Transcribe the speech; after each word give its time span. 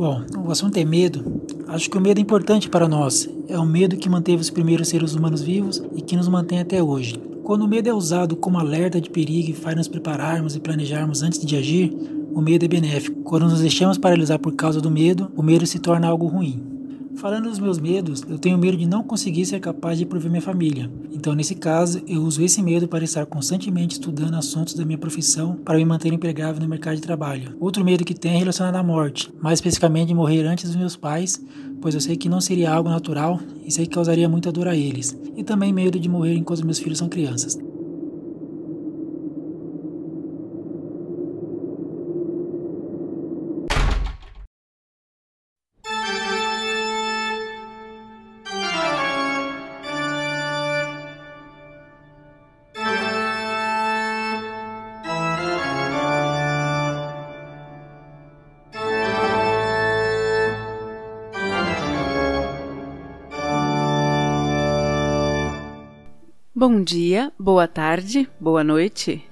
Bom, 0.00 0.22
o 0.46 0.50
assunto 0.50 0.78
é 0.78 0.82
medo. 0.82 1.42
Acho 1.68 1.90
que 1.90 1.98
o 1.98 2.00
medo 2.00 2.16
é 2.16 2.22
importante 2.22 2.70
para 2.70 2.88
nós. 2.88 3.28
É 3.46 3.58
o 3.58 3.66
medo 3.66 3.98
que 3.98 4.08
manteve 4.08 4.40
os 4.40 4.48
primeiros 4.48 4.88
seres 4.88 5.14
humanos 5.14 5.42
vivos 5.42 5.82
e 5.94 6.00
que 6.00 6.16
nos 6.16 6.26
mantém 6.26 6.58
até 6.58 6.82
hoje. 6.82 7.20
Quando 7.44 7.66
o 7.66 7.68
medo 7.68 7.86
é 7.86 7.92
usado 7.92 8.34
como 8.34 8.58
alerta 8.58 8.98
de 8.98 9.10
perigo 9.10 9.50
e 9.50 9.54
faz 9.54 9.76
nos 9.76 9.88
prepararmos 9.88 10.56
e 10.56 10.60
planejarmos 10.60 11.22
antes 11.22 11.44
de 11.44 11.54
agir, 11.54 11.94
o 12.32 12.40
medo 12.40 12.64
é 12.64 12.68
benéfico. 12.68 13.20
Quando 13.24 13.42
nos 13.42 13.60
deixamos 13.60 13.98
paralisar 13.98 14.38
por 14.38 14.54
causa 14.54 14.80
do 14.80 14.90
medo, 14.90 15.30
o 15.36 15.42
medo 15.42 15.66
se 15.66 15.78
torna 15.78 16.08
algo 16.08 16.28
ruim. 16.28 16.69
Falando 17.20 17.50
dos 17.50 17.58
meus 17.58 17.78
medos, 17.78 18.24
eu 18.26 18.38
tenho 18.38 18.56
medo 18.56 18.78
de 18.78 18.86
não 18.86 19.02
conseguir 19.02 19.44
ser 19.44 19.60
capaz 19.60 19.98
de 19.98 20.06
prover 20.06 20.30
minha 20.30 20.40
família. 20.40 20.90
Então, 21.12 21.34
nesse 21.34 21.54
caso, 21.54 22.00
eu 22.08 22.22
uso 22.22 22.42
esse 22.42 22.62
medo 22.62 22.88
para 22.88 23.04
estar 23.04 23.26
constantemente 23.26 23.92
estudando 23.92 24.36
assuntos 24.36 24.72
da 24.72 24.86
minha 24.86 24.96
profissão 24.96 25.54
para 25.56 25.76
me 25.76 25.84
manter 25.84 26.10
empregável 26.14 26.62
no 26.62 26.66
mercado 26.66 26.94
de 26.94 27.02
trabalho. 27.02 27.54
Outro 27.60 27.84
medo 27.84 28.06
que 28.06 28.14
tenho 28.14 28.36
é 28.36 28.38
relacionado 28.38 28.76
à 28.76 28.82
morte, 28.82 29.30
mais 29.38 29.58
especificamente 29.58 30.08
de 30.08 30.14
morrer 30.14 30.46
antes 30.46 30.64
dos 30.64 30.76
meus 30.76 30.96
pais, 30.96 31.38
pois 31.82 31.94
eu 31.94 32.00
sei 32.00 32.16
que 32.16 32.26
não 32.26 32.40
seria 32.40 32.72
algo 32.72 32.88
natural 32.88 33.38
e 33.66 33.70
sei 33.70 33.84
que 33.84 33.94
causaria 33.94 34.26
muita 34.26 34.50
dor 34.50 34.66
a 34.66 34.74
eles. 34.74 35.14
E 35.36 35.44
também 35.44 35.74
medo 35.74 36.00
de 36.00 36.08
morrer 36.08 36.36
enquanto 36.36 36.64
meus 36.64 36.78
filhos 36.78 36.96
são 36.96 37.08
crianças. 37.10 37.58
Bom 66.60 66.84
dia, 66.84 67.32
boa 67.38 67.66
tarde, 67.66 68.28
boa 68.38 68.62
noite. 68.62 69.24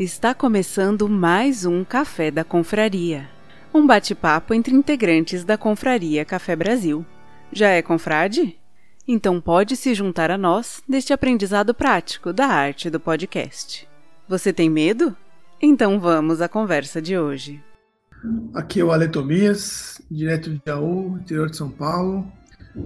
Está 0.00 0.34
começando 0.34 1.08
mais 1.08 1.64
um 1.64 1.84
Café 1.84 2.28
da 2.28 2.42
Confraria. 2.42 3.28
Um 3.72 3.86
bate-papo 3.86 4.52
entre 4.52 4.74
integrantes 4.74 5.44
da 5.44 5.56
Confraria 5.56 6.24
Café 6.24 6.56
Brasil. 6.56 7.06
Já 7.52 7.68
é 7.68 7.80
confrade? 7.82 8.58
Então 9.06 9.40
pode 9.40 9.76
se 9.76 9.94
juntar 9.94 10.28
a 10.28 10.36
nós 10.36 10.82
neste 10.88 11.12
aprendizado 11.12 11.72
prático 11.72 12.32
da 12.32 12.48
arte 12.48 12.90
do 12.90 12.98
podcast. 12.98 13.88
Você 14.28 14.52
tem 14.52 14.68
medo? 14.68 15.16
Então 15.62 16.00
vamos 16.00 16.40
à 16.40 16.48
conversa 16.48 17.00
de 17.00 17.16
hoje. 17.16 17.62
Aqui 18.52 18.80
é 18.80 18.84
o 18.84 18.90
Ale 18.90 19.06
Tobias, 19.06 20.02
direto 20.10 20.50
de 20.50 20.60
Jaú, 20.66 21.16
interior 21.16 21.48
de 21.48 21.58
São 21.58 21.70
Paulo, 21.70 22.26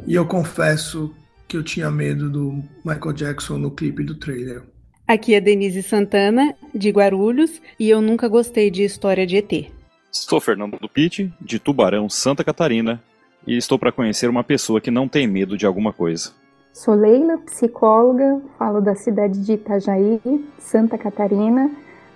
e 0.07 0.15
eu 0.15 0.27
confesso 0.27 1.15
que 1.51 1.57
eu 1.57 1.65
tinha 1.65 1.91
medo 1.91 2.31
do 2.31 2.63
Michael 2.85 3.13
Jackson 3.13 3.59
no 3.59 3.73
clipe 3.73 4.05
do 4.05 4.15
trailer. 4.15 4.63
Aqui 5.05 5.35
é 5.35 5.41
Denise 5.41 5.83
Santana, 5.83 6.55
de 6.73 6.91
Guarulhos, 6.91 7.61
e 7.77 7.91
eu 7.91 8.01
nunca 8.01 8.29
gostei 8.29 8.71
de 8.71 8.85
história 8.85 9.27
de 9.27 9.37
ET. 9.37 9.73
Sou 10.13 10.41
Fernando 10.41 10.79
Dupitti, 10.79 11.35
de 11.41 11.59
Tubarão, 11.59 12.09
Santa 12.09 12.45
Catarina, 12.45 13.03
e 13.45 13.57
estou 13.57 13.81
para 13.81 13.91
conhecer 13.91 14.31
uma 14.31 14.45
pessoa 14.45 14.81
que 14.81 14.93
não 14.93 15.09
tem 15.09 15.27
medo 15.27 15.57
de 15.57 15.67
alguma 15.67 15.93
coisa. 15.93 16.31
Sou 16.73 16.95
Leila, 16.95 17.39
psicóloga, 17.39 18.41
falo 18.57 18.81
da 18.81 18.95
cidade 18.95 19.45
de 19.45 19.55
Itajaí, 19.55 20.21
Santa 20.57 20.97
Catarina, 20.97 21.69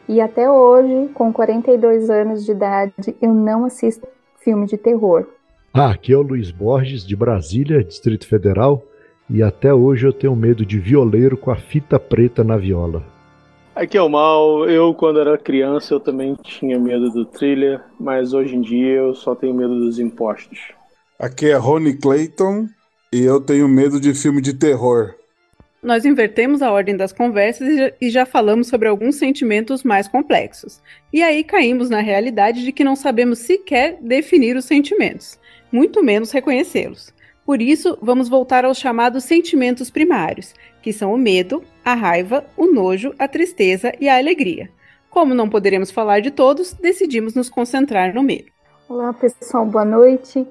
e 0.08 0.20
até 0.20 0.48
hoje, 0.48 1.10
com 1.12 1.32
42 1.32 2.08
anos 2.08 2.44
de 2.44 2.52
idade, 2.52 3.16
eu 3.20 3.34
não 3.34 3.64
assisto 3.64 4.06
filme 4.38 4.66
de 4.66 4.76
terror. 4.76 5.26
Ah, 5.72 5.90
aqui 5.90 6.12
é 6.12 6.16
o 6.16 6.22
Luiz 6.22 6.52
Borges, 6.52 7.04
de 7.04 7.16
Brasília, 7.16 7.82
Distrito 7.82 8.28
Federal, 8.28 8.86
e 9.28 9.42
até 9.42 9.72
hoje 9.72 10.06
eu 10.06 10.12
tenho 10.12 10.36
medo 10.36 10.64
de 10.64 10.78
violeiro 10.78 11.36
com 11.36 11.50
a 11.50 11.56
fita 11.56 11.98
preta 11.98 12.44
na 12.44 12.56
viola. 12.56 13.02
Aqui 13.74 13.98
é 13.98 14.02
o 14.02 14.08
Mal. 14.08 14.68
Eu, 14.68 14.94
quando 14.94 15.18
era 15.18 15.36
criança, 15.36 15.94
eu 15.94 16.00
também 16.00 16.36
tinha 16.42 16.78
medo 16.78 17.10
do 17.10 17.24
thriller, 17.24 17.80
mas 17.98 18.32
hoje 18.32 18.54
em 18.54 18.60
dia 18.60 18.94
eu 18.94 19.14
só 19.14 19.34
tenho 19.34 19.54
medo 19.54 19.74
dos 19.80 19.98
impostos. 19.98 20.58
Aqui 21.18 21.50
é 21.50 21.56
Rony 21.56 21.96
Clayton 21.96 22.68
e 23.12 23.22
eu 23.22 23.40
tenho 23.40 23.68
medo 23.68 24.00
de 24.00 24.14
filme 24.14 24.40
de 24.40 24.54
terror. 24.54 25.14
Nós 25.82 26.04
invertemos 26.04 26.62
a 26.62 26.72
ordem 26.72 26.96
das 26.96 27.12
conversas 27.12 27.92
e 28.00 28.10
já 28.10 28.24
falamos 28.24 28.68
sobre 28.68 28.88
alguns 28.88 29.16
sentimentos 29.16 29.84
mais 29.84 30.08
complexos. 30.08 30.80
E 31.12 31.22
aí 31.22 31.44
caímos 31.44 31.90
na 31.90 32.00
realidade 32.00 32.64
de 32.64 32.72
que 32.72 32.82
não 32.82 32.96
sabemos 32.96 33.40
sequer 33.40 33.98
definir 34.00 34.56
os 34.56 34.64
sentimentos, 34.64 35.38
muito 35.70 36.02
menos 36.02 36.30
reconhecê-los. 36.30 37.13
Por 37.44 37.60
isso, 37.60 37.98
vamos 38.00 38.26
voltar 38.26 38.64
aos 38.64 38.78
chamados 38.78 39.24
sentimentos 39.24 39.90
primários, 39.90 40.54
que 40.80 40.94
são 40.94 41.12
o 41.12 41.18
medo, 41.18 41.62
a 41.84 41.92
raiva, 41.92 42.42
o 42.56 42.72
nojo, 42.72 43.14
a 43.18 43.28
tristeza 43.28 43.92
e 44.00 44.08
a 44.08 44.16
alegria. 44.16 44.70
Como 45.10 45.34
não 45.34 45.48
poderemos 45.48 45.90
falar 45.90 46.20
de 46.20 46.30
todos, 46.30 46.72
decidimos 46.72 47.34
nos 47.34 47.50
concentrar 47.50 48.14
no 48.14 48.22
medo. 48.22 48.46
Olá, 48.88 49.12
pessoal, 49.12 49.66
boa 49.66 49.84
noite. 49.84 50.46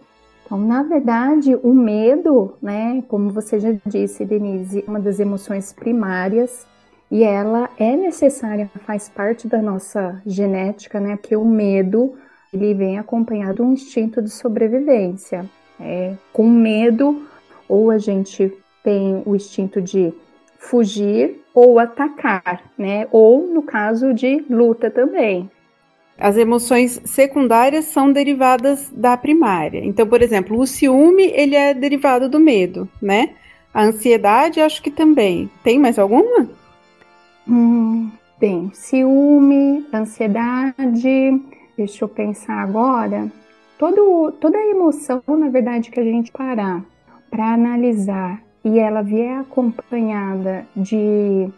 Então, 0.45 0.59
na 0.59 0.83
verdade, 0.83 1.55
o 1.63 1.73
medo, 1.73 2.53
né, 2.61 3.03
como 3.07 3.31
você 3.31 3.59
já 3.59 3.75
disse, 3.87 4.23
Denise, 4.23 4.83
é 4.85 4.89
uma 4.89 4.99
das 4.99 5.19
emoções 5.19 5.73
primárias 5.73 6.67
e 7.09 7.23
ela 7.23 7.71
é 7.79 7.95
necessária, 7.95 8.69
faz 8.85 9.09
parte 9.09 9.47
da 9.47 9.63
nossa 9.63 10.21
genética, 10.27 10.99
né, 10.99 11.15
porque 11.15 11.35
o 11.35 11.43
medo 11.43 12.13
ele 12.53 12.75
vem 12.75 12.99
acompanhado 12.99 13.55
de 13.55 13.61
um 13.63 13.73
instinto 13.73 14.21
de 14.21 14.29
sobrevivência 14.29 15.49
é, 15.83 16.13
com 16.31 16.49
medo, 16.49 17.27
ou 17.67 17.91
a 17.91 17.97
gente 17.97 18.51
tem 18.83 19.21
o 19.25 19.35
instinto 19.35 19.81
de 19.81 20.13
fugir 20.57 21.41
ou 21.53 21.77
atacar, 21.77 22.63
né? 22.77 23.07
Ou 23.11 23.47
no 23.47 23.61
caso 23.61 24.13
de 24.13 24.43
luta 24.49 24.89
também. 24.89 25.49
As 26.17 26.37
emoções 26.37 27.01
secundárias 27.05 27.85
são 27.85 28.11
derivadas 28.11 28.89
da 28.95 29.17
primária. 29.17 29.83
Então, 29.83 30.07
por 30.07 30.21
exemplo, 30.21 30.59
o 30.59 30.67
ciúme, 30.67 31.23
ele 31.33 31.55
é 31.55 31.73
derivado 31.73 32.29
do 32.29 32.39
medo, 32.39 32.87
né? 33.01 33.31
A 33.73 33.83
ansiedade, 33.83 34.61
acho 34.61 34.81
que 34.81 34.91
também. 34.91 35.49
Tem 35.63 35.79
mais 35.79 35.97
alguma? 35.97 36.47
Hum, 37.47 38.11
tem. 38.39 38.71
Ciúme, 38.73 39.85
ansiedade. 39.91 41.41
Deixa 41.75 42.05
eu 42.05 42.07
pensar 42.07 42.61
agora 42.61 43.31
todo, 43.83 44.31
toda 44.39 44.57
a 44.57 44.69
emoção, 44.69 45.21
na 45.27 45.49
verdade, 45.49 45.91
que 45.91 45.99
a 45.99 46.03
gente 46.03 46.31
parar 46.31 46.85
para 47.29 47.53
analisar 47.53 48.41
e 48.63 48.79
ela 48.79 49.01
vier 49.01 49.39
acompanhada 49.39 50.65
de 50.73 51.49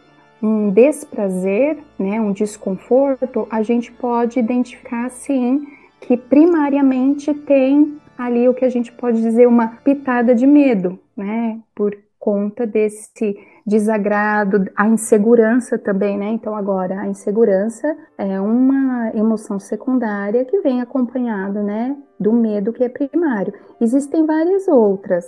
um 0.42 0.72
desprazer, 0.72 1.78
né, 2.00 2.20
um 2.20 2.32
desconforto, 2.32 3.48
a 3.52 3.62
gente 3.62 3.92
pode 3.92 4.40
identificar 4.40 5.10
sim 5.12 5.68
que 6.02 6.18
primariamente 6.18 7.32
tem 7.32 7.98
ali 8.18 8.50
o 8.50 8.56
que 8.56 8.66
a 8.66 8.70
gente 8.70 8.92
pode 8.92 9.22
dizer 9.22 9.48
uma 9.48 9.68
pitada 9.68 10.34
de 10.34 10.48
medo, 10.48 11.00
né, 11.16 11.60
por 11.76 11.96
conta 12.20 12.66
desse 12.66 13.38
desagrado, 13.66 14.66
a 14.76 14.88
insegurança 14.88 15.78
também, 15.78 16.18
né? 16.18 16.30
Então 16.30 16.56
agora 16.56 17.00
a 17.00 17.08
insegurança 17.08 17.96
é 18.18 18.40
uma 18.40 19.12
emoção 19.16 19.60
secundária 19.60 20.46
que 20.46 20.62
vem 20.62 20.82
acompanhado, 20.82 21.64
né, 21.64 21.98
do 22.20 22.32
medo 22.32 22.72
que 22.72 22.84
é 22.84 22.90
primário. 22.90 23.54
Existem 23.82 24.26
várias 24.26 24.68
outras. 24.68 25.26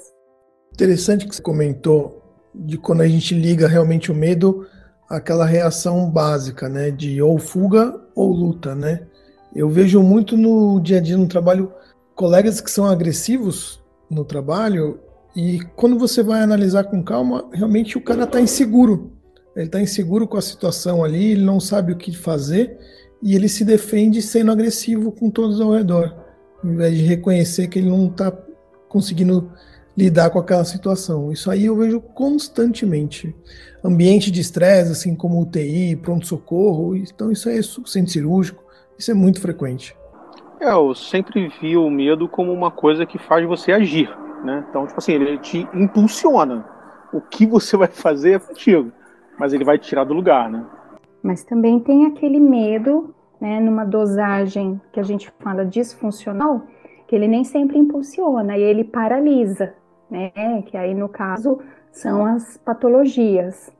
Interessante 0.73 1.27
que 1.27 1.35
você 1.35 1.41
comentou 1.41 2.21
de 2.53 2.77
quando 2.77 3.01
a 3.01 3.07
gente 3.07 3.33
liga 3.33 3.67
realmente 3.67 4.11
o 4.11 4.15
medo 4.15 4.67
àquela 5.09 5.45
reação 5.45 6.09
básica, 6.09 6.69
né, 6.69 6.91
de 6.91 7.21
ou 7.21 7.39
fuga 7.39 7.99
ou 8.15 8.31
luta, 8.31 8.75
né? 8.75 9.07
Eu 9.55 9.69
vejo 9.69 10.03
muito 10.03 10.37
no 10.37 10.79
dia 10.79 10.97
a 10.97 11.01
dia 11.01 11.17
no 11.17 11.27
trabalho 11.27 11.71
colegas 12.13 12.61
que 12.61 12.69
são 12.69 12.85
agressivos 12.85 13.83
no 14.09 14.23
trabalho 14.23 14.99
e 15.37 15.59
quando 15.75 15.99
você 15.99 16.23
vai 16.23 16.41
analisar 16.41 16.85
com 16.85 17.03
calma, 17.03 17.47
realmente 17.53 17.95
o 17.95 18.01
cara 18.01 18.23
está 18.23 18.41
inseguro. 18.41 19.11
Ele 19.55 19.67
está 19.67 19.79
inseguro 19.79 20.27
com 20.27 20.35
a 20.35 20.41
situação 20.41 21.03
ali, 21.03 21.33
ele 21.33 21.45
não 21.45 21.59
sabe 21.59 21.91
o 21.93 21.95
que 21.95 22.11
fazer 22.11 22.75
e 23.21 23.35
ele 23.35 23.47
se 23.47 23.63
defende 23.63 24.19
sendo 24.19 24.51
agressivo 24.51 25.11
com 25.11 25.29
todos 25.29 25.61
ao 25.61 25.71
redor, 25.71 26.11
ao 26.63 26.71
invés 26.71 26.97
de 26.97 27.03
reconhecer 27.03 27.67
que 27.67 27.77
ele 27.77 27.87
não 27.87 28.07
está 28.07 28.35
conseguindo 28.89 29.51
lidar 29.95 30.31
com 30.31 30.39
aquela 30.39 30.65
situação. 30.65 31.31
Isso 31.31 31.51
aí 31.51 31.67
eu 31.67 31.75
vejo 31.75 32.01
constantemente. 32.01 33.35
Ambiente 33.83 34.31
de 34.31 34.41
estresse, 34.41 34.91
assim 34.91 35.13
como 35.13 35.39
UTI, 35.39 35.97
pronto-socorro, 35.97 36.95
então 36.95 37.31
isso 37.31 37.47
é 37.47 37.61
centro 37.61 38.11
cirúrgico, 38.11 38.63
isso 38.97 39.11
é 39.11 39.13
muito 39.13 39.39
frequente. 39.39 39.95
É, 40.59 40.71
eu 40.71 40.95
sempre 40.95 41.47
vi 41.61 41.77
o 41.77 41.91
medo 41.91 42.27
como 42.27 42.51
uma 42.51 42.71
coisa 42.71 43.05
que 43.05 43.19
faz 43.19 43.45
você 43.45 43.71
agir 43.71 44.09
né? 44.43 44.65
Então, 44.69 44.85
tipo 44.85 44.99
assim, 44.99 45.13
ele 45.13 45.37
te 45.37 45.67
impulsiona. 45.73 46.65
O 47.13 47.21
que 47.21 47.45
você 47.45 47.77
vai 47.77 47.87
fazer 47.87 48.33
é 48.33 48.39
contigo, 48.39 48.91
mas 49.37 49.53
ele 49.53 49.63
vai 49.63 49.77
te 49.77 49.87
tirar 49.87 50.03
do 50.03 50.13
lugar, 50.13 50.49
né? 50.49 50.65
Mas 51.23 51.43
também 51.43 51.79
tem 51.79 52.05
aquele 52.05 52.39
medo, 52.39 53.13
né, 53.39 53.59
numa 53.59 53.85
dosagem 53.85 54.79
que 54.91 54.99
a 54.99 55.03
gente 55.03 55.31
fala 55.39 55.65
disfuncional, 55.65 56.63
que 57.07 57.15
ele 57.15 57.27
nem 57.27 57.43
sempre 57.43 57.77
impulsiona 57.77 58.57
e 58.57 58.61
ele 58.61 58.83
paralisa, 58.83 59.73
né? 60.09 60.31
Que 60.65 60.75
aí 60.77 60.93
no 60.93 61.07
caso 61.07 61.59
são 61.91 62.25
as 62.25 62.57
patologias. 62.57 63.71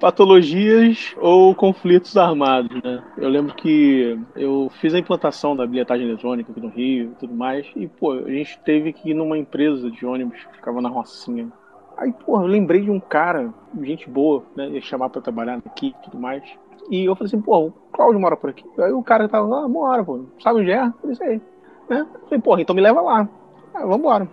Patologias 0.00 1.14
ou 1.18 1.54
conflitos 1.54 2.16
armados, 2.16 2.82
né? 2.82 3.02
Eu 3.16 3.28
lembro 3.28 3.54
que 3.54 4.18
eu 4.34 4.70
fiz 4.80 4.92
a 4.94 4.98
implantação 4.98 5.54
da 5.54 5.66
bilhetagem 5.66 6.06
eletrônica 6.06 6.50
aqui 6.50 6.60
no 6.60 6.68
Rio 6.68 7.12
e 7.12 7.14
tudo 7.20 7.34
mais, 7.34 7.66
e, 7.76 7.86
pô, 7.86 8.12
a 8.12 8.30
gente 8.30 8.58
teve 8.64 8.92
que 8.92 9.10
ir 9.10 9.14
numa 9.14 9.38
empresa 9.38 9.90
de 9.90 10.04
ônibus 10.04 10.44
que 10.44 10.56
ficava 10.56 10.80
na 10.80 10.88
Rocinha. 10.88 11.48
Aí, 11.96 12.12
pô, 12.12 12.40
eu 12.40 12.46
lembrei 12.46 12.82
de 12.82 12.90
um 12.90 13.00
cara, 13.00 13.52
gente 13.82 14.08
boa, 14.08 14.44
né? 14.54 14.68
Ia 14.70 14.80
chamar 14.80 15.08
pra 15.08 15.20
trabalhar 15.20 15.60
aqui 15.64 15.88
e 15.88 16.04
tudo 16.04 16.18
mais. 16.18 16.42
E 16.90 17.04
eu 17.04 17.14
falei 17.14 17.26
assim, 17.26 17.40
pô, 17.40 17.66
o 17.66 17.72
Cláudio 17.92 18.20
mora 18.20 18.36
por 18.36 18.50
aqui. 18.50 18.64
Aí 18.78 18.92
o 18.92 19.02
cara 19.02 19.28
tava 19.28 19.46
lá, 19.46 19.64
ah, 19.64 19.68
mora, 19.68 20.04
pô. 20.04 20.24
Sabe 20.40 20.60
onde 20.60 20.70
é? 20.70 20.86
Eu 20.86 20.92
falei, 21.00 21.16
sei. 21.16 21.42
Né? 21.88 22.06
Falei, 22.24 22.40
porra, 22.40 22.62
então 22.62 22.74
me 22.74 22.82
leva 22.82 23.00
lá. 23.00 23.28
Ah, 23.74 23.86
vambora. 23.86 24.28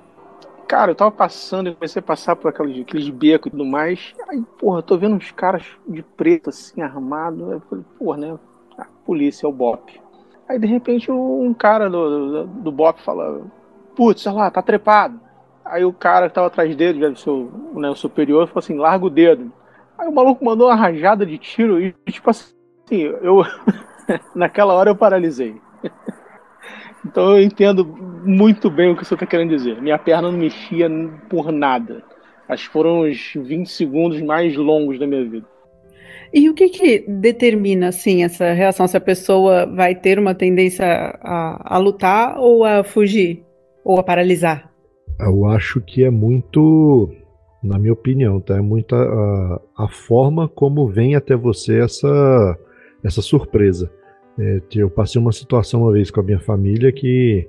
Cara, 0.68 0.92
eu 0.92 0.96
tava 0.96 1.12
passando, 1.12 1.68
eu 1.68 1.76
comecei 1.76 2.00
a 2.00 2.04
passar 2.04 2.36
por 2.36 2.50
aqueles, 2.50 2.82
aqueles 2.82 3.10
becos 3.10 3.48
e 3.48 3.52
tudo 3.52 3.66
mais. 3.66 4.16
Aí, 4.28 4.42
porra, 4.60 4.82
tô 4.82 4.98
vendo 4.98 5.16
uns 5.16 5.32
caras 5.32 5.64
de 5.88 6.02
preto, 6.02 6.50
assim, 6.50 6.82
armado. 6.82 7.52
Eu 7.52 7.60
falei, 7.62 7.86
porra, 8.00 8.18
né? 8.18 8.40
A 8.78 8.86
polícia 9.06 9.46
é 9.46 9.50
o 9.50 9.52
BOP. 9.52 10.02
Aí, 10.50 10.58
de 10.58 10.66
repente, 10.66 11.12
um 11.12 11.54
cara 11.54 11.90
do, 11.90 12.46
do, 12.46 12.48
do 12.48 12.72
BOP 12.72 13.00
fala, 13.02 13.42
putz, 13.96 14.26
olha 14.26 14.36
lá, 14.36 14.52
tá 14.52 14.62
trepado. 14.62 15.20
Aí 15.64 15.86
o 15.86 15.94
cara 15.94 16.30
que 16.30 16.36
tava 16.36 16.48
atrás 16.48 16.76
dele, 16.76 17.00
já 17.00 17.16
seu, 17.16 17.52
né, 17.74 17.90
o 17.90 17.96
superior, 17.96 18.48
falou 18.48 18.60
assim, 18.60 18.78
larga 18.78 19.06
o 19.06 19.10
dedo. 19.10 19.52
Aí 19.98 20.08
o 20.08 20.12
maluco 20.12 20.44
mandou 20.44 20.68
uma 20.68 20.76
rajada 20.76 21.26
de 21.26 21.38
tiro 21.38 21.80
e, 21.80 21.94
tipo 22.10 22.30
assim, 22.30 22.54
eu... 22.90 23.44
naquela 24.36 24.74
hora 24.74 24.92
eu 24.92 24.96
paralisei. 24.96 25.60
Então 27.06 27.38
eu 27.38 27.44
entendo 27.44 27.86
muito 28.26 28.70
bem 28.70 28.92
o 28.92 28.98
que 28.98 29.06
você 29.06 29.14
está 29.14 29.26
querendo 29.26 29.50
dizer. 29.50 29.82
Minha 29.82 29.98
perna 29.98 30.32
não 30.32 30.38
mexia 30.38 30.90
por 31.30 31.52
nada. 31.52 32.04
Acho 32.50 32.68
que 32.68 32.74
foram 32.74 33.02
os 33.02 33.34
20 33.36 33.68
segundos 33.70 34.22
mais 34.22 34.56
longos 34.56 35.00
da 35.00 35.08
minha 35.08 35.24
vida. 35.24 35.48
E 36.34 36.50
o 36.50 36.54
que, 36.54 36.70
que 36.70 37.06
determina, 37.08 37.90
assim, 37.90 38.24
essa 38.24 38.52
reação? 38.52 38.88
Se 38.88 38.98
a 38.98 39.02
pessoa 39.02 39.66
vai 39.66 39.96
ter 39.96 40.20
uma 40.20 40.36
tendência 40.36 40.86
a, 41.22 41.76
a 41.76 41.78
lutar 41.78 42.38
ou 42.40 42.64
a 42.64 42.84
fugir? 42.84 43.44
Ou 43.84 44.00
a 44.00 44.04
paralisar? 44.04 44.70
Eu 45.20 45.46
acho 45.46 45.80
que 45.80 46.04
é 46.04 46.10
muito, 46.10 47.10
na 47.64 47.80
minha 47.80 47.94
opinião, 47.94 48.40
tá? 48.42 48.58
É 48.58 48.62
muito 48.62 48.96
a, 48.96 49.62
a 49.78 49.88
forma 49.88 50.48
como 50.50 50.88
vem 50.88 51.16
até 51.16 51.36
você 51.36 51.80
essa, 51.80 52.58
essa 53.04 53.22
surpresa. 53.22 53.90
É, 54.38 54.62
eu 54.76 54.90
passei 54.90 55.20
uma 55.20 55.32
situação 55.32 55.84
uma 55.84 55.92
vez 55.92 56.12
com 56.12 56.20
a 56.20 56.24
minha 56.24 56.40
família 56.40 56.92
que 56.92 57.48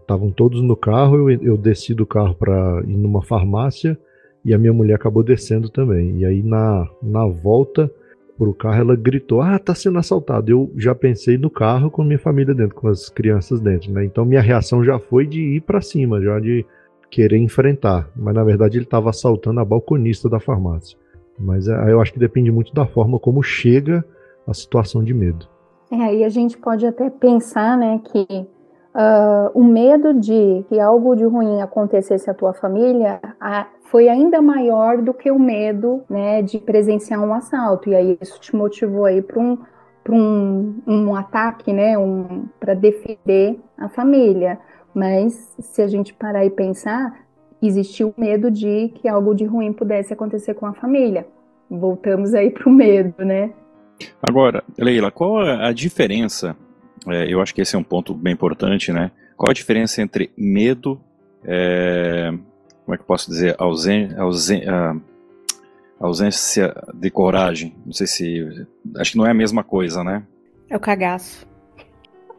estavam 0.00 0.28
é, 0.28 0.32
todos 0.32 0.62
no 0.62 0.76
carro, 0.76 1.28
eu, 1.28 1.42
eu 1.42 1.56
desci 1.56 1.92
do 1.92 2.06
carro 2.06 2.34
para 2.34 2.82
ir 2.86 2.96
numa 2.96 3.22
farmácia 3.22 3.98
e 4.44 4.54
a 4.54 4.58
minha 4.58 4.72
mulher 4.72 4.94
acabou 4.94 5.22
descendo 5.22 5.68
também. 5.68 6.18
E 6.18 6.24
aí 6.24 6.42
na, 6.42 6.88
na 7.02 7.26
volta 7.26 7.90
pro 8.38 8.54
carro 8.54 8.80
ela 8.80 8.96
gritou: 8.96 9.40
"Ah, 9.40 9.58
tá 9.58 9.74
sendo 9.74 9.98
assaltado". 9.98 10.50
Eu 10.50 10.72
já 10.76 10.94
pensei 10.94 11.36
no 11.36 11.50
carro 11.50 11.90
com 11.90 12.04
minha 12.04 12.18
família 12.18 12.54
dentro, 12.54 12.76
com 12.76 12.88
as 12.88 13.08
crianças 13.08 13.60
dentro, 13.60 13.92
né? 13.92 14.04
Então 14.04 14.24
minha 14.24 14.40
reação 14.40 14.84
já 14.84 14.98
foi 14.98 15.26
de 15.26 15.40
ir 15.40 15.60
para 15.62 15.80
cima, 15.80 16.22
já 16.22 16.38
de 16.38 16.64
querer 17.10 17.38
enfrentar, 17.38 18.08
mas 18.14 18.34
na 18.34 18.44
verdade 18.44 18.78
ele 18.78 18.84
estava 18.84 19.10
assaltando 19.10 19.58
a 19.58 19.64
balconista 19.64 20.28
da 20.28 20.38
farmácia. 20.38 20.96
Mas 21.36 21.66
é, 21.66 21.90
eu 21.90 22.00
acho 22.00 22.12
que 22.12 22.20
depende 22.20 22.52
muito 22.52 22.72
da 22.72 22.86
forma 22.86 23.18
como 23.18 23.42
chega 23.42 24.04
a 24.46 24.54
situação 24.54 25.02
de 25.02 25.12
medo. 25.12 25.49
É, 25.90 25.96
aí 25.96 26.24
a 26.24 26.28
gente 26.28 26.56
pode 26.56 26.86
até 26.86 27.10
pensar, 27.10 27.76
né, 27.76 28.00
que 28.04 28.46
uh, 28.94 29.50
o 29.54 29.64
medo 29.64 30.14
de 30.14 30.64
que 30.68 30.78
algo 30.78 31.16
de 31.16 31.24
ruim 31.24 31.60
acontecesse 31.60 32.30
à 32.30 32.34
tua 32.34 32.52
família 32.52 33.20
a, 33.40 33.66
foi 33.82 34.08
ainda 34.08 34.40
maior 34.40 35.02
do 35.02 35.12
que 35.12 35.30
o 35.30 35.38
medo, 35.38 36.02
né, 36.08 36.42
de 36.42 36.58
presenciar 36.58 37.20
um 37.20 37.34
assalto. 37.34 37.88
E 37.88 37.94
aí 37.94 38.18
isso 38.20 38.40
te 38.40 38.54
motivou 38.54 39.04
aí 39.04 39.20
para 39.20 39.40
um 39.40 39.58
para 40.02 40.14
um, 40.14 40.80
um 40.86 41.14
ataque, 41.14 41.74
né, 41.74 41.98
um, 41.98 42.46
para 42.58 42.72
defender 42.72 43.60
a 43.76 43.88
família. 43.88 44.58
Mas 44.94 45.54
se 45.60 45.82
a 45.82 45.86
gente 45.86 46.14
parar 46.14 46.44
e 46.44 46.50
pensar, 46.50 47.20
existiu 47.62 48.14
medo 48.16 48.50
de 48.50 48.88
que 48.94 49.06
algo 49.06 49.34
de 49.34 49.44
ruim 49.44 49.72
pudesse 49.72 50.12
acontecer 50.12 50.54
com 50.54 50.66
a 50.66 50.72
família. 50.72 51.26
Voltamos 51.70 52.34
aí 52.34 52.50
para 52.50 52.68
o 52.68 52.72
medo, 52.72 53.24
né? 53.24 53.52
Agora, 54.22 54.62
Leila, 54.78 55.10
qual 55.10 55.40
a 55.40 55.72
diferença? 55.72 56.56
É, 57.08 57.32
eu 57.32 57.40
acho 57.40 57.54
que 57.54 57.60
esse 57.60 57.74
é 57.74 57.78
um 57.78 57.84
ponto 57.84 58.14
bem 58.14 58.32
importante, 58.32 58.92
né? 58.92 59.10
Qual 59.36 59.50
a 59.50 59.54
diferença 59.54 60.02
entre 60.02 60.30
medo, 60.36 61.00
é, 61.44 62.30
como 62.84 62.94
é 62.94 62.96
que 62.96 63.02
eu 63.02 63.06
posso 63.06 63.30
dizer, 63.30 63.54
ausen, 63.58 64.14
ausen, 64.18 64.62
ausência 65.98 66.74
de 66.92 67.10
coragem? 67.10 67.74
Não 67.84 67.92
sei 67.92 68.06
se. 68.06 68.66
Acho 68.96 69.12
que 69.12 69.18
não 69.18 69.26
é 69.26 69.30
a 69.30 69.34
mesma 69.34 69.64
coisa, 69.64 70.04
né? 70.04 70.22
É 70.68 70.76
o 70.76 70.80
cagaço. 70.80 71.46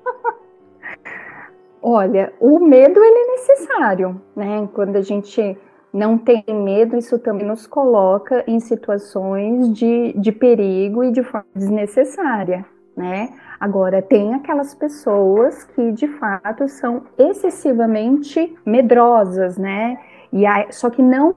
Olha, 1.81 2.31
o 2.39 2.59
medo 2.59 3.03
ele 3.03 3.17
é 3.17 3.31
necessário, 3.31 4.21
né? 4.35 4.69
Quando 4.73 4.95
a 4.95 5.01
gente 5.01 5.57
não 5.93 6.17
tem 6.17 6.43
medo, 6.47 6.97
isso 6.97 7.19
também 7.19 7.45
nos 7.45 7.67
coloca 7.67 8.43
em 8.47 8.59
situações 8.59 9.73
de, 9.73 10.13
de 10.13 10.31
perigo 10.31 11.03
e 11.03 11.11
de 11.11 11.23
forma 11.23 11.47
desnecessária, 11.53 12.65
né? 12.95 13.29
Agora, 13.59 14.01
tem 14.01 14.33
aquelas 14.33 14.73
pessoas 14.73 15.63
que 15.63 15.91
de 15.91 16.07
fato 16.07 16.67
são 16.67 17.03
excessivamente 17.17 18.55
medrosas, 18.65 19.57
né? 19.57 19.99
E 20.31 20.45
aí, 20.45 20.71
só 20.71 20.89
que 20.89 21.01
não 21.01 21.35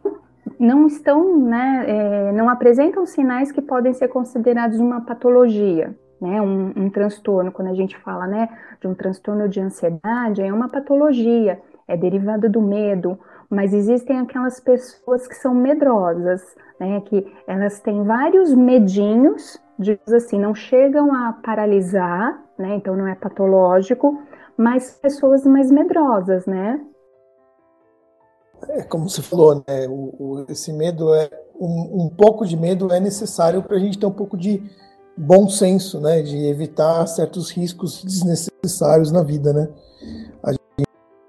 não 0.58 0.86
estão, 0.86 1.38
né, 1.38 1.84
é, 1.86 2.32
não 2.32 2.48
apresentam 2.48 3.04
sinais 3.06 3.50
que 3.50 3.62
podem 3.62 3.92
ser 3.92 4.08
considerados 4.08 4.78
uma 4.78 5.00
patologia, 5.00 5.94
né, 6.20 6.40
um, 6.40 6.72
um 6.76 6.90
transtorno. 6.90 7.50
Quando 7.50 7.68
a 7.68 7.74
gente 7.74 7.96
fala, 7.98 8.26
né, 8.26 8.48
de 8.80 8.86
um 8.86 8.94
transtorno 8.94 9.48
de 9.48 9.60
ansiedade, 9.60 10.42
é 10.42 10.52
uma 10.52 10.68
patologia, 10.68 11.60
é 11.88 11.96
derivada 11.96 12.48
do 12.48 12.60
medo, 12.60 13.18
mas 13.54 13.72
existem 13.72 14.18
aquelas 14.18 14.60
pessoas 14.60 15.26
que 15.26 15.34
são 15.34 15.54
medrosas, 15.54 16.42
né, 16.78 17.00
que 17.02 17.26
elas 17.46 17.80
têm 17.80 18.02
vários 18.04 18.52
medinhos, 18.54 19.58
diz 19.78 19.98
assim, 20.12 20.38
não 20.38 20.54
chegam 20.54 21.14
a 21.14 21.32
paralisar, 21.34 22.42
né, 22.58 22.74
então 22.76 22.96
não 22.96 23.06
é 23.06 23.14
patológico, 23.14 24.18
mas 24.56 24.98
pessoas 25.00 25.44
mais 25.44 25.70
medrosas, 25.70 26.46
né? 26.46 26.80
É 28.68 28.82
como 28.82 29.08
você 29.08 29.20
falou, 29.20 29.62
né? 29.66 29.86
O, 29.88 30.14
o, 30.18 30.46
esse 30.48 30.72
medo 30.72 31.12
é 31.12 31.28
um, 31.60 32.04
um, 32.04 32.08
pouco 32.08 32.46
de 32.46 32.56
medo 32.56 32.92
é 32.92 33.00
necessário 33.00 33.62
para 33.62 33.76
a 33.76 33.80
gente 33.80 33.98
ter 33.98 34.06
um 34.06 34.12
pouco 34.12 34.36
de 34.36 34.62
bom 35.16 35.48
senso, 35.48 36.00
né? 36.00 36.22
De 36.22 36.46
evitar 36.46 37.06
certos 37.06 37.50
riscos 37.50 38.02
desnecessários 38.02 39.12
na 39.12 39.22
vida, 39.22 39.52
né? 39.52 39.68
A 40.42 40.52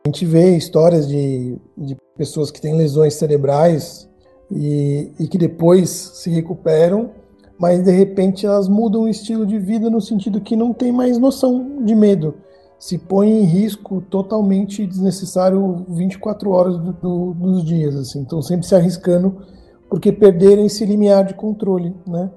a 0.05 0.07
gente 0.07 0.23
vê 0.23 0.55
histórias 0.55 1.07
de, 1.07 1.57
de 1.75 1.97
pessoas 2.15 2.51
que 2.51 2.61
têm 2.61 2.77
lesões 2.77 3.15
cerebrais 3.15 4.07
e, 4.51 5.11
e 5.19 5.27
que 5.27 5.35
depois 5.35 5.89
se 5.89 6.29
recuperam, 6.29 7.09
mas 7.57 7.83
de 7.83 7.89
repente 7.89 8.45
elas 8.45 8.69
mudam 8.69 9.01
o 9.01 9.09
estilo 9.09 9.47
de 9.47 9.57
vida 9.57 9.89
no 9.89 9.99
sentido 9.99 10.39
que 10.39 10.55
não 10.55 10.73
tem 10.73 10.91
mais 10.91 11.17
noção 11.17 11.83
de 11.83 11.95
medo. 11.95 12.35
Se 12.77 12.99
põe 12.99 13.31
em 13.31 13.45
risco 13.45 13.99
totalmente 13.99 14.85
desnecessário 14.85 15.87
24 15.89 16.51
horas 16.51 16.77
do, 16.77 16.93
do, 16.93 17.33
dos 17.33 17.65
dias, 17.65 17.95
assim. 17.95 18.19
Então 18.19 18.43
sempre 18.43 18.67
se 18.67 18.75
arriscando 18.75 19.41
porque 19.89 20.11
perderem 20.11 20.67
esse 20.67 20.85
limiar 20.85 21.25
de 21.25 21.33
controle, 21.33 21.95
né? 22.05 22.29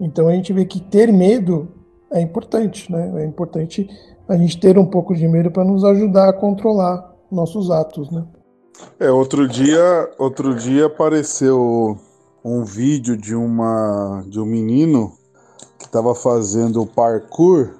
Então 0.00 0.28
a 0.28 0.32
gente 0.32 0.52
vê 0.52 0.64
que 0.64 0.80
ter 0.80 1.12
medo 1.12 1.72
é 2.12 2.20
importante, 2.20 2.92
né? 2.92 3.24
É 3.24 3.26
importante 3.26 3.88
a 4.28 4.36
gente 4.36 4.60
ter 4.60 4.78
um 4.78 4.86
pouco 4.86 5.12
de 5.12 5.26
medo 5.26 5.50
para 5.50 5.64
nos 5.64 5.82
ajudar 5.82 6.28
a 6.28 6.32
controlar 6.32 7.15
nossos 7.30 7.70
atos, 7.70 8.10
né? 8.10 8.26
É, 8.98 9.10
outro 9.10 9.48
dia, 9.48 10.10
outro 10.18 10.54
dia 10.54 10.86
apareceu 10.86 11.98
um 12.44 12.62
vídeo 12.62 13.16
de 13.16 13.34
uma 13.34 14.22
de 14.28 14.38
um 14.38 14.44
menino 14.44 15.12
que 15.78 15.86
estava 15.86 16.14
fazendo 16.14 16.86
parkour 16.86 17.70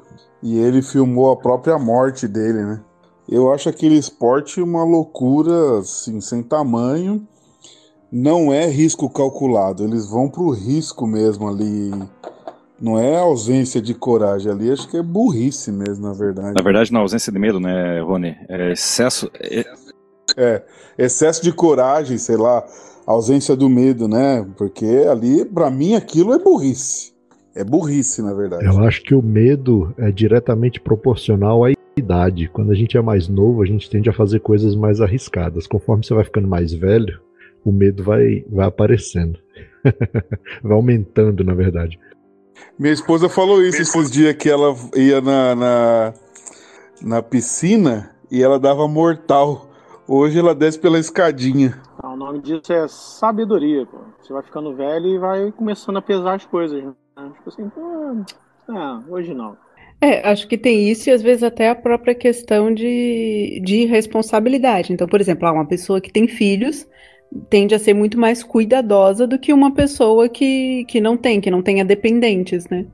e 0.43 0.59
ele 0.59 0.83
filmou 0.83 1.31
a 1.31 1.37
própria 1.37 1.79
morte 1.79 2.27
dele, 2.27 2.63
né? 2.63 2.81
Eu 3.29 3.53
acho 3.53 3.69
aquele 3.69 3.97
esporte 3.97 4.61
uma 4.61 4.85
loucura, 4.85 5.79
assim, 5.79 6.21
sem 6.21 6.43
tamanho. 6.43 7.27
Não 8.11 8.53
é 8.53 8.67
risco 8.67 9.11
calculado, 9.11 9.83
eles 9.83 10.09
vão 10.09 10.29
pro 10.29 10.51
risco 10.51 11.07
mesmo 11.07 11.49
ali. 11.49 11.91
Não 12.81 12.99
é 12.99 13.17
ausência 13.17 13.81
de 13.81 13.95
coragem 13.95 14.53
ali, 14.53 14.71
acho 14.71 14.89
que 14.89 14.99
é 14.99 15.03
burrice 15.03 15.73
mesmo, 15.73 16.07
na 16.07 16.13
verdade. 16.13 16.55
Na 16.55 16.63
verdade, 16.63 16.93
não 16.93 17.01
é 17.01 17.03
ausência 17.03 17.33
de 17.33 17.39
medo, 17.39 17.59
né, 17.59 18.01
Rony? 18.01 18.37
É 18.49 18.73
excesso. 18.73 19.31
É... 19.41 19.65
é, 20.37 20.63
excesso 20.99 21.43
de 21.43 21.53
coragem, 21.53 22.19
sei 22.19 22.37
lá, 22.37 22.65
ausência 23.07 23.57
do 23.57 23.69
medo, 23.69 24.07
né? 24.07 24.47
Porque 24.59 25.07
ali, 25.11 25.45
para 25.45 25.71
mim, 25.71 25.95
aquilo 25.95 26.35
é 26.35 26.39
burrice. 26.39 27.15
É 27.55 27.65
burrice, 27.65 28.21
na 28.21 28.35
verdade. 28.35 28.67
Eu 28.67 28.79
acho 28.85 29.03
que 29.03 29.15
o 29.15 29.23
medo 29.23 29.95
é 29.97 30.11
diretamente 30.11 30.79
proporcional 30.79 31.65
à 31.65 31.73
idade. 31.97 32.49
Quando 32.49 32.73
a 32.73 32.75
gente 32.75 32.99
é 32.99 33.01
mais 33.01 33.29
novo, 33.29 33.63
a 33.63 33.67
gente 33.67 33.89
tende 33.89 34.11
a 34.11 34.13
fazer 34.13 34.41
coisas 34.41 34.75
mais 34.75 35.01
arriscadas. 35.01 35.67
Conforme 35.67 36.05
você 36.05 36.13
vai 36.13 36.25
ficando 36.25 36.47
mais 36.47 36.75
velho, 36.75 37.19
o 37.65 37.73
medo 37.73 38.05
vai, 38.05 38.45
vai 38.51 38.67
aparecendo. 38.67 39.39
vai 40.63 40.73
aumentando, 40.73 41.43
na 41.43 41.55
verdade. 41.55 41.99
Minha 42.79 42.93
esposa 42.93 43.29
falou 43.29 43.63
isso 43.63 43.81
esses 43.81 44.11
dias 44.11 44.35
que 44.35 44.49
ela 44.49 44.75
ia 44.95 45.21
na, 45.21 45.55
na, 45.55 46.15
na 47.03 47.23
piscina 47.23 48.15
e 48.31 48.43
ela 48.43 48.59
dava 48.59 48.87
mortal. 48.87 49.69
Hoje 50.07 50.39
ela 50.39 50.55
desce 50.55 50.79
pela 50.79 50.99
escadinha. 50.99 51.81
Ah, 52.03 52.13
o 52.13 52.17
nome 52.17 52.41
disso 52.41 52.73
é 52.73 52.87
sabedoria, 52.87 53.87
pô. 53.87 53.99
Você 54.21 54.33
vai 54.33 54.43
ficando 54.43 54.75
velho 54.75 55.07
e 55.07 55.19
vai 55.19 55.53
começando 55.53 55.97
a 55.97 56.03
pesar 56.03 56.35
as 56.35 56.47
coisas. 56.47 56.83
Né? 56.83 56.93
Tipo 57.17 57.49
assim, 57.49 57.69
pô, 57.69 58.25
ah, 58.69 59.03
hoje 59.09 59.35
não. 59.35 59.57
É, 60.01 60.29
acho 60.29 60.47
que 60.47 60.59
tem 60.59 60.91
isso 60.91 61.09
e 61.09 61.13
às 61.13 61.23
vezes 61.23 61.43
até 61.43 61.71
a 61.71 61.75
própria 61.75 62.15
questão 62.15 62.73
de, 62.73 63.61
de 63.65 63.87
responsabilidade. 63.87 64.93
Então, 64.93 65.09
por 65.09 65.21
exemplo, 65.21 65.51
uma 65.51 65.67
pessoa 65.67 66.01
que 66.01 66.13
tem 66.13 66.29
filhos 66.29 66.87
tende 67.49 67.75
a 67.75 67.79
ser 67.79 67.95
muito 67.95 68.19
mais 68.19 68.43
cuidadosa 68.43 69.27
do 69.27 69.39
que 69.39 69.53
uma 69.53 69.73
pessoa 69.73 70.29
que, 70.29 70.85
que 70.87 71.01
não 71.01 71.17
tem, 71.17 71.41
que 71.41 71.51
não 71.51 71.63
tenha 71.63 71.85
dependentes, 71.85 72.69
né? 72.69 72.87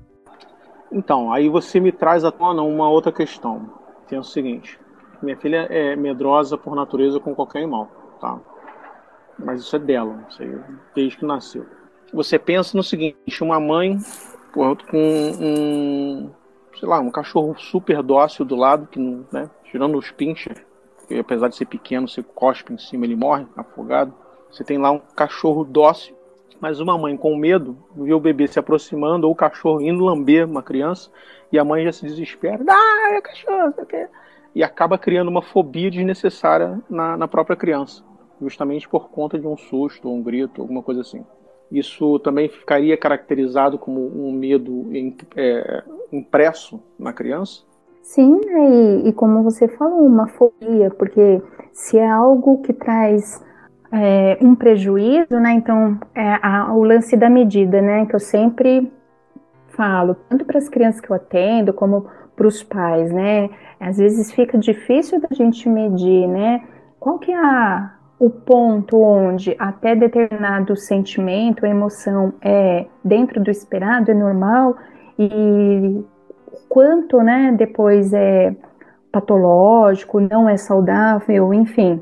Então, 0.91 1.33
aí 1.33 1.49
você 1.49 1.81
me 1.81 1.91
traz 1.91 2.25
à 2.25 2.31
tona 2.31 2.62
uma 2.62 2.89
outra 2.89 3.11
questão, 3.11 3.71
que 4.09 4.15
é 4.15 4.19
o 4.19 4.25
seguinte. 4.25 4.79
Minha 5.23 5.37
filha 5.37 5.67
é 5.71 5.97
medrosa 5.97 6.59
por 6.59 6.75
natureza 6.75 7.19
com 7.21 7.35
qualquer 7.35 7.61
animal, 7.61 7.89
tá? 8.21 8.41
Mas 9.39 9.61
isso 9.61 9.75
é 9.77 9.79
dela, 9.79 10.15
não 10.15 10.31
sei, 10.31 10.51
desde 10.95 11.17
que 11.17 11.25
nasceu. 11.25 11.65
Você 12.12 12.39
pensa 12.39 12.77
no 12.77 12.83
seguinte, 12.83 13.43
uma 13.43 13.59
mãe 13.59 13.97
com 14.53 14.77
um, 15.41 16.31
sei 16.79 16.89
lá, 16.89 17.01
um 17.01 17.11
cachorro 17.11 17.55
super 17.57 18.03
dócil 18.03 18.45
do 18.45 18.55
lado, 18.55 18.87
que 18.87 18.99
né, 19.33 19.49
tirando 19.65 19.97
os 19.97 20.11
pincher, 20.11 20.67
que 21.09 21.19
apesar 21.19 21.49
de 21.49 21.57
ser 21.57 21.67
pequeno, 21.67 22.07
você 22.07 22.23
cospe 22.23 22.73
em 22.73 22.79
cima, 22.79 23.07
ele 23.07 23.17
morre 23.17 23.47
afogado. 23.57 24.12
Você 24.53 24.63
tem 24.63 24.77
lá 24.77 24.91
um 24.91 25.01
cachorro 25.17 25.65
dócil, 25.65 26.15
mas 26.61 26.79
uma 26.79 26.97
mãe 26.99 27.17
com 27.17 27.35
medo 27.35 27.77
vê 27.97 28.13
o 28.13 28.21
bebê 28.21 28.47
se 28.47 28.59
aproximando 28.59 29.27
ou 29.27 29.33
o 29.33 29.37
cachorro 29.37 29.81
indo 29.81 30.05
lamber 30.05 30.47
uma 30.47 30.63
criança 30.63 31.11
e 31.51 31.59
a 31.59 31.65
mãe 31.65 31.85
já 31.85 31.93
se 31.93 32.05
desespera. 32.05 32.63
Ah, 32.69 33.15
é 33.15 33.21
cachorro, 33.23 33.73
você 33.75 34.09
E 34.55 34.63
acaba 34.63 34.99
criando 34.99 35.29
uma 35.29 35.41
fobia 35.41 35.91
desnecessária 35.91 36.79
na, 36.89 37.17
na 37.17 37.27
própria 37.27 37.57
criança, 37.57 38.05
justamente 38.41 38.87
por 38.87 39.09
conta 39.09 39.39
de 39.39 39.47
um 39.47 39.57
susto, 39.57 40.09
um 40.09 40.23
grito, 40.23 40.61
alguma 40.61 40.83
coisa 40.83 41.01
assim. 41.01 41.25
Isso 41.71 42.19
também 42.19 42.51
ficaria 42.51 42.97
caracterizado 42.99 43.79
como 43.79 44.01
um 44.01 44.31
medo 44.31 44.91
é, 45.35 45.83
impresso 46.13 46.79
na 46.99 47.15
criança? 47.15 47.63
Sim, 48.03 48.39
e, 48.45 49.09
e, 49.09 49.13
como 49.15 49.43
você 49.43 49.67
falou, 49.69 50.05
uma 50.05 50.27
fobia, 50.29 50.91
porque 50.91 51.41
se 51.73 51.97
é 51.97 52.07
algo 52.07 52.61
que 52.61 52.75
traz 52.75 53.43
é, 53.93 54.39
um 54.41 54.55
prejuízo, 54.55 55.39
né? 55.39 55.53
Então, 55.53 55.99
é 56.15 56.39
a, 56.43 56.73
o 56.73 56.83
lance 56.83 57.17
da 57.17 57.29
medida, 57.29 57.83
né? 57.83 58.07
Que 58.07 58.15
eu 58.15 58.21
sempre 58.21 58.91
falo, 59.69 60.17
tanto 60.29 60.45
para 60.45 60.59
as 60.59 60.69
crianças 60.69 61.01
que 61.01 61.11
eu 61.11 61.17
atendo, 61.17 61.73
como 61.73 62.07
para 62.35 62.47
os 62.47 62.63
pais, 62.63 63.13
né? 63.13 63.51
Às 63.79 63.99
vezes 63.99 64.33
fica 64.33 64.57
difícil 64.57 65.21
da 65.21 65.29
gente 65.33 65.69
medir, 65.69 66.27
né? 66.27 66.63
Qual 66.99 67.19
que 67.19 67.31
é 67.31 67.37
a, 67.37 67.95
o 68.19 68.31
ponto 68.31 68.99
onde 69.01 69.55
até 69.59 69.95
determinado 69.95 70.77
sentimento, 70.77 71.67
emoção 71.67 72.33
é 72.41 72.87
dentro 73.05 73.43
do 73.43 73.51
esperado, 73.51 74.11
é 74.11 74.15
normal, 74.15 74.77
e 75.19 76.05
quanto, 76.69 77.19
né, 77.19 77.55
depois 77.59 78.13
é 78.13 78.55
patológico, 79.11 80.21
não 80.21 80.49
é 80.49 80.57
saudável, 80.57 81.53
enfim. 81.53 82.01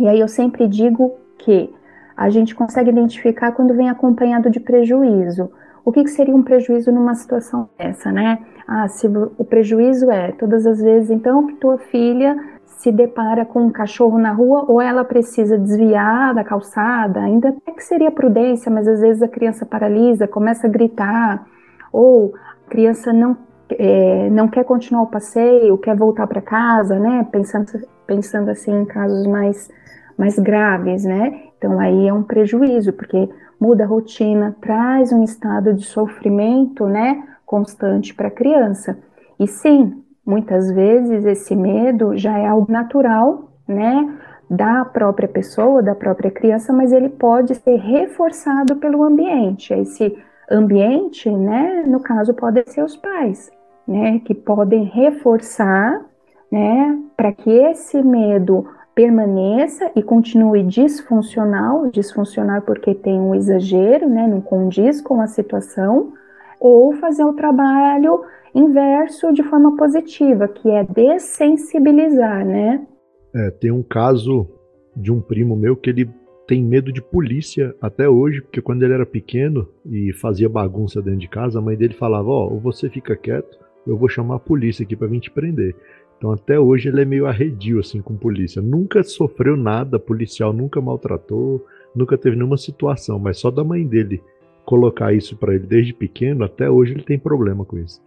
E 0.00 0.08
aí 0.08 0.18
eu 0.18 0.28
sempre 0.28 0.66
digo 0.66 1.14
que 1.38 1.70
a 2.16 2.30
gente 2.30 2.54
consegue 2.54 2.88
identificar 2.88 3.52
quando 3.52 3.74
vem 3.74 3.90
acompanhado 3.90 4.48
de 4.48 4.58
prejuízo. 4.58 5.50
O 5.84 5.92
que, 5.92 6.02
que 6.02 6.10
seria 6.10 6.34
um 6.34 6.42
prejuízo 6.42 6.90
numa 6.90 7.14
situação 7.14 7.68
dessa, 7.78 8.10
né? 8.10 8.38
Ah, 8.66 8.88
se 8.88 9.06
o 9.06 9.44
prejuízo 9.44 10.10
é 10.10 10.32
todas 10.32 10.66
as 10.66 10.80
vezes, 10.80 11.10
então, 11.10 11.46
que 11.46 11.54
tua 11.56 11.76
filha 11.76 12.34
se 12.64 12.90
depara 12.90 13.44
com 13.44 13.66
um 13.66 13.70
cachorro 13.70 14.18
na 14.18 14.32
rua 14.32 14.64
ou 14.66 14.80
ela 14.80 15.04
precisa 15.04 15.58
desviar 15.58 16.34
da 16.34 16.42
calçada, 16.42 17.20
ainda 17.20 17.50
até 17.50 17.72
que 17.72 17.84
seria 17.84 18.10
prudência, 18.10 18.72
mas 18.72 18.88
às 18.88 19.00
vezes 19.00 19.22
a 19.22 19.28
criança 19.28 19.66
paralisa, 19.66 20.26
começa 20.26 20.66
a 20.66 20.70
gritar, 20.70 21.46
ou 21.92 22.32
a 22.66 22.70
criança 22.70 23.12
não, 23.12 23.36
é, 23.70 24.30
não 24.30 24.48
quer 24.48 24.64
continuar 24.64 25.02
o 25.02 25.08
passeio, 25.08 25.76
quer 25.76 25.94
voltar 25.94 26.26
para 26.26 26.40
casa, 26.40 26.98
né? 26.98 27.26
Pensando, 27.30 27.66
pensando 28.06 28.50
assim 28.50 28.72
em 28.72 28.86
casos 28.86 29.26
mais, 29.26 29.70
mais 30.20 30.38
graves, 30.38 31.04
né? 31.04 31.40
Então 31.58 31.80
aí 31.80 32.06
é 32.06 32.12
um 32.12 32.22
prejuízo, 32.22 32.92
porque 32.92 33.28
muda 33.58 33.84
a 33.84 33.86
rotina, 33.86 34.54
traz 34.60 35.12
um 35.12 35.24
estado 35.24 35.74
de 35.74 35.84
sofrimento, 35.84 36.86
né? 36.86 37.24
Constante 37.44 38.14
para 38.14 38.28
a 38.28 38.30
criança. 38.30 38.96
E 39.38 39.46
sim, 39.48 40.00
Muitas 40.24 40.70
vezes 40.70 41.24
esse 41.24 41.56
medo 41.56 42.16
já 42.16 42.38
é 42.38 42.46
algo 42.46 42.70
natural, 42.70 43.50
né, 43.66 44.16
da 44.48 44.84
própria 44.84 45.28
pessoa, 45.28 45.82
da 45.82 45.94
própria 45.94 46.30
criança, 46.30 46.72
mas 46.72 46.92
ele 46.92 47.08
pode 47.08 47.54
ser 47.54 47.76
reforçado 47.76 48.76
pelo 48.76 49.02
ambiente. 49.02 49.72
Esse 49.72 50.16
ambiente, 50.50 51.30
né, 51.30 51.84
no 51.86 52.00
caso, 52.00 52.34
podem 52.34 52.64
ser 52.66 52.84
os 52.84 52.96
pais, 52.96 53.50
né, 53.88 54.20
que 54.20 54.34
podem 54.34 54.84
reforçar, 54.84 56.00
né, 56.50 56.98
para 57.16 57.32
que 57.32 57.50
esse 57.50 58.02
medo 58.02 58.66
permaneça 59.00 59.90
e 59.96 60.02
continue 60.02 60.62
disfuncional, 60.62 61.90
disfuncional 61.90 62.60
porque 62.60 62.94
tem 62.94 63.18
um 63.18 63.34
exagero, 63.34 64.06
né, 64.06 64.26
não 64.26 64.42
condiz 64.42 65.00
com 65.00 65.22
a 65.22 65.26
situação, 65.26 66.12
ou 66.60 66.92
fazer 66.92 67.24
o 67.24 67.32
trabalho 67.32 68.20
inverso 68.54 69.32
de 69.32 69.42
forma 69.42 69.74
positiva, 69.74 70.46
que 70.46 70.68
é 70.68 70.84
dessensibilizar, 70.84 72.44
né? 72.44 72.86
É, 73.34 73.50
tem 73.52 73.70
um 73.70 73.82
caso 73.82 74.46
de 74.94 75.10
um 75.10 75.18
primo 75.18 75.56
meu 75.56 75.74
que 75.74 75.88
ele 75.88 76.10
tem 76.46 76.62
medo 76.62 76.92
de 76.92 77.00
polícia 77.00 77.74
até 77.80 78.06
hoje, 78.06 78.42
porque 78.42 78.60
quando 78.60 78.82
ele 78.82 78.92
era 78.92 79.06
pequeno 79.06 79.66
e 79.86 80.12
fazia 80.12 80.48
bagunça 80.48 81.00
dentro 81.00 81.20
de 81.20 81.28
casa, 81.28 81.58
a 81.58 81.62
mãe 81.62 81.76
dele 81.76 81.94
falava: 81.94 82.28
Ó, 82.28 82.52
oh, 82.52 82.58
você 82.58 82.90
fica 82.90 83.16
quieto, 83.16 83.56
eu 83.86 83.96
vou 83.96 84.08
chamar 84.08 84.36
a 84.36 84.40
polícia 84.40 84.82
aqui 84.82 84.94
para 84.94 85.06
vir 85.06 85.20
te 85.20 85.30
prender. 85.30 85.74
Então 86.20 86.32
até 86.32 86.60
hoje 86.60 86.90
ele 86.90 87.00
é 87.00 87.04
meio 87.06 87.26
arredio 87.26 87.80
assim 87.80 88.02
com 88.02 88.14
polícia. 88.14 88.60
Nunca 88.60 89.02
sofreu 89.02 89.56
nada, 89.56 89.98
policial 89.98 90.52
nunca 90.52 90.78
maltratou, 90.78 91.64
nunca 91.96 92.18
teve 92.18 92.36
nenhuma 92.36 92.58
situação, 92.58 93.18
mas 93.18 93.38
só 93.38 93.50
da 93.50 93.64
mãe 93.64 93.86
dele 93.86 94.22
colocar 94.66 95.14
isso 95.14 95.34
para 95.34 95.54
ele 95.54 95.66
desde 95.66 95.94
pequeno, 95.94 96.44
até 96.44 96.68
hoje 96.68 96.92
ele 96.92 97.04
tem 97.04 97.18
problema 97.18 97.64
com 97.64 97.78
isso. 97.78 98.02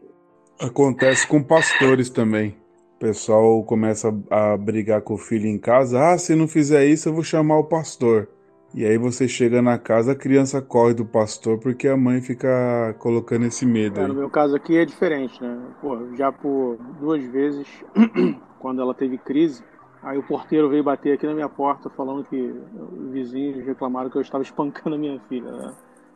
Acontece 0.59 1.25
com 1.25 1.41
pastores 1.41 2.11
também. 2.11 2.55
O 2.97 2.99
pessoal 2.99 3.63
começa 3.63 4.15
a 4.29 4.55
brigar 4.57 5.01
com 5.01 5.15
o 5.15 5.17
filho 5.17 5.47
em 5.47 5.57
casa. 5.57 6.13
Ah, 6.13 6.17
se 6.17 6.35
não 6.35 6.47
fizer 6.47 6.85
isso, 6.85 7.09
eu 7.09 7.13
vou 7.13 7.23
chamar 7.23 7.57
o 7.57 7.63
pastor. 7.63 8.29
E 8.73 8.85
aí 8.85 8.97
você 8.97 9.27
chega 9.27 9.61
na 9.61 9.77
casa, 9.77 10.13
a 10.13 10.15
criança 10.15 10.61
corre 10.61 10.95
do 10.95 11.05
pastor 11.05 11.59
porque 11.59 11.87
a 11.87 11.95
mãe 11.95 12.21
fica 12.21 12.95
colocando 12.97 13.45
esse 13.45 13.65
medo. 13.65 13.99
É, 13.99 14.07
no 14.07 14.15
meu 14.15 14.29
caso 14.29 14.55
aqui 14.55 14.75
é 14.77 14.83
diferente, 14.83 15.41
né? 15.41 15.59
Pô, 15.79 16.15
já 16.15 16.31
por 16.31 16.77
duas 16.99 17.23
vezes, 17.23 17.67
quando 18.59 18.81
ela 18.81 18.95
teve 18.95 19.19
crise, 19.19 19.63
aí 20.01 20.17
o 20.17 20.23
porteiro 20.23 20.69
veio 20.69 20.83
bater 20.83 21.13
aqui 21.13 21.27
na 21.27 21.35
minha 21.35 21.49
porta 21.49 21.87
falando 21.91 22.23
que 22.23 22.35
os 22.35 23.11
vizinhos 23.11 23.63
reclamaram 23.63 24.09
que 24.09 24.17
eu 24.17 24.21
estava 24.21 24.41
espancando 24.43 24.95
a 24.95 24.99
minha 24.99 25.19
filha. 25.29 25.51
Né? 25.51 25.73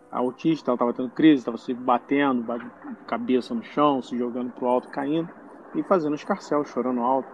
autista, 0.10 0.72
ela 0.72 0.76
estava 0.76 0.94
tendo 0.94 1.10
crise, 1.10 1.40
estava 1.40 1.58
se 1.58 1.74
batendo, 1.74 2.46
cabeça 3.06 3.54
no 3.54 3.64
chão, 3.64 4.02
se 4.02 4.18
jogando 4.18 4.52
pro 4.52 4.68
alto, 4.68 4.90
caindo 4.90 5.30
e 5.76 5.84
fazendo 5.84 6.16
escarcel, 6.16 6.64
chorando 6.66 7.02
alto. 7.02 7.30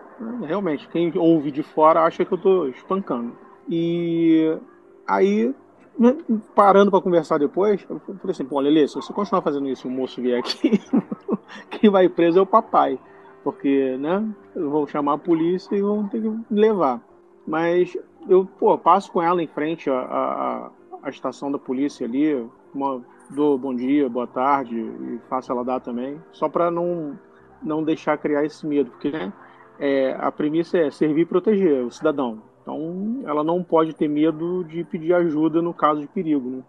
Realmente, 0.45 0.87
quem 0.89 1.11
ouve 1.15 1.51
de 1.51 1.63
fora 1.63 2.01
acha 2.01 2.25
que 2.25 2.33
eu 2.33 2.37
estou 2.37 2.69
espancando. 2.69 3.37
E 3.69 4.57
aí, 5.07 5.53
né, 5.97 6.17
parando 6.55 6.91
para 6.91 7.01
conversar 7.01 7.37
depois, 7.37 7.85
eu 7.89 7.99
falei 7.99 8.31
assim: 8.31 8.45
pô, 8.45 8.59
Lelê, 8.59 8.87
se 8.87 8.95
você 8.95 9.13
continuar 9.13 9.41
fazendo 9.41 9.67
isso 9.67 9.87
e 9.87 9.89
o 9.89 9.93
moço 9.93 10.21
vier 10.21 10.39
aqui, 10.39 10.81
quem 11.69 11.89
vai 11.89 12.09
preso 12.09 12.39
é 12.39 12.41
o 12.41 12.47
papai. 12.47 12.99
Porque, 13.43 13.97
né, 13.97 14.25
vão 14.55 14.87
chamar 14.87 15.13
a 15.13 15.17
polícia 15.17 15.75
e 15.75 15.81
vão 15.81 16.07
ter 16.07 16.21
que 16.21 16.31
levar. 16.49 17.01
Mas 17.45 17.97
eu, 18.29 18.45
pô, 18.45 18.77
passo 18.77 19.11
com 19.11 19.21
ela 19.21 19.43
em 19.43 19.47
frente 19.47 19.89
à, 19.89 19.99
à, 19.99 20.71
à 21.03 21.09
estação 21.09 21.51
da 21.51 21.59
polícia 21.59 22.07
ali, 22.07 22.47
uma, 22.73 23.01
dou 23.29 23.57
bom 23.57 23.75
dia, 23.75 24.09
boa 24.09 24.27
tarde 24.27 24.75
e 24.77 25.19
faço 25.29 25.51
ela 25.51 25.63
dar 25.63 25.79
também, 25.79 26.21
só 26.31 26.47
para 26.47 26.71
não, 26.71 27.17
não 27.61 27.83
deixar 27.83 28.17
criar 28.17 28.45
esse 28.45 28.65
medo, 28.65 28.91
porque 28.91 29.11
né, 29.11 29.33
é, 29.79 30.15
a 30.19 30.31
premissa 30.31 30.77
é 30.77 30.91
servir 30.91 31.21
e 31.21 31.25
proteger 31.25 31.83
o 31.83 31.91
cidadão. 31.91 32.41
Então, 32.63 33.21
ela 33.27 33.43
não 33.43 33.61
pode 33.61 33.93
ter 33.93 34.07
medo 34.07 34.63
de 34.63 34.83
pedir 34.85 35.13
ajuda 35.13 35.61
no 35.61 35.73
caso 35.73 35.99
de 35.99 36.07
perigo. 36.07 36.49
Né? 36.49 36.63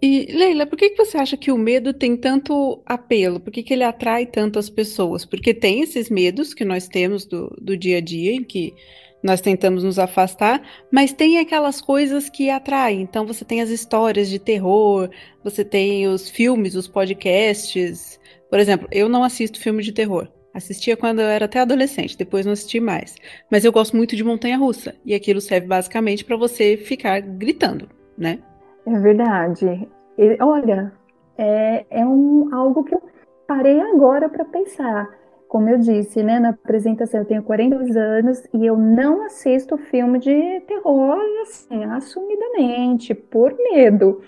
E, 0.00 0.26
Leila, 0.30 0.66
por 0.66 0.78
que, 0.78 0.90
que 0.90 1.04
você 1.04 1.16
acha 1.16 1.36
que 1.36 1.50
o 1.50 1.58
medo 1.58 1.92
tem 1.92 2.16
tanto 2.16 2.80
apelo? 2.86 3.40
Por 3.40 3.50
que, 3.50 3.62
que 3.62 3.72
ele 3.72 3.82
atrai 3.82 4.26
tanto 4.26 4.58
as 4.58 4.68
pessoas? 4.68 5.24
Porque 5.24 5.52
tem 5.52 5.80
esses 5.80 6.08
medos 6.10 6.54
que 6.54 6.64
nós 6.64 6.86
temos 6.86 7.24
do, 7.24 7.48
do 7.60 7.76
dia 7.76 7.96
a 7.96 8.00
dia, 8.00 8.32
em 8.32 8.44
que 8.44 8.74
nós 9.22 9.40
tentamos 9.40 9.82
nos 9.82 9.98
afastar, 9.98 10.62
mas 10.92 11.12
tem 11.12 11.38
aquelas 11.38 11.80
coisas 11.80 12.28
que 12.28 12.50
atraem. 12.50 13.00
Então 13.00 13.26
você 13.26 13.44
tem 13.44 13.60
as 13.60 13.70
histórias 13.70 14.28
de 14.28 14.38
terror, 14.38 15.10
você 15.42 15.64
tem 15.64 16.06
os 16.06 16.28
filmes, 16.28 16.76
os 16.76 16.86
podcasts. 16.86 18.20
Por 18.48 18.60
exemplo, 18.60 18.86
eu 18.92 19.08
não 19.08 19.24
assisto 19.24 19.60
filme 19.60 19.82
de 19.82 19.92
terror. 19.92 20.28
Assistia 20.58 20.96
quando 20.96 21.20
eu 21.20 21.26
era 21.26 21.46
até 21.46 21.60
adolescente, 21.60 22.16
depois 22.18 22.44
não 22.44 22.52
assisti 22.52 22.78
mais. 22.78 23.16
Mas 23.50 23.64
eu 23.64 23.72
gosto 23.72 23.96
muito 23.96 24.14
de 24.14 24.22
montanha 24.22 24.58
russa, 24.58 24.94
e 25.04 25.14
aquilo 25.14 25.40
serve 25.40 25.66
basicamente 25.66 26.24
para 26.24 26.36
você 26.36 26.76
ficar 26.76 27.20
gritando, 27.20 27.88
né? 28.16 28.38
É 28.86 28.98
verdade. 28.98 29.88
E, 30.18 30.36
olha, 30.42 30.92
é, 31.36 31.86
é 31.90 32.06
um, 32.06 32.54
algo 32.54 32.84
que 32.84 32.94
eu 32.94 33.02
parei 33.46 33.80
agora 33.80 34.28
para 34.28 34.44
pensar. 34.44 35.08
Como 35.48 35.68
eu 35.68 35.78
disse, 35.78 36.22
né, 36.22 36.38
na 36.38 36.50
apresentação, 36.50 37.20
eu 37.20 37.26
tenho 37.26 37.42
42 37.42 37.96
anos 37.96 38.42
e 38.52 38.66
eu 38.66 38.76
não 38.76 39.22
assisto 39.22 39.78
filme 39.78 40.18
de 40.18 40.60
terror, 40.66 41.18
assim, 41.42 41.84
assumidamente, 41.84 43.14
por 43.14 43.56
medo. 43.56 44.20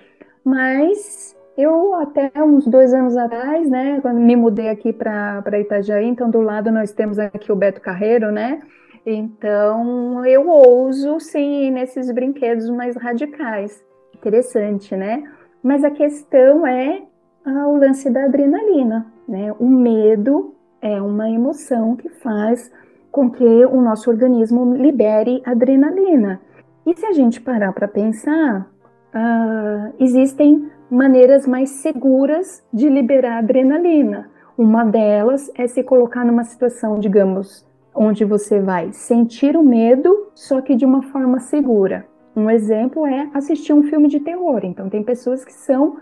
Mas 0.42 1.37
eu, 1.57 1.95
até 1.97 2.30
uns 2.42 2.66
dois 2.66 2.95
anos 2.95 3.16
atrás, 3.16 3.69
né, 3.69 4.00
quando 4.00 4.19
me 4.21 4.37
mudei 4.37 4.69
aqui 4.69 4.92
para 4.92 5.61
Itajaí, 5.61 6.07
então 6.07 6.30
do 6.30 6.40
lado 6.40 6.71
nós 6.71 6.92
temos 6.92 7.19
aqui 7.19 7.52
o 7.52 7.57
Beto 7.57 7.80
Carreiro, 7.80 8.30
né? 8.30 8.61
Então 9.04 10.25
eu 10.26 10.49
ouso 10.49 11.19
sim 11.21 11.71
nesses 11.71 12.12
brinquedos 12.12 12.69
mais 12.71 12.97
radicais 12.97 13.83
interessante, 14.21 14.95
né? 14.95 15.25
Mas 15.62 15.83
a 15.83 15.90
questão 15.90 16.66
é 16.66 17.02
ah, 17.45 17.69
o 17.69 17.76
lance 17.76 18.11
da 18.11 18.25
adrenalina, 18.25 19.07
né? 19.26 19.52
O 19.59 19.66
medo 19.66 20.54
é 20.80 21.00
uma 21.00 21.30
emoção 21.30 21.97
que 21.97 22.09
faz 22.09 22.71
com 23.11 23.30
que 23.30 23.45
o 23.45 23.80
nosso 23.80 24.09
organismo 24.09 24.76
libere 24.76 25.42
adrenalina. 25.45 26.40
E 26.87 26.95
se 26.95 27.04
a 27.04 27.12
gente 27.12 27.40
parar 27.40 27.73
para 27.73 27.88
pensar, 27.88 28.71
uh, 29.14 29.95
existem 29.99 30.71
maneiras 30.90 31.47
mais 31.47 31.70
seguras 31.70 32.62
de 32.73 32.88
liberar 32.88 33.38
adrenalina. 33.38 34.28
Uma 34.59 34.85
delas 34.85 35.50
é 35.54 35.66
se 35.66 35.82
colocar 35.82 36.25
numa 36.25 36.44
situação, 36.44 36.99
digamos, 36.99 37.64
onde 37.94 38.25
você 38.25 38.61
vai 38.61 38.92
sentir 38.92 39.56
o 39.56 39.62
medo, 39.62 40.30
só 40.35 40.61
que 40.61 40.75
de 40.75 40.85
uma 40.85 41.02
forma 41.02 41.38
segura. 41.38 42.06
Um 42.37 42.50
exemplo 42.50 43.06
é 43.06 43.28
assistir 43.35 43.73
um 43.73 43.82
filme 43.82 44.09
de 44.09 44.20
terror. 44.20 44.61
Então, 44.64 44.88
tem 44.88 45.02
pessoas 45.02 45.44
que 45.44 45.52
são 45.52 45.97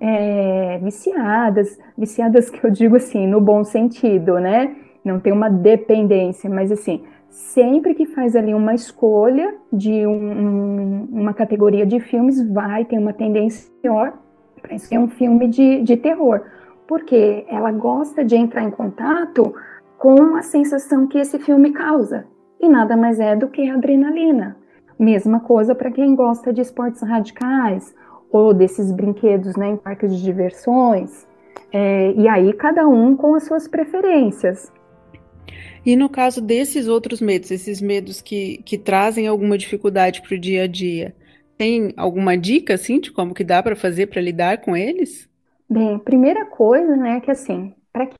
é, 0.00 0.78
viciadas, 0.82 1.78
viciadas 1.96 2.50
que 2.50 2.64
eu 2.64 2.70
digo 2.70 2.96
assim, 2.96 3.26
no 3.26 3.40
bom 3.40 3.64
sentido, 3.64 4.38
né? 4.38 4.74
Não 5.04 5.20
tem 5.20 5.32
uma 5.32 5.50
dependência, 5.50 6.48
mas 6.48 6.72
assim, 6.72 7.02
sempre 7.28 7.94
que 7.94 8.06
faz 8.06 8.34
ali 8.34 8.54
uma 8.54 8.74
escolha 8.74 9.54
de 9.72 10.06
um, 10.06 10.12
um, 10.12 11.08
uma 11.12 11.34
categoria 11.34 11.84
de 11.84 12.00
filmes, 12.00 12.40
vai 12.50 12.84
ter 12.84 12.98
uma 12.98 13.12
tendência 13.12 13.70
maior 13.82 14.23
para 14.64 14.78
ser 14.78 14.98
um 14.98 15.08
filme 15.08 15.46
de, 15.46 15.82
de 15.82 15.96
terror. 15.96 16.40
Porque 16.88 17.44
ela 17.48 17.70
gosta 17.70 18.24
de 18.24 18.34
entrar 18.34 18.64
em 18.64 18.70
contato 18.70 19.54
com 19.98 20.36
a 20.36 20.42
sensação 20.42 21.06
que 21.06 21.18
esse 21.18 21.38
filme 21.38 21.72
causa. 21.72 22.26
E 22.58 22.68
nada 22.68 22.96
mais 22.96 23.20
é 23.20 23.36
do 23.36 23.48
que 23.48 23.68
adrenalina. 23.68 24.56
Mesma 24.98 25.40
coisa 25.40 25.74
para 25.74 25.90
quem 25.90 26.14
gosta 26.14 26.52
de 26.52 26.62
esportes 26.62 27.02
radicais 27.02 27.94
ou 28.30 28.54
desses 28.54 28.90
brinquedos 28.90 29.54
né, 29.54 29.68
em 29.68 29.76
parques 29.76 30.16
de 30.16 30.22
diversões. 30.22 31.26
É, 31.70 32.12
e 32.12 32.26
aí 32.26 32.52
cada 32.54 32.88
um 32.88 33.14
com 33.16 33.34
as 33.34 33.44
suas 33.44 33.68
preferências. 33.68 34.72
E 35.84 35.96
no 35.96 36.08
caso 36.08 36.40
desses 36.40 36.88
outros 36.88 37.20
medos, 37.20 37.50
esses 37.50 37.80
medos 37.82 38.22
que, 38.22 38.62
que 38.64 38.78
trazem 38.78 39.26
alguma 39.26 39.58
dificuldade 39.58 40.22
para 40.22 40.34
o 40.34 40.38
dia 40.38 40.62
a 40.62 40.66
dia, 40.66 41.14
tem 41.56 41.92
alguma 41.96 42.36
dica 42.36 42.74
assim 42.74 43.00
de 43.00 43.12
como 43.12 43.34
que 43.34 43.44
dá 43.44 43.62
para 43.62 43.76
fazer 43.76 44.06
para 44.06 44.20
lidar 44.20 44.58
com 44.58 44.76
eles? 44.76 45.28
Bem, 45.68 45.98
primeira 45.98 46.44
coisa, 46.44 46.96
né, 46.96 47.20
que 47.20 47.30
assim, 47.30 47.74
para 47.92 48.06
que 48.06 48.16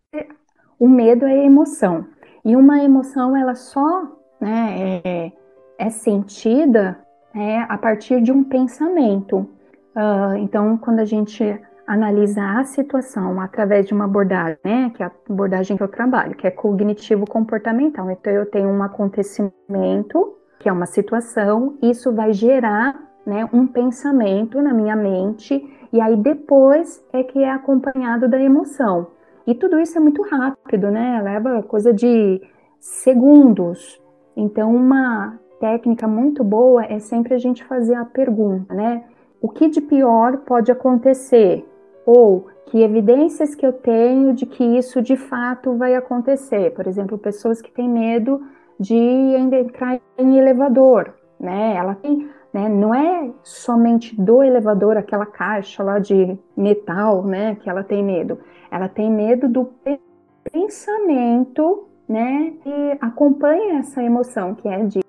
o 0.79 0.89
medo 0.89 1.27
é 1.27 1.45
emoção 1.45 2.07
e 2.45 2.57
uma 2.57 2.83
emoção 2.83 3.37
ela 3.37 3.55
só, 3.55 4.03
né, 4.41 5.01
é, 5.05 5.33
é 5.79 5.91
sentida 5.91 6.99
é, 7.35 7.61
a 7.63 7.79
partir 7.79 8.21
de 8.23 8.31
um 8.31 8.45
pensamento. 8.45 9.49
Uh, 9.97 10.37
então, 10.39 10.77
quando 10.77 11.01
a 11.01 11.05
gente 11.05 11.43
analisa 11.87 12.43
a 12.59 12.65
situação 12.65 13.41
através 13.41 13.87
de 13.87 13.95
uma 13.95 14.05
abordagem, 14.05 14.59
né, 14.65 14.91
que 14.95 15.03
é 15.03 15.07
a 15.07 15.13
abordagem 15.29 15.77
que 15.77 15.83
eu 15.83 15.89
trabalho, 15.89 16.35
que 16.35 16.47
é 16.47 16.51
cognitivo-comportamental. 16.51 18.11
Então, 18.11 18.33
eu 18.33 18.47
tenho 18.47 18.69
um 18.69 18.83
acontecimento, 18.83 20.37
que 20.59 20.69
é 20.69 20.73
uma 20.73 20.87
situação, 20.87 21.77
isso 21.83 22.13
vai 22.13 22.33
gerar 22.33 22.99
né, 23.27 23.49
um 23.53 23.67
pensamento 23.67 24.61
na 24.61 24.73
minha 24.73 24.97
mente, 24.97 25.65
e 25.93 26.01
aí 26.01 26.17
depois 26.17 27.05
é 27.13 27.23
que 27.23 27.43
é 27.43 27.51
acompanhado 27.51 28.29
da 28.29 28.41
emoção. 28.41 29.07
E 29.47 29.55
tudo 29.55 29.79
isso 29.79 29.97
é 29.99 30.01
muito 30.01 30.23
rápido, 30.23 30.91
né? 30.91 31.21
Leva 31.23 31.63
coisa 31.63 31.93
de 31.93 32.41
segundos. 32.81 34.01
Então, 34.37 34.75
uma 34.75 35.39
técnica 35.61 36.09
muito 36.09 36.43
boa 36.43 36.85
é 36.85 36.99
sempre 36.99 37.35
a 37.35 37.39
gente 37.39 37.65
fazer 37.65 37.95
a 37.95 38.05
pergunta, 38.05 38.75
né? 38.75 39.05
O 39.41 39.49
que 39.49 39.69
de 39.69 39.81
pior 39.81 40.39
pode 40.39 40.73
acontecer? 40.73 41.67
Ou 42.07 42.47
que 42.67 42.83
evidências 42.83 43.55
que 43.55 43.67
eu 43.67 43.73
tenho 43.73 44.33
de 44.33 44.47
que 44.47 44.65
isso 44.65 45.03
de 45.03 45.17
fato 45.17 45.77
vai 45.77 45.95
acontecer? 45.95 46.73
Por 46.73 46.87
exemplo, 46.87 47.19
pessoas 47.19 47.61
que 47.61 47.71
têm 47.71 47.89
medo 47.89 48.41
de 48.81 48.97
entrar 48.97 50.01
em 50.19 50.39
elevador, 50.39 51.15
né? 51.39 51.75
Ela 51.77 51.95
tem, 51.95 52.29
né? 52.55 52.69
Não 52.69 52.95
é 52.95 53.33
somente 53.43 54.15
do 54.15 54.41
elevador, 54.41 54.97
aquela 54.97 55.27
caixa 55.27 55.83
lá 55.83 55.99
de 55.99 56.39
metal, 56.57 57.25
né? 57.25 57.57
Que 57.57 57.69
ela 57.69 57.83
tem 57.83 58.03
medo. 58.03 58.39
Ela 58.71 58.89
tem 58.89 59.11
medo 59.11 59.49
do 59.49 59.69
pensamento, 60.53 61.89
né? 62.09 62.53
Que 62.63 62.99
acompanha 63.01 63.81
essa 63.81 64.01
emoção, 64.01 64.55
que 64.55 64.69
é 64.69 64.85
de 64.85 65.01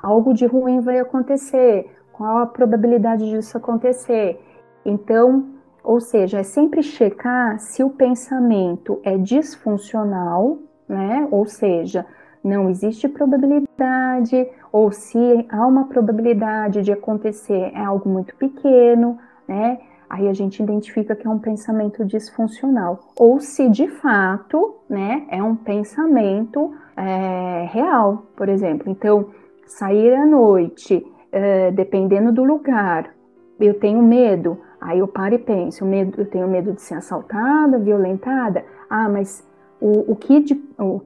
algo 0.00 0.32
de 0.32 0.46
ruim 0.46 0.80
vai 0.80 1.00
acontecer, 1.00 1.90
qual 2.12 2.38
a 2.38 2.46
probabilidade 2.46 3.28
disso 3.28 3.56
acontecer. 3.56 4.40
Então, 4.84 5.46
ou 5.82 5.98
seja, 5.98 6.38
é 6.38 6.42
sempre 6.44 6.82
checar 6.82 7.58
se 7.58 7.82
o 7.82 7.90
pensamento 7.90 9.00
é 9.02 9.18
disfuncional, 9.18 10.58
né? 10.88 11.26
Ou 11.32 11.44
seja, 11.44 12.06
não 12.44 12.68
existe 12.68 13.08
probabilidade, 13.08 14.46
ou 14.70 14.92
se 14.92 15.46
há 15.48 15.66
uma 15.66 15.86
probabilidade 15.86 16.82
de 16.82 16.92
acontecer 16.92 17.72
é 17.74 17.82
algo 17.82 18.08
muito 18.08 18.36
pequeno, 18.36 19.18
né? 19.48 19.78
Aí 20.08 20.28
a 20.28 20.32
gente 20.34 20.62
identifica 20.62 21.16
que 21.16 21.26
é 21.26 21.30
um 21.30 21.38
pensamento 21.38 22.04
disfuncional. 22.04 23.00
Ou 23.18 23.40
se 23.40 23.68
de 23.68 23.88
fato, 23.88 24.76
né, 24.88 25.24
é 25.28 25.42
um 25.42 25.56
pensamento 25.56 26.72
é, 26.96 27.66
real, 27.72 28.26
por 28.36 28.48
exemplo. 28.48 28.88
Então, 28.88 29.30
sair 29.66 30.14
à 30.14 30.26
noite, 30.26 31.04
é, 31.32 31.70
dependendo 31.72 32.30
do 32.30 32.44
lugar, 32.44 33.10
eu 33.58 33.74
tenho 33.74 34.02
medo, 34.02 34.58
aí 34.80 34.98
eu 34.98 35.08
paro 35.08 35.34
e 35.34 35.38
penso, 35.38 35.82
eu, 35.82 35.88
medo, 35.88 36.20
eu 36.20 36.26
tenho 36.26 36.46
medo 36.46 36.72
de 36.72 36.82
ser 36.82 36.94
assaltada, 36.94 37.78
violentada, 37.78 38.64
ah, 38.88 39.08
mas 39.08 39.44
o, 39.84 40.12
o 40.12 40.16
que 40.16 40.40
de, 40.40 40.54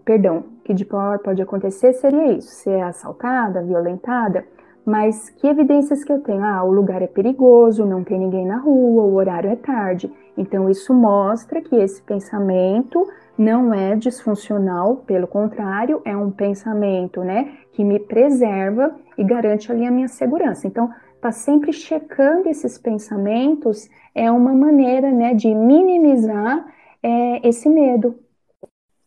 perdão, 0.05 0.45
que 0.63 0.73
de 0.73 0.85
pior 0.85 1.19
pode 1.19 1.43
acontecer 1.43 1.95
seria 1.95 2.35
isso, 2.35 2.49
ser 2.49 2.81
assaltada, 2.81 3.61
violentada, 3.61 4.47
mas 4.87 5.31
que 5.31 5.49
evidências 5.49 6.05
que 6.05 6.13
eu 6.13 6.21
tenho? 6.21 6.45
Ah, 6.45 6.63
o 6.63 6.71
lugar 6.71 7.03
é 7.03 7.09
perigoso, 7.09 7.85
não 7.85 8.05
tem 8.05 8.21
ninguém 8.21 8.47
na 8.47 8.59
rua, 8.59 9.03
o 9.03 9.15
horário 9.15 9.51
é 9.51 9.57
tarde. 9.57 10.09
Então 10.37 10.71
isso 10.71 10.95
mostra 10.95 11.61
que 11.61 11.75
esse 11.75 12.01
pensamento 12.03 13.05
não 13.37 13.75
é 13.75 13.97
disfuncional, 13.97 14.99
pelo 14.99 15.27
contrário, 15.27 16.01
é 16.05 16.17
um 16.17 16.31
pensamento, 16.31 17.25
né, 17.25 17.55
que 17.73 17.83
me 17.83 17.99
preserva 17.99 18.95
e 19.17 19.25
garante 19.25 19.73
ali 19.73 19.85
a 19.85 19.91
minha 19.91 20.09
segurança. 20.09 20.69
Então, 20.69 20.89
tá 21.21 21.33
sempre 21.33 21.73
checando 21.73 22.49
esses 22.49 22.79
pensamentos 22.79 23.89
é 24.15 24.31
uma 24.31 24.55
maneira, 24.55 25.11
né, 25.11 25.35
de 25.35 25.53
minimizar 25.53 26.65
é, 27.03 27.49
esse 27.49 27.69
medo. 27.69 28.15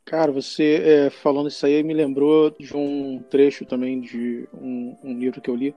Cara, 0.05 0.31
você 0.31 0.81
é, 0.83 1.09
falando 1.09 1.47
isso 1.47 1.65
aí 1.65 1.83
me 1.83 1.93
lembrou 1.93 2.51
de 2.51 2.75
um 2.75 3.23
trecho 3.29 3.65
também 3.65 4.01
de 4.01 4.47
um, 4.53 4.97
um 5.03 5.17
livro 5.17 5.39
que 5.39 5.49
eu 5.49 5.55
li 5.55 5.75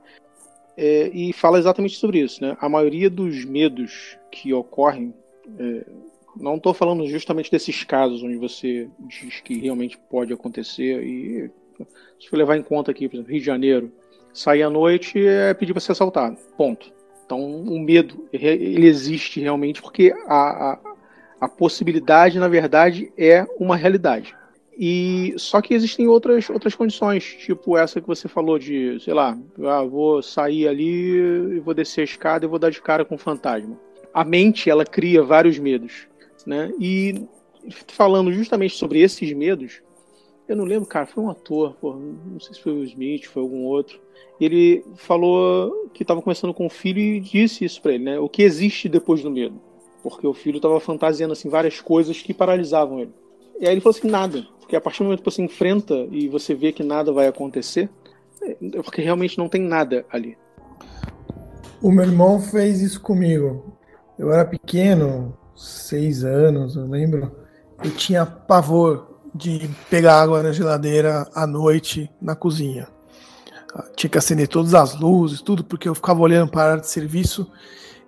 é, 0.77 1.09
e 1.13 1.33
fala 1.33 1.59
exatamente 1.59 1.97
sobre 1.97 2.21
isso, 2.21 2.43
né? 2.43 2.57
A 2.61 2.69
maioria 2.69 3.09
dos 3.09 3.45
medos 3.45 4.19
que 4.31 4.53
ocorrem 4.53 5.15
é, 5.59 5.87
não 6.37 6.57
estou 6.57 6.75
falando 6.75 7.07
justamente 7.07 7.51
desses 7.51 7.85
casos 7.85 8.23
onde 8.23 8.37
você 8.37 8.89
diz 9.01 9.41
que 9.41 9.59
realmente 9.61 9.99
pode 10.11 10.33
acontecer 10.33 11.03
e 11.05 11.51
se 12.21 12.29
for 12.29 12.37
levar 12.37 12.57
em 12.57 12.63
conta 12.63 12.91
aqui, 12.91 13.09
por 13.09 13.17
exemplo, 13.17 13.33
Rio 13.33 13.41
de 13.41 13.47
Janeiro, 13.47 13.93
sair 14.33 14.63
à 14.63 14.71
noite 14.71 15.25
é 15.25 15.55
pedir 15.55 15.73
para 15.73 15.81
ser 15.81 15.93
assaltado, 15.93 16.37
ponto. 16.57 16.93
Então, 17.25 17.41
o 17.41 17.81
medo, 17.81 18.29
ele 18.33 18.87
existe 18.87 19.41
realmente 19.41 19.81
porque 19.81 20.13
a, 20.27 20.73
a, 20.73 20.94
a 21.41 21.49
possibilidade, 21.49 22.39
na 22.39 22.49
verdade, 22.49 23.13
é 23.17 23.47
uma 23.59 23.77
realidade. 23.77 24.35
E 24.77 25.35
só 25.37 25.61
que 25.63 25.73
existem 25.73 26.09
outras 26.09 26.51
outras 26.51 26.75
condições, 26.75 27.25
tipo 27.25 27.77
essa 27.77 28.01
que 28.01 28.07
você 28.07 28.27
falou 28.27 28.59
de, 28.59 28.99
sei 29.01 29.15
lá, 29.15 29.39
ah, 29.65 29.83
vou 29.85 30.21
sair 30.21 30.67
ali 30.67 31.17
e 31.57 31.61
vou 31.61 31.75
descer 31.75 32.01
a 32.01 32.05
escada 32.05 32.45
e 32.45 32.49
vou 32.49 32.59
dar 32.59 32.71
de 32.71 32.83
cara 32.83 33.05
com 33.05 33.15
um 33.15 33.19
fantasma. 33.19 33.79
A 34.13 34.25
mente 34.25 34.69
ela 34.69 34.85
cria 34.85 35.23
vários 35.23 35.59
medos, 35.59 36.09
né? 36.45 36.73
E 36.81 37.25
falando 37.89 38.33
justamente 38.33 38.75
sobre 38.75 39.01
esses 39.01 39.33
medos, 39.33 39.81
eu 40.49 40.57
não 40.57 40.65
lembro, 40.65 40.87
cara, 40.87 41.07
foi 41.07 41.23
um 41.23 41.31
ator, 41.31 41.77
não 41.83 42.41
sei 42.41 42.55
se 42.55 42.61
foi 42.61 42.73
o 42.73 42.85
Smith, 42.85 43.25
foi 43.27 43.43
algum 43.43 43.63
outro. 43.63 44.01
Ele 44.41 44.85
falou 44.97 45.89
que 45.95 46.03
estava 46.03 46.21
conversando 46.21 46.53
com 46.53 46.67
o 46.67 46.71
filho 46.71 46.99
e 47.01 47.21
disse 47.21 47.65
isso 47.65 47.81
para 47.81 47.95
ele, 47.95 48.05
né? 48.05 48.19
O 48.19 48.29
que 48.29 48.43
existe 48.43 48.89
depois 48.89 49.23
do 49.23 49.31
medo? 49.31 49.61
Porque 50.05 50.27
o 50.27 50.35
filho 50.35 50.57
estava 50.57 50.79
fantasiando 50.79 51.33
assim 51.33 51.49
várias 51.49 51.81
coisas 51.81 52.21
que 52.21 52.35
paralisavam 52.35 53.01
ele. 53.01 53.15
E 53.59 53.67
aí 53.67 53.73
ele 53.73 53.81
falou 53.81 53.97
assim, 53.97 54.09
nada. 54.09 54.47
Porque 54.61 54.77
a 54.77 54.81
partir 54.81 54.99
do 54.99 55.05
momento 55.05 55.23
que 55.23 55.31
você 55.31 55.43
enfrenta 55.43 55.95
e 56.11 56.29
você 56.29 56.55
vê 56.55 56.73
que 56.73 56.83
nada 56.83 57.11
vai 57.11 57.27
acontecer, 57.27 57.89
é 58.43 58.83
porque 58.83 59.01
realmente 59.01 59.39
não 59.39 59.49
tem 59.49 59.63
nada 59.63 60.05
ali. 60.13 60.37
O 61.81 61.91
meu 61.91 62.05
irmão 62.05 62.39
fez 62.39 62.83
isso 62.83 63.01
comigo. 63.01 63.79
Eu 64.19 64.31
era 64.31 64.45
pequeno, 64.45 65.37
seis 65.57 66.23
anos, 66.23 66.77
eu 66.77 66.87
lembro. 66.87 67.33
Eu 67.83 67.91
tinha 67.91 68.27
pavor 68.27 69.21
de 69.35 69.71
pegar 69.89 70.21
água 70.21 70.43
na 70.43 70.53
geladeira 70.53 71.27
à 71.35 71.47
noite 71.47 72.11
na 72.21 72.37
cozinha. 72.37 72.89
Tinha 73.97 74.11
que 74.11 74.19
acender 74.19 74.49
todas 74.49 74.75
as 74.75 74.99
luzes, 75.01 75.41
tudo, 75.41 75.65
porque 75.65 75.89
eu 75.89 75.95
ficava 75.95 76.21
olhando 76.21 76.51
para 76.51 76.63
a 76.63 76.71
área 76.73 76.81
de 76.83 76.89
serviço 76.89 77.51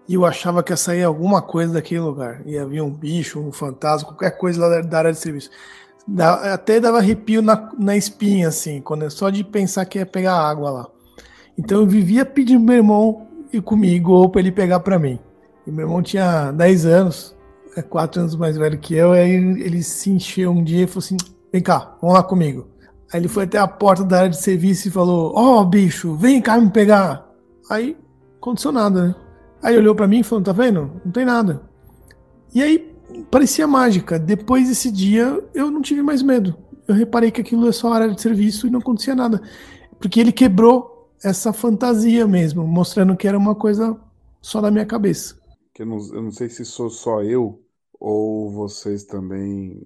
e 0.09 0.15
eu 0.15 0.25
achava 0.25 0.63
que 0.63 0.73
ia 0.73 0.77
sair 0.77 1.03
alguma 1.03 1.43
coisa 1.43 1.75
daquele 1.75 2.01
lugar. 2.01 2.41
Ia 2.47 2.67
vir 2.67 2.81
um 2.81 2.91
bicho, 2.91 3.41
um 3.41 3.53
fantasma, 3.53 4.09
qualquer 4.09 4.37
coisa 4.39 4.65
lá 4.65 4.81
da 4.81 4.99
área 4.99 5.13
de 5.13 5.19
serviço. 5.19 5.51
Até 6.53 6.79
dava 6.79 6.99
arrepio 6.99 7.43
na, 7.43 7.73
na 7.77 7.97
espinha, 7.97 8.49
assim, 8.49 8.81
quando 8.81 9.05
é 9.05 9.11
só 9.11 9.29
de 9.29 9.43
pensar 9.43 9.85
que 9.87 9.99
ia 9.99 10.07
pegar 10.07 10.35
água 10.35 10.71
lá. 10.71 10.87
Então 11.59 11.81
eu 11.81 11.87
vivia 11.87 12.25
pedindo 12.25 12.61
meu 12.61 12.77
irmão 12.77 13.27
ir 13.53 13.61
comigo 13.61 14.13
ou 14.13 14.29
para 14.29 14.41
ele 14.41 14.53
pegar 14.53 14.81
para 14.81 14.99
mim. 14.99 15.19
E 15.67 15.71
meu 15.71 15.87
irmão 15.87 16.03
tinha 16.03 16.53
10 16.53 16.87
anos, 16.87 17.37
é 17.77 17.83
4 17.83 18.21
anos 18.21 18.37
mais 18.37 18.57
velho 18.57 18.79
que 18.79 18.95
eu, 18.95 19.13
aí 19.13 19.31
ele 19.31 19.83
se 19.83 20.11
encheu 20.11 20.53
um 20.53 20.63
dia 20.63 20.85
e 20.85 20.87
falou 20.87 21.05
assim: 21.05 21.17
vem 21.53 21.63
cá, 21.63 21.97
vamos 22.01 22.15
lá 22.15 22.23
comigo. 22.23 22.69
Aí 23.13 23.21
ele 23.21 23.29
foi 23.29 23.45
até 23.45 23.59
a 23.59 23.67
porta 23.67 24.05
da 24.05 24.19
área 24.19 24.31
de 24.31 24.41
serviço 24.41 24.87
e 24.87 24.91
falou: 24.93 25.33
Ó, 25.35 25.61
oh, 25.61 25.65
bicho, 25.65 26.15
vem 26.15 26.41
cá 26.41 26.61
me 26.61 26.71
pegar. 26.71 27.27
Aí 27.69 27.97
aconteceu 28.37 28.71
nada, 28.71 29.09
né? 29.09 29.15
Aí 29.67 29.77
olhou 29.77 29.97
para 29.97 30.07
mim 30.07 30.21
e 30.21 30.23
falou: 30.23 30.45
Tá 30.45 30.53
vendo? 30.53 30.93
Não 31.05 31.11
tem 31.11 31.25
nada. 31.25 31.61
E 32.55 32.63
aí 32.63 32.95
parecia 33.33 33.67
mágica. 33.67 34.17
Depois 34.17 34.69
desse 34.69 34.93
dia 34.93 35.43
eu 35.53 35.73
não 35.73 35.83
tive 35.83 36.03
mais 36.03 36.23
medo. 36.23 36.57
Eu 36.87 36.95
reparei 36.95 37.33
que 37.33 37.41
aquilo 37.41 37.69
é 37.69 37.73
só 37.73 37.93
área 37.93 38.09
de 38.09 38.23
serviço 38.23 38.69
e 38.69 38.71
não 38.71 38.79
acontecia 38.79 39.13
nada. 39.13 39.43
Porque 39.99 40.21
ele 40.21 40.31
quebrou 40.31 41.11
essa 41.21 41.53
fantasia 41.53 42.29
mesmo, 42.29 42.65
mostrando 42.65 43.17
que 43.17 43.27
era 43.27 43.37
uma 43.37 43.57
coisa 43.57 43.99
só 44.41 44.61
da 44.61 44.71
minha 44.71 44.87
cabeça. 44.87 45.37
Eu 45.77 45.87
não, 45.87 45.99
eu 46.15 46.23
não 46.23 46.31
sei 46.31 46.49
se 46.49 46.65
sou 46.65 46.89
só 46.89 47.25
eu 47.25 47.61
ou 47.99 48.49
vocês 48.53 49.03
também 49.03 49.83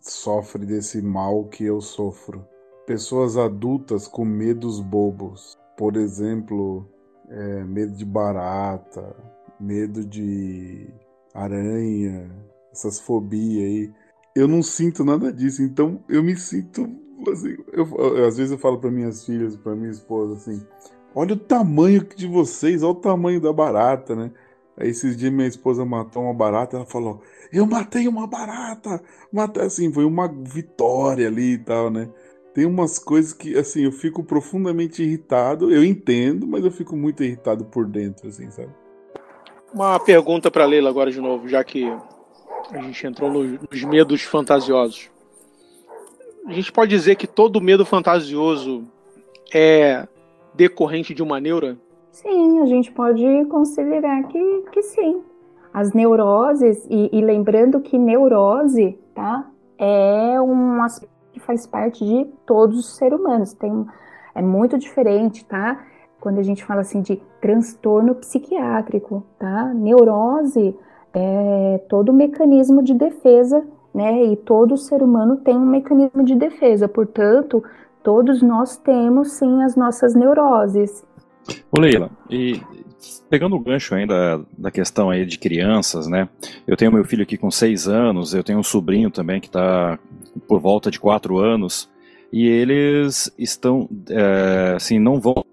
sofrem 0.00 0.64
desse 0.64 1.02
mal 1.02 1.46
que 1.46 1.64
eu 1.64 1.80
sofro. 1.80 2.46
Pessoas 2.86 3.36
adultas 3.36 4.06
com 4.06 4.24
medos 4.24 4.78
bobos. 4.78 5.58
Por 5.76 5.96
exemplo, 5.96 6.88
é, 7.34 7.64
medo 7.64 7.92
de 7.92 8.04
barata, 8.04 9.14
medo 9.58 10.04
de 10.04 10.88
aranha, 11.34 12.30
essas 12.72 13.00
fobias 13.00 13.64
aí. 13.64 13.92
Eu 14.36 14.46
não 14.48 14.62
sinto 14.62 15.04
nada 15.04 15.32
disso, 15.32 15.62
então 15.62 16.02
eu 16.08 16.22
me 16.22 16.36
sinto 16.36 16.88
assim, 17.30 17.56
eu, 17.72 17.86
eu, 17.96 18.26
às 18.26 18.36
vezes 18.36 18.52
eu 18.52 18.58
falo 18.58 18.78
para 18.78 18.90
minhas 18.90 19.24
filhas, 19.24 19.56
para 19.56 19.74
minha 19.74 19.90
esposa 19.90 20.34
assim: 20.34 20.64
"Olha 21.14 21.34
o 21.34 21.38
tamanho 21.38 22.04
de 22.16 22.26
vocês, 22.26 22.82
olha 22.82 22.92
o 22.92 23.00
tamanho 23.00 23.40
da 23.40 23.52
barata, 23.52 24.14
né?" 24.14 24.30
Aí 24.76 24.88
esses 24.88 25.16
dias 25.16 25.32
minha 25.32 25.46
esposa 25.46 25.84
matou 25.84 26.24
uma 26.24 26.34
barata, 26.34 26.76
ela 26.76 26.86
falou: 26.86 27.22
"Eu 27.52 27.66
matei 27.66 28.08
uma 28.08 28.26
barata". 28.26 29.02
Matei 29.32 29.64
assim, 29.64 29.92
foi 29.92 30.04
uma 30.04 30.28
vitória 30.28 31.28
ali 31.28 31.54
e 31.54 31.58
tal, 31.58 31.90
né? 31.90 32.08
Tem 32.54 32.64
umas 32.64 33.00
coisas 33.00 33.32
que, 33.32 33.58
assim, 33.58 33.84
eu 33.84 33.90
fico 33.90 34.22
profundamente 34.22 35.02
irritado. 35.02 35.72
Eu 35.72 35.84
entendo, 35.84 36.46
mas 36.46 36.64
eu 36.64 36.70
fico 36.70 36.94
muito 36.94 37.24
irritado 37.24 37.64
por 37.64 37.84
dentro, 37.84 38.28
assim, 38.28 38.48
sabe? 38.52 38.70
Uma 39.74 39.98
pergunta 39.98 40.52
para 40.52 40.64
Leila 40.64 40.88
agora 40.88 41.10
de 41.10 41.20
novo, 41.20 41.48
já 41.48 41.64
que 41.64 41.84
a 42.70 42.80
gente 42.80 43.04
entrou 43.04 43.28
nos 43.28 43.82
medos 43.82 44.22
fantasiosos. 44.22 45.10
A 46.46 46.52
gente 46.52 46.70
pode 46.70 46.90
dizer 46.90 47.16
que 47.16 47.26
todo 47.26 47.60
medo 47.60 47.84
fantasioso 47.84 48.84
é 49.52 50.06
decorrente 50.54 51.12
de 51.12 51.24
uma 51.24 51.40
neura? 51.40 51.76
Sim, 52.12 52.60
a 52.60 52.66
gente 52.66 52.92
pode 52.92 53.24
considerar 53.46 54.22
que, 54.28 54.64
que 54.70 54.82
sim. 54.82 55.22
As 55.72 55.92
neuroses, 55.92 56.86
e, 56.88 57.10
e 57.12 57.20
lembrando 57.20 57.80
que 57.80 57.98
neurose, 57.98 58.96
tá? 59.12 59.50
É 59.76 60.40
um 60.40 60.80
aspecto 60.80 61.13
que 61.34 61.40
faz 61.40 61.66
parte 61.66 62.04
de 62.04 62.24
todos 62.46 62.78
os 62.78 62.96
seres 62.96 63.18
humanos. 63.18 63.52
Tem, 63.52 63.84
é 64.34 64.40
muito 64.40 64.78
diferente, 64.78 65.44
tá? 65.44 65.84
Quando 66.20 66.38
a 66.38 66.42
gente 66.42 66.64
fala 66.64 66.82
assim 66.82 67.02
de 67.02 67.20
transtorno 67.40 68.14
psiquiátrico, 68.14 69.24
tá? 69.38 69.74
Neurose 69.74 70.74
é 71.12 71.80
todo 71.88 72.12
mecanismo 72.12 72.82
de 72.82 72.94
defesa, 72.94 73.66
né? 73.92 74.24
E 74.24 74.36
todo 74.36 74.76
ser 74.76 75.02
humano 75.02 75.38
tem 75.38 75.56
um 75.56 75.66
mecanismo 75.66 76.22
de 76.24 76.36
defesa. 76.36 76.88
Portanto, 76.88 77.62
todos 78.02 78.40
nós 78.40 78.76
temos 78.76 79.32
sim 79.32 79.62
as 79.64 79.74
nossas 79.74 80.14
neuroses. 80.14 81.04
Ô 81.70 81.80
Leila, 81.80 82.10
e 82.30 82.62
pegando 83.28 83.56
o 83.56 83.60
gancho 83.60 83.94
ainda 83.94 84.44
da 84.56 84.70
questão 84.70 85.10
aí 85.10 85.24
de 85.24 85.38
crianças, 85.38 86.06
né? 86.06 86.28
Eu 86.66 86.76
tenho 86.76 86.92
meu 86.92 87.04
filho 87.04 87.22
aqui 87.22 87.36
com 87.36 87.50
seis 87.50 87.88
anos, 87.88 88.34
eu 88.34 88.44
tenho 88.44 88.58
um 88.58 88.62
sobrinho 88.62 89.10
também 89.10 89.40
que 89.40 89.46
está 89.46 89.98
por 90.46 90.60
volta 90.60 90.90
de 90.90 91.00
quatro 91.00 91.38
anos, 91.38 91.88
e 92.32 92.46
eles 92.46 93.32
estão, 93.38 93.88
é, 94.10 94.74
assim, 94.76 94.98
não 94.98 95.20
vão 95.20 95.44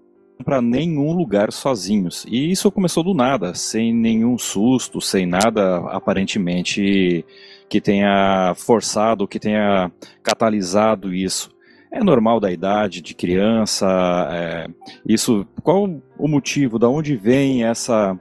para 0.44 0.60
nenhum 0.60 1.12
lugar 1.12 1.52
sozinhos. 1.52 2.26
E 2.28 2.50
isso 2.50 2.70
começou 2.70 3.04
do 3.04 3.14
nada, 3.14 3.54
sem 3.54 3.94
nenhum 3.94 4.36
susto, 4.36 5.00
sem 5.00 5.24
nada 5.24 5.76
aparentemente 5.90 7.24
que 7.68 7.80
tenha 7.80 8.52
forçado, 8.56 9.28
que 9.28 9.38
tenha 9.38 9.90
catalisado 10.22 11.14
isso. 11.14 11.50
É 11.92 12.02
normal 12.02 12.40
da 12.40 12.50
idade 12.50 13.02
de 13.02 13.14
criança. 13.14 13.86
É, 14.32 14.66
isso, 15.06 15.46
qual 15.62 15.88
o 16.18 16.26
motivo? 16.26 16.78
Da 16.78 16.88
onde 16.88 17.16
vem 17.16 17.64
essa, 17.64 18.18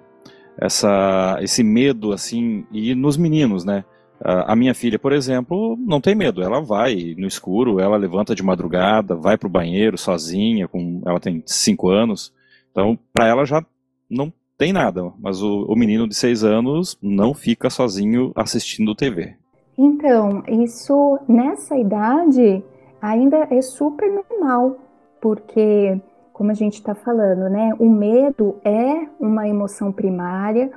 essa, 0.58 1.38
esse 1.42 1.64
medo 1.64 2.12
assim? 2.12 2.66
E 2.70 2.94
nos 2.94 3.16
meninos, 3.16 3.64
né? 3.64 3.86
A 4.24 4.56
minha 4.56 4.76
filha, 4.76 5.00
por 5.00 5.14
exemplo, 5.14 5.76
não 5.80 6.00
tem 6.00 6.14
medo. 6.14 6.44
Ela 6.44 6.62
vai 6.62 7.16
no 7.18 7.26
escuro, 7.26 7.80
ela 7.80 7.98
levanta 7.98 8.36
de 8.36 8.44
madrugada, 8.44 9.16
vai 9.16 9.36
para 9.36 9.48
o 9.48 9.52
banheiro 9.52 9.98
sozinha. 9.98 10.68
Com, 10.68 11.02
ela 11.06 11.20
tem 11.20 11.42
cinco 11.48 11.90
anos, 11.90 12.32
então 12.70 13.00
para 13.12 13.28
ela 13.28 13.46
já 13.46 13.66
não 14.08 14.32
tem 14.58 14.72
nada. 14.72 15.12
Mas 15.18 15.42
o, 15.42 15.64
o 15.64 15.76
menino 15.76 16.08
de 16.08 16.14
seis 16.14 16.44
anos 16.44 16.98
não 17.02 17.34
fica 17.34 17.70
sozinho 17.70 18.32
assistindo 18.36 18.94
TV. 18.94 19.36
Então, 19.76 20.44
isso 20.48 21.18
nessa 21.28 21.76
idade 21.76 22.64
ainda 23.02 23.48
é 23.50 23.62
super 23.62 24.10
normal, 24.12 24.78
porque, 25.20 26.00
como 26.32 26.52
a 26.52 26.54
gente 26.54 26.76
está 26.76 26.94
falando, 26.94 27.50
né, 27.50 27.74
o 27.80 27.90
medo 27.90 28.58
é 28.64 29.08
uma 29.20 29.48
emoção 29.48 29.92
primária 29.92 30.72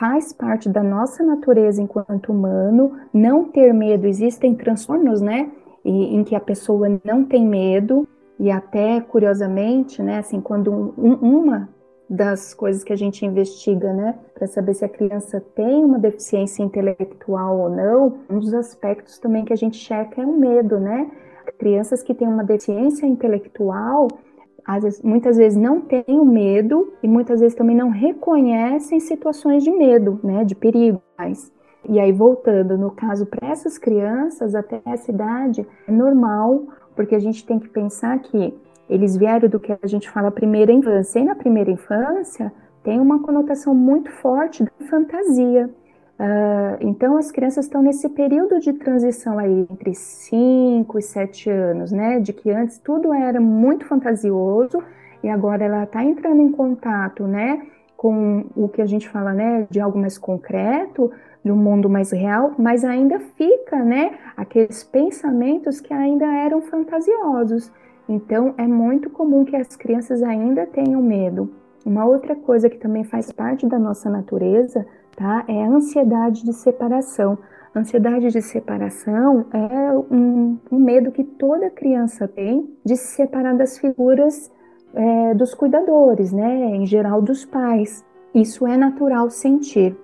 faz 0.00 0.32
parte 0.32 0.66
da 0.66 0.82
nossa 0.82 1.22
natureza 1.22 1.82
enquanto 1.82 2.32
humano. 2.32 2.96
Não 3.12 3.44
ter 3.44 3.74
medo, 3.74 4.06
existem 4.06 4.54
transtornos, 4.54 5.20
né? 5.20 5.50
Em 5.84 6.24
que 6.24 6.34
a 6.34 6.40
pessoa 6.40 6.88
não 7.04 7.22
tem 7.22 7.46
medo, 7.46 8.08
e 8.38 8.50
até 8.50 9.02
curiosamente, 9.02 10.02
né? 10.02 10.18
Assim, 10.18 10.40
quando 10.40 10.94
um, 10.96 11.14
uma 11.14 11.68
das 12.08 12.54
coisas 12.54 12.82
que 12.82 12.92
a 12.92 12.96
gente 12.96 13.24
investiga, 13.24 13.92
né, 13.92 14.18
para 14.34 14.46
saber 14.48 14.74
se 14.74 14.84
a 14.84 14.88
criança 14.88 15.40
tem 15.54 15.84
uma 15.84 15.98
deficiência 15.98 16.60
intelectual 16.60 17.56
ou 17.56 17.68
não, 17.68 18.18
um 18.28 18.40
dos 18.40 18.52
aspectos 18.52 19.18
também 19.20 19.44
que 19.44 19.52
a 19.52 19.56
gente 19.56 19.76
checa 19.76 20.20
é 20.20 20.26
o 20.26 20.36
medo, 20.36 20.80
né? 20.80 21.08
Crianças 21.58 22.02
que 22.02 22.14
têm 22.14 22.28
uma 22.28 22.44
deficiência 22.44 23.06
intelectual, 23.06 24.08
vezes, 24.82 25.02
muitas 25.02 25.36
vezes 25.36 25.58
não 25.58 25.80
têm 25.80 26.04
o 26.08 26.24
medo 26.24 26.92
e 27.02 27.08
muitas 27.08 27.40
vezes 27.40 27.54
também 27.54 27.76
não 27.76 27.90
reconhecem 27.90 29.00
situações 29.00 29.64
de 29.64 29.70
medo, 29.70 30.20
né, 30.22 30.44
de 30.44 30.54
perigo. 30.54 31.02
E 31.88 31.98
aí, 31.98 32.12
voltando, 32.12 32.76
no 32.76 32.90
caso, 32.90 33.26
para 33.26 33.48
essas 33.48 33.78
crianças, 33.78 34.54
até 34.54 34.80
essa 34.84 35.10
idade, 35.10 35.66
é 35.88 35.92
normal, 35.92 36.64
porque 36.94 37.14
a 37.14 37.18
gente 37.18 37.44
tem 37.46 37.58
que 37.58 37.68
pensar 37.68 38.18
que 38.18 38.54
eles 38.88 39.16
vieram 39.16 39.48
do 39.48 39.58
que 39.58 39.72
a 39.72 39.86
gente 39.86 40.10
fala 40.10 40.30
primeira 40.30 40.72
infância. 40.72 41.20
E 41.20 41.24
na 41.24 41.34
primeira 41.34 41.70
infância, 41.70 42.52
tem 42.82 43.00
uma 43.00 43.20
conotação 43.20 43.74
muito 43.74 44.10
forte 44.10 44.64
da 44.64 44.86
fantasia. 44.88 45.70
Uh, 46.20 46.76
então, 46.82 47.16
as 47.16 47.32
crianças 47.32 47.64
estão 47.64 47.80
nesse 47.80 48.06
período 48.10 48.60
de 48.60 48.74
transição 48.74 49.38
aí 49.38 49.66
entre 49.70 49.94
5 49.94 50.98
e 50.98 51.02
7 51.02 51.48
anos, 51.48 51.90
né? 51.90 52.20
De 52.20 52.34
que 52.34 52.50
antes 52.50 52.76
tudo 52.76 53.10
era 53.10 53.40
muito 53.40 53.86
fantasioso 53.86 54.82
e 55.24 55.30
agora 55.30 55.64
ela 55.64 55.84
está 55.84 56.04
entrando 56.04 56.42
em 56.42 56.52
contato, 56.52 57.26
né? 57.26 57.62
Com 57.96 58.44
o 58.54 58.68
que 58.68 58.82
a 58.82 58.86
gente 58.86 59.08
fala, 59.08 59.32
né? 59.32 59.66
De 59.70 59.80
algo 59.80 59.98
mais 59.98 60.18
concreto, 60.18 61.10
de 61.42 61.50
um 61.50 61.56
mundo 61.56 61.88
mais 61.88 62.10
real, 62.10 62.52
mas 62.58 62.84
ainda 62.84 63.18
fica, 63.18 63.82
né? 63.82 64.18
Aqueles 64.36 64.84
pensamentos 64.84 65.80
que 65.80 65.94
ainda 65.94 66.26
eram 66.26 66.60
fantasiosos. 66.60 67.72
Então, 68.06 68.54
é 68.58 68.66
muito 68.66 69.08
comum 69.08 69.42
que 69.42 69.56
as 69.56 69.74
crianças 69.74 70.22
ainda 70.22 70.66
tenham 70.66 71.00
medo. 71.00 71.50
Uma 71.86 72.04
outra 72.04 72.36
coisa 72.36 72.68
que 72.68 72.76
também 72.76 73.04
faz 73.04 73.32
parte 73.32 73.66
da 73.66 73.78
nossa 73.78 74.10
natureza, 74.10 74.84
tá? 75.16 75.44
É 75.48 75.64
a 75.64 75.68
ansiedade 75.68 76.44
de 76.44 76.52
separação. 76.52 77.38
ansiedade 77.74 78.28
de 78.30 78.42
separação 78.42 79.46
é 79.52 79.92
um, 79.92 80.58
um, 80.70 80.78
medo 80.78 81.12
que 81.12 81.24
toda 81.24 81.70
criança 81.70 82.26
tem 82.26 82.68
de 82.84 82.96
se 82.96 83.16
separar 83.16 83.56
das 83.56 83.78
figuras 83.78 84.50
é, 84.94 85.34
dos 85.34 85.54
cuidadores, 85.54 86.32
né? 86.32 86.76
Em 86.76 86.86
geral 86.86 87.22
dos 87.22 87.44
pais. 87.44 88.04
Isso 88.34 88.66
é 88.66 88.76
natural 88.76 89.30
sentir. 89.30 89.96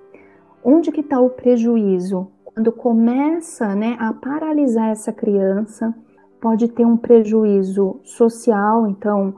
Onde 0.64 0.90
que 0.90 1.01
está 1.01 1.21
o 1.21 1.31
prejuízo? 1.31 2.29
Quando 2.45 2.73
começa, 2.73 3.75
né, 3.75 3.97
a 4.01 4.12
paralisar 4.12 4.90
essa 4.90 5.12
criança, 5.12 5.95
pode 6.40 6.69
ter 6.69 6.85
um 6.85 6.97
prejuízo 6.97 8.01
social, 8.03 8.87
então 8.87 9.35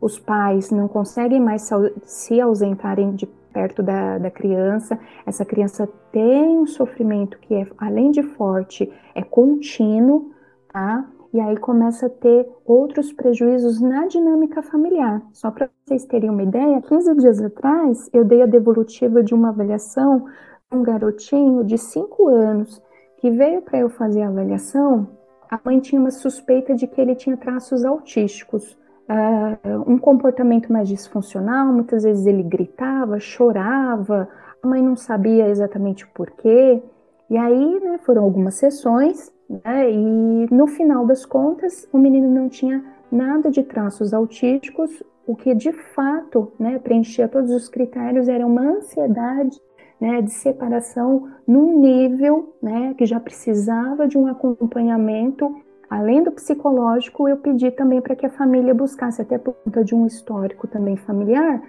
os 0.00 0.18
pais 0.18 0.70
não 0.70 0.88
conseguem 0.88 1.40
mais 1.40 1.70
se 2.02 2.40
ausentarem 2.40 3.14
de 3.14 3.28
perto 3.52 3.82
da, 3.82 4.18
da 4.18 4.30
criança, 4.30 4.98
essa 5.26 5.44
criança 5.44 5.88
tem 6.10 6.58
um 6.58 6.66
sofrimento 6.66 7.38
que 7.40 7.54
é, 7.54 7.66
além 7.78 8.10
de 8.10 8.22
forte, 8.22 8.90
é 9.14 9.22
contínuo, 9.22 10.32
tá? 10.72 11.06
E 11.32 11.40
aí 11.40 11.56
começa 11.56 12.06
a 12.06 12.10
ter 12.10 12.46
outros 12.64 13.12
prejuízos 13.12 13.80
na 13.80 14.06
dinâmica 14.06 14.62
familiar. 14.62 15.22
Só 15.32 15.50
para 15.50 15.70
vocês 15.84 16.04
terem 16.04 16.28
uma 16.28 16.42
ideia, 16.42 16.82
15 16.82 17.14
dias 17.16 17.40
atrás 17.40 18.10
eu 18.12 18.24
dei 18.24 18.42
a 18.42 18.46
devolutiva 18.46 19.22
de 19.22 19.34
uma 19.34 19.48
avaliação 19.48 20.26
um 20.70 20.82
garotinho 20.82 21.64
de 21.64 21.76
5 21.76 22.28
anos 22.28 22.82
que 23.18 23.30
veio 23.30 23.60
para 23.60 23.78
eu 23.78 23.90
fazer 23.90 24.22
a 24.22 24.28
avaliação 24.28 25.06
a 25.52 25.60
mãe 25.62 25.78
tinha 25.80 26.00
uma 26.00 26.10
suspeita 26.10 26.74
de 26.74 26.86
que 26.86 26.98
ele 26.98 27.14
tinha 27.14 27.36
traços 27.36 27.84
autísticos. 27.84 28.74
Uh, 29.08 29.90
um 29.90 29.98
comportamento 29.98 30.72
mais 30.72 30.88
disfuncional, 30.88 31.72
muitas 31.72 32.04
vezes 32.04 32.24
ele 32.26 32.42
gritava, 32.42 33.18
chorava, 33.18 34.28
a 34.62 34.66
mãe 34.66 34.82
não 34.82 34.96
sabia 34.96 35.48
exatamente 35.48 36.04
o 36.04 36.08
porquê. 36.14 36.82
E 37.28 37.36
aí, 37.36 37.80
né, 37.80 37.98
foram 38.04 38.22
algumas 38.22 38.54
sessões, 38.54 39.32
né, 39.48 39.90
e 39.90 40.46
no 40.50 40.66
final 40.66 41.04
das 41.04 41.26
contas, 41.26 41.88
o 41.92 41.98
menino 41.98 42.30
não 42.30 42.48
tinha 42.48 42.84
nada 43.10 43.50
de 43.50 43.62
traços 43.62 44.14
autísticos, 44.14 45.02
o 45.26 45.36
que 45.36 45.54
de 45.54 45.72
fato 45.72 46.52
né, 46.58 46.78
preenchia 46.78 47.28
todos 47.28 47.50
os 47.50 47.68
critérios 47.68 48.28
era 48.28 48.46
uma 48.46 48.62
ansiedade 48.62 49.60
né, 50.00 50.20
de 50.20 50.32
separação 50.32 51.28
num 51.46 51.78
nível 51.80 52.54
né, 52.60 52.94
que 52.98 53.06
já 53.06 53.20
precisava 53.20 54.08
de 54.08 54.18
um 54.18 54.26
acompanhamento. 54.26 55.54
Além 55.92 56.22
do 56.22 56.32
psicológico, 56.32 57.28
eu 57.28 57.36
pedi 57.36 57.70
também 57.70 58.00
para 58.00 58.16
que 58.16 58.24
a 58.24 58.30
família 58.30 58.72
buscasse, 58.72 59.20
até 59.20 59.36
por 59.36 59.52
conta 59.52 59.84
de 59.84 59.94
um 59.94 60.06
histórico 60.06 60.66
também 60.66 60.96
familiar, 60.96 61.62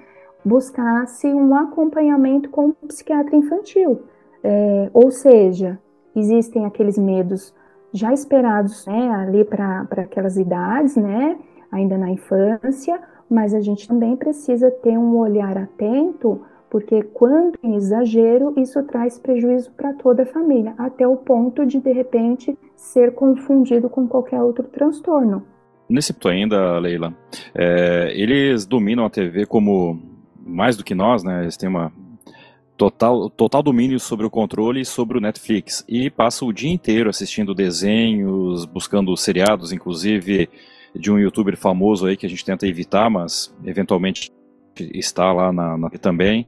buscasse 0.46 1.28
um 1.28 1.54
acompanhamento 1.54 2.50
com 2.50 2.70
o 2.70 2.74
psiquiatra 2.88 3.36
infantil. 3.36 4.04
É, 4.42 4.90
ou 4.94 5.12
seja, 5.12 5.78
existem 6.16 6.66
aqueles 6.66 6.98
medos 6.98 7.54
já 7.92 8.14
esperados 8.14 8.86
né, 8.88 9.10
ali 9.10 9.44
para 9.44 9.86
aquelas 9.98 10.38
idades, 10.38 10.96
né, 10.96 11.38
ainda 11.70 11.98
na 11.98 12.10
infância, 12.10 12.98
mas 13.30 13.54
a 13.54 13.60
gente 13.60 13.86
também 13.90 14.16
precisa 14.16 14.72
ter 14.72 14.98
um 14.98 15.18
olhar 15.18 15.58
atento 15.58 16.40
porque 16.74 17.04
quando 17.04 17.54
em 17.62 17.76
exagero, 17.76 18.52
isso 18.58 18.82
traz 18.82 19.20
prejuízo 19.20 19.70
para 19.74 19.94
toda 19.94 20.24
a 20.24 20.26
família, 20.26 20.74
até 20.76 21.08
o 21.08 21.16
ponto 21.16 21.68
de, 21.68 21.80
de 21.80 21.92
repente, 21.92 22.58
ser 22.76 23.14
confundido 23.14 23.88
com 23.88 24.08
qualquer 24.08 24.42
outro 24.42 24.64
transtorno. 24.64 25.46
Nesse 25.88 26.14
ponto 26.14 26.30
ainda, 26.30 26.80
Leila, 26.80 27.16
é, 27.54 28.12
eles 28.16 28.66
dominam 28.66 29.06
a 29.06 29.10
TV 29.12 29.46
como 29.46 30.02
mais 30.44 30.76
do 30.76 30.84
que 30.84 30.96
nós, 30.96 31.24
né? 31.24 31.44
Eles 31.44 31.56
têm 31.56 31.70
uma 31.70 31.94
total, 32.76 33.30
total 33.30 33.62
domínio 33.62 34.00
sobre 34.00 34.26
o 34.26 34.30
controle 34.32 34.84
sobre 34.84 35.20
o 35.20 35.22
Netflix 35.22 35.86
e 35.88 36.10
passam 36.10 36.48
o 36.48 36.54
dia 36.54 36.74
inteiro 36.74 37.08
assistindo 37.08 37.54
desenhos, 37.54 38.66
buscando 38.66 39.16
seriados, 39.16 39.72
inclusive 39.72 40.50
de 40.96 41.12
um 41.12 41.20
youtuber 41.20 41.56
famoso 41.56 42.08
aí 42.08 42.18
que 42.18 42.26
a 42.26 42.30
gente 42.30 42.44
tenta 42.44 42.66
evitar, 42.66 43.12
mas 43.12 43.56
eventualmente 43.64 44.32
está 44.76 45.32
lá 45.32 45.54
na, 45.54 45.78
na 45.78 45.90
também. 45.92 46.48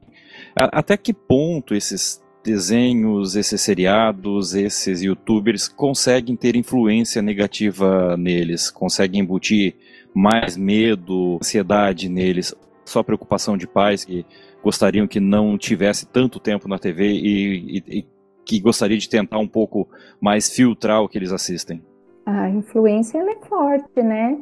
Até 0.56 0.96
que 0.96 1.12
ponto 1.12 1.74
esses 1.74 2.24
desenhos, 2.42 3.36
esses 3.36 3.60
seriados, 3.60 4.54
esses 4.54 5.02
youtubers 5.02 5.68
conseguem 5.68 6.34
ter 6.34 6.56
influência 6.56 7.20
negativa 7.20 8.16
neles, 8.16 8.70
conseguem 8.70 9.20
embutir 9.20 9.74
mais 10.14 10.56
medo, 10.56 11.36
ansiedade 11.36 12.08
neles, 12.08 12.54
só 12.86 13.02
preocupação 13.02 13.56
de 13.56 13.66
pais 13.66 14.04
que 14.04 14.24
gostariam 14.62 15.06
que 15.06 15.20
não 15.20 15.58
tivesse 15.58 16.06
tanto 16.06 16.40
tempo 16.40 16.68
na 16.68 16.78
TV 16.78 17.12
e, 17.12 17.78
e, 17.78 17.98
e 17.98 18.06
que 18.44 18.60
gostaria 18.60 18.96
de 18.96 19.08
tentar 19.08 19.38
um 19.38 19.48
pouco 19.48 19.88
mais 20.20 20.48
filtrar 20.48 21.02
o 21.02 21.08
que 21.08 21.18
eles 21.18 21.32
assistem? 21.32 21.82
A 22.24 22.48
influência 22.48 23.18
é 23.18 23.46
forte, 23.46 24.02
né? 24.02 24.38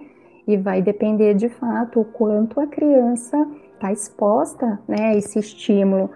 E 0.46 0.56
vai 0.58 0.80
depender 0.82 1.34
de 1.34 1.48
fato 1.48 2.00
o 2.00 2.04
quanto 2.04 2.60
a 2.60 2.66
criança 2.66 3.36
está 3.84 3.92
exposta 3.92 4.78
né, 4.88 5.10
a 5.10 5.16
esse 5.16 5.38
estímulo. 5.38 6.10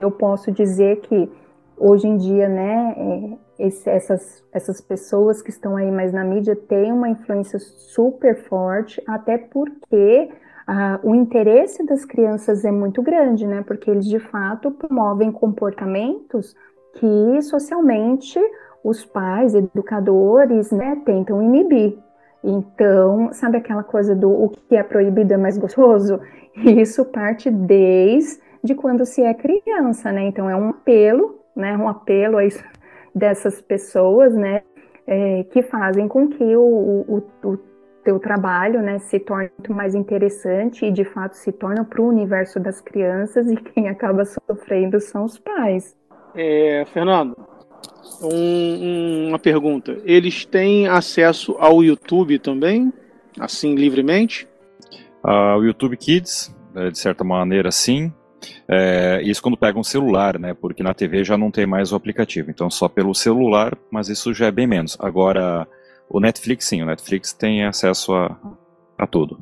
Eu 0.00 0.10
posso 0.10 0.50
dizer 0.50 1.00
que 1.02 1.30
hoje 1.76 2.08
em 2.08 2.16
dia, 2.16 2.48
né, 2.48 2.94
é, 2.96 3.66
esse, 3.66 3.88
essas, 3.88 4.42
essas 4.52 4.80
pessoas 4.80 5.40
que 5.40 5.50
estão 5.50 5.76
aí 5.76 5.90
mais 5.90 6.12
na 6.12 6.24
mídia 6.24 6.56
têm 6.56 6.92
uma 6.92 7.08
influência 7.08 7.58
super 7.58 8.36
forte, 8.44 9.02
até 9.06 9.38
porque 9.38 10.30
ah, 10.66 10.98
o 11.02 11.14
interesse 11.14 11.84
das 11.84 12.04
crianças 12.04 12.64
é 12.64 12.70
muito 12.70 13.02
grande, 13.02 13.46
né? 13.46 13.62
Porque 13.66 13.90
eles 13.90 14.06
de 14.06 14.18
fato 14.18 14.70
promovem 14.70 15.30
comportamentos 15.30 16.56
que 16.94 17.42
socialmente 17.42 18.40
os 18.82 19.04
pais, 19.04 19.54
educadores, 19.54 20.70
né, 20.70 21.02
tentam 21.04 21.42
inibir. 21.42 21.98
Então, 22.44 23.32
sabe 23.32 23.56
aquela 23.56 23.82
coisa 23.82 24.14
do 24.14 24.30
o 24.30 24.50
que 24.50 24.76
é 24.76 24.82
proibido 24.82 25.32
é 25.32 25.36
mais 25.38 25.56
gostoso? 25.56 26.20
Isso 26.54 27.04
parte 27.06 27.50
desde 27.50 28.74
quando 28.76 29.06
se 29.06 29.22
é 29.22 29.32
criança, 29.32 30.12
né? 30.12 30.26
Então, 30.26 30.48
é 30.50 30.54
um 30.54 30.68
apelo, 30.68 31.40
né? 31.56 31.74
Um 31.76 31.88
apelo 31.88 32.36
a 32.36 32.42
dessas 33.14 33.62
pessoas, 33.62 34.34
né? 34.34 34.62
É, 35.06 35.44
que 35.44 35.62
fazem 35.62 36.06
com 36.06 36.28
que 36.28 36.56
o, 36.56 36.62
o, 36.62 37.22
o 37.44 37.58
teu 38.04 38.18
trabalho, 38.18 38.80
né, 38.82 38.98
se 38.98 39.18
torne 39.18 39.50
muito 39.58 39.72
mais 39.72 39.94
interessante 39.94 40.86
e, 40.86 40.90
de 40.90 41.04
fato, 41.04 41.34
se 41.34 41.50
torna 41.52 41.84
para 41.84 42.00
o 42.00 42.08
universo 42.08 42.60
das 42.60 42.80
crianças 42.80 43.50
e 43.50 43.56
quem 43.56 43.88
acaba 43.88 44.24
sofrendo 44.24 45.00
são 45.00 45.24
os 45.24 45.38
pais. 45.38 45.96
É, 46.34 46.84
Fernando, 46.86 47.34
um, 48.22 49.28
uma 49.28 49.38
pergunta. 49.38 49.98
Eles 50.04 50.44
têm 50.44 50.88
acesso 50.88 51.56
ao 51.58 51.82
YouTube 51.82 52.38
também? 52.38 52.92
Assim, 53.38 53.74
livremente? 53.74 54.46
Uh, 55.24 55.58
o 55.58 55.64
YouTube 55.64 55.96
Kids, 55.96 56.54
é, 56.74 56.90
de 56.90 56.98
certa 56.98 57.24
maneira, 57.24 57.70
sim. 57.70 58.12
É, 58.68 59.20
isso 59.22 59.42
quando 59.42 59.56
pega 59.56 59.78
um 59.78 59.84
celular, 59.84 60.38
né? 60.38 60.54
Porque 60.54 60.82
na 60.82 60.94
TV 60.94 61.24
já 61.24 61.36
não 61.36 61.50
tem 61.50 61.66
mais 61.66 61.92
o 61.92 61.96
aplicativo. 61.96 62.50
Então 62.50 62.70
só 62.70 62.88
pelo 62.88 63.14
celular, 63.14 63.76
mas 63.90 64.08
isso 64.08 64.34
já 64.34 64.46
é 64.46 64.50
bem 64.50 64.66
menos. 64.66 64.96
Agora, 65.00 65.66
o 66.08 66.20
Netflix 66.20 66.66
sim, 66.66 66.82
o 66.82 66.86
Netflix 66.86 67.32
tem 67.32 67.64
acesso 67.64 68.14
a, 68.14 68.36
a 68.98 69.06
tudo. 69.06 69.40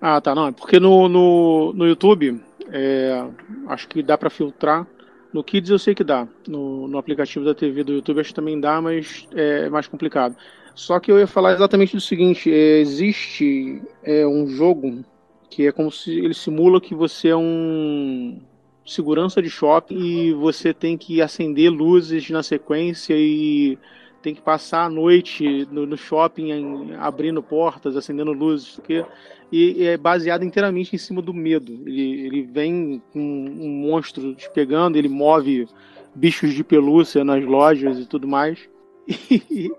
Ah, 0.00 0.20
tá. 0.20 0.34
Não, 0.34 0.48
é 0.48 0.52
porque 0.52 0.80
no, 0.80 1.08
no, 1.08 1.72
no 1.72 1.86
YouTube, 1.86 2.40
é, 2.70 3.24
acho 3.68 3.88
que 3.88 4.02
dá 4.02 4.18
para 4.18 4.30
filtrar 4.30 4.86
no 5.32 5.42
Kids 5.42 5.70
eu 5.70 5.78
sei 5.78 5.94
que 5.94 6.04
dá. 6.04 6.28
No, 6.46 6.86
no 6.88 6.98
aplicativo 6.98 7.44
da 7.44 7.54
TV 7.54 7.82
do 7.84 7.94
YouTube 7.94 8.20
acho 8.20 8.30
que 8.30 8.34
também 8.34 8.60
dá, 8.60 8.80
mas 8.80 9.26
é 9.32 9.68
mais 9.68 9.86
complicado. 9.86 10.36
Só 10.74 10.98
que 10.98 11.10
eu 11.10 11.18
ia 11.18 11.26
falar 11.26 11.52
exatamente 11.52 11.94
do 11.94 12.00
seguinte: 12.00 12.52
é, 12.52 12.80
existe 12.80 13.82
é, 14.02 14.26
um 14.26 14.46
jogo 14.46 15.04
que 15.50 15.66
é 15.66 15.72
como 15.72 15.90
se 15.90 16.18
ele 16.18 16.34
simula 16.34 16.80
que 16.80 16.94
você 16.94 17.28
é 17.28 17.36
um 17.36 18.40
segurança 18.84 19.40
de 19.40 19.48
shopping 19.48 19.96
e 19.96 20.32
você 20.32 20.74
tem 20.74 20.98
que 20.98 21.22
acender 21.22 21.70
luzes 21.70 22.28
na 22.30 22.42
sequência 22.42 23.14
e 23.16 23.78
tem 24.22 24.34
que 24.34 24.40
passar 24.40 24.84
a 24.84 24.90
noite 24.90 25.66
no, 25.70 25.84
no 25.84 25.96
shopping 25.96 26.50
em, 26.50 26.94
abrindo 26.94 27.42
portas, 27.42 27.96
acendendo 27.96 28.32
luzes, 28.32 28.76
porque, 28.76 29.04
e, 29.50 29.82
e, 29.82 29.86
é 29.86 29.96
baseado 29.96 30.44
inteiramente 30.44 30.94
em 30.94 30.98
cima 30.98 31.20
do 31.20 31.34
medo. 31.34 31.72
Ele, 31.86 32.26
ele 32.26 32.42
vem 32.42 33.02
com 33.12 33.18
um 33.18 33.68
monstro 33.68 34.34
te 34.34 34.48
pegando, 34.50 34.96
ele 34.96 35.08
move 35.08 35.66
bichos 36.14 36.54
de 36.54 36.62
pelúcia 36.62 37.24
nas 37.24 37.44
lojas 37.44 37.98
e 37.98 38.06
tudo 38.06 38.26
mais. 38.28 38.68
E 39.50 39.70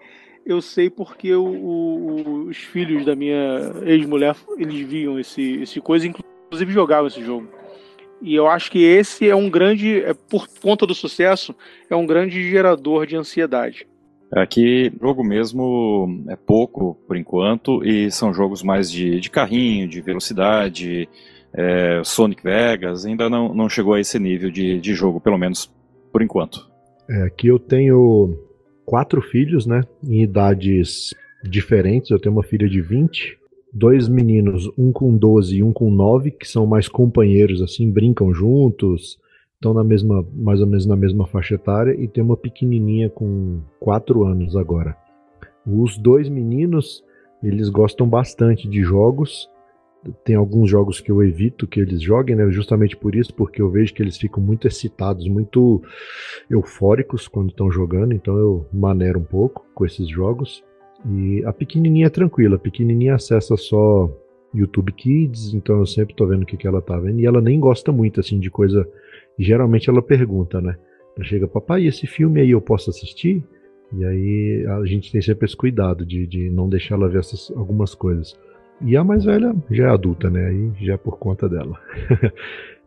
eu 0.45 0.61
sei 0.61 0.89
porque 0.89 1.33
o, 1.33 1.45
o, 1.45 2.47
os 2.49 2.57
filhos 2.57 3.05
da 3.05 3.15
minha 3.15 3.71
ex-mulher, 3.85 4.35
eles 4.57 4.85
viam 4.85 5.17
esse, 5.17 5.61
esse 5.61 5.79
coisa, 5.79 6.05
inclusive 6.05 6.71
jogavam 6.73 7.07
esse 7.07 7.23
jogo. 7.23 7.47
E 8.21 8.35
eu 8.35 8.47
acho 8.47 8.71
que 8.71 8.83
esse 8.83 9.29
é 9.29 9.35
um 9.35 9.49
grande, 9.49 10.01
é, 10.01 10.13
por 10.13 10.47
conta 10.61 10.85
do 10.85 10.93
sucesso, 10.93 11.55
é 11.89 11.95
um 11.95 12.05
grande 12.05 12.49
gerador 12.49 13.05
de 13.05 13.15
ansiedade. 13.15 13.87
Aqui, 14.35 14.91
jogo 14.99 15.23
mesmo 15.23 16.23
é 16.27 16.35
pouco 16.35 16.97
por 17.07 17.15
enquanto, 17.15 17.83
e 17.83 18.09
são 18.11 18.33
jogos 18.33 18.63
mais 18.63 18.91
de, 18.91 19.19
de 19.19 19.29
carrinho, 19.29 19.87
de 19.87 20.01
velocidade, 20.01 21.07
é, 21.53 22.01
Sonic 22.03 22.43
Vegas, 22.43 23.05
ainda 23.05 23.29
não, 23.29 23.53
não 23.53 23.69
chegou 23.69 23.93
a 23.93 23.99
esse 23.99 24.17
nível 24.17 24.49
de, 24.49 24.79
de 24.79 24.93
jogo, 24.93 25.21
pelo 25.21 25.37
menos 25.37 25.71
por 26.11 26.21
enquanto. 26.21 26.67
É, 27.09 27.23
aqui 27.23 27.47
eu 27.47 27.59
tenho 27.59 28.37
quatro 28.85 29.21
filhos, 29.21 29.65
né, 29.65 29.81
em 30.03 30.23
idades 30.23 31.13
diferentes. 31.43 32.09
Eu 32.09 32.19
tenho 32.19 32.33
uma 32.33 32.43
filha 32.43 32.67
de 32.67 32.81
20, 32.81 33.37
dois 33.73 34.07
meninos, 34.07 34.69
um 34.77 34.91
com 34.91 35.15
12 35.15 35.57
e 35.57 35.63
um 35.63 35.73
com 35.73 35.91
9, 35.91 36.31
que 36.31 36.47
são 36.47 36.65
mais 36.65 36.87
companheiros, 36.87 37.61
assim, 37.61 37.91
brincam 37.91 38.33
juntos, 38.33 39.17
estão 39.63 39.73
na 39.73 39.83
mesma, 39.83 40.27
mais 40.35 40.59
ou 40.59 40.67
menos 40.67 40.85
na 40.85 40.97
mesma 40.97 41.25
faixa 41.25 41.55
etária, 41.55 41.95
e 41.95 42.07
tem 42.07 42.21
uma 42.21 42.35
pequenininha 42.35 43.09
com 43.09 43.61
4 43.79 44.25
anos 44.25 44.57
agora. 44.57 44.95
Os 45.65 45.97
dois 45.97 46.27
meninos, 46.27 47.01
eles 47.41 47.69
gostam 47.69 48.07
bastante 48.07 48.67
de 48.67 48.83
jogos, 48.83 49.49
tem 50.25 50.35
alguns 50.35 50.69
jogos 50.69 50.99
que 50.99 51.09
eu 51.09 51.23
evito 51.23 51.65
que 51.65 51.79
eles 51.79 52.01
joguem, 52.01 52.35
né? 52.35 52.51
Justamente 52.51 52.97
por 52.97 53.15
isso, 53.15 53.33
porque 53.33 53.61
eu 53.61 53.69
vejo 53.69 53.93
que 53.93 54.03
eles 54.03 54.17
ficam 54.17 54.43
muito 54.43 54.67
excitados, 54.67 55.29
muito 55.29 55.81
eufóricos 56.49 57.29
quando 57.29 57.51
estão 57.51 57.71
jogando, 57.71 58.13
então 58.13 58.35
eu 58.35 58.65
maneiro 58.73 59.19
um 59.19 59.23
pouco 59.23 59.65
com 59.73 59.85
esses 59.85 60.09
jogos. 60.09 60.61
E 61.09 61.41
a 61.45 61.53
pequenininha 61.53 62.07
é 62.07 62.09
tranquila, 62.09 62.57
a 62.57 62.59
pequenininha 62.59 63.15
acessa 63.15 63.55
só 63.55 64.11
YouTube 64.53 64.91
Kids, 64.91 65.53
então 65.53 65.79
eu 65.79 65.85
sempre 65.85 66.13
tô 66.13 66.27
vendo 66.27 66.43
o 66.43 66.45
que, 66.45 66.57
que 66.57 66.67
ela 66.67 66.81
tá 66.81 66.99
vendo. 66.99 67.19
E 67.19 67.25
ela 67.25 67.41
nem 67.41 67.59
gosta 67.59 67.91
muito, 67.91 68.19
assim, 68.19 68.39
de 68.39 68.51
coisa. 68.51 68.87
Geralmente 69.37 69.89
ela 69.89 70.01
pergunta, 70.01 70.61
né? 70.61 70.75
Ela 71.15 71.25
chega, 71.25 71.47
papai, 71.47 71.85
esse 71.85 72.07
filme 72.07 72.41
aí 72.41 72.51
eu 72.51 72.61
posso 72.61 72.89
assistir? 72.89 73.43
E 73.91 74.03
aí 74.03 74.65
a 74.67 74.85
gente 74.85 75.11
tem 75.11 75.21
sempre 75.21 75.45
esse 75.45 75.55
cuidado 75.55 76.05
de, 76.05 76.25
de 76.25 76.49
não 76.49 76.67
deixar 76.67 76.95
ela 76.95 77.07
ver 77.07 77.19
essas, 77.19 77.51
algumas 77.55 77.93
coisas. 77.93 78.37
E 78.81 78.97
a 78.97 79.03
mais 79.03 79.25
velha 79.25 79.55
já 79.69 79.87
é 79.87 79.89
adulta, 79.89 80.29
né? 80.29 80.47
Aí 80.47 80.71
já 80.81 80.93
é 80.93 80.97
por 80.97 81.17
conta 81.17 81.47
dela. 81.47 81.79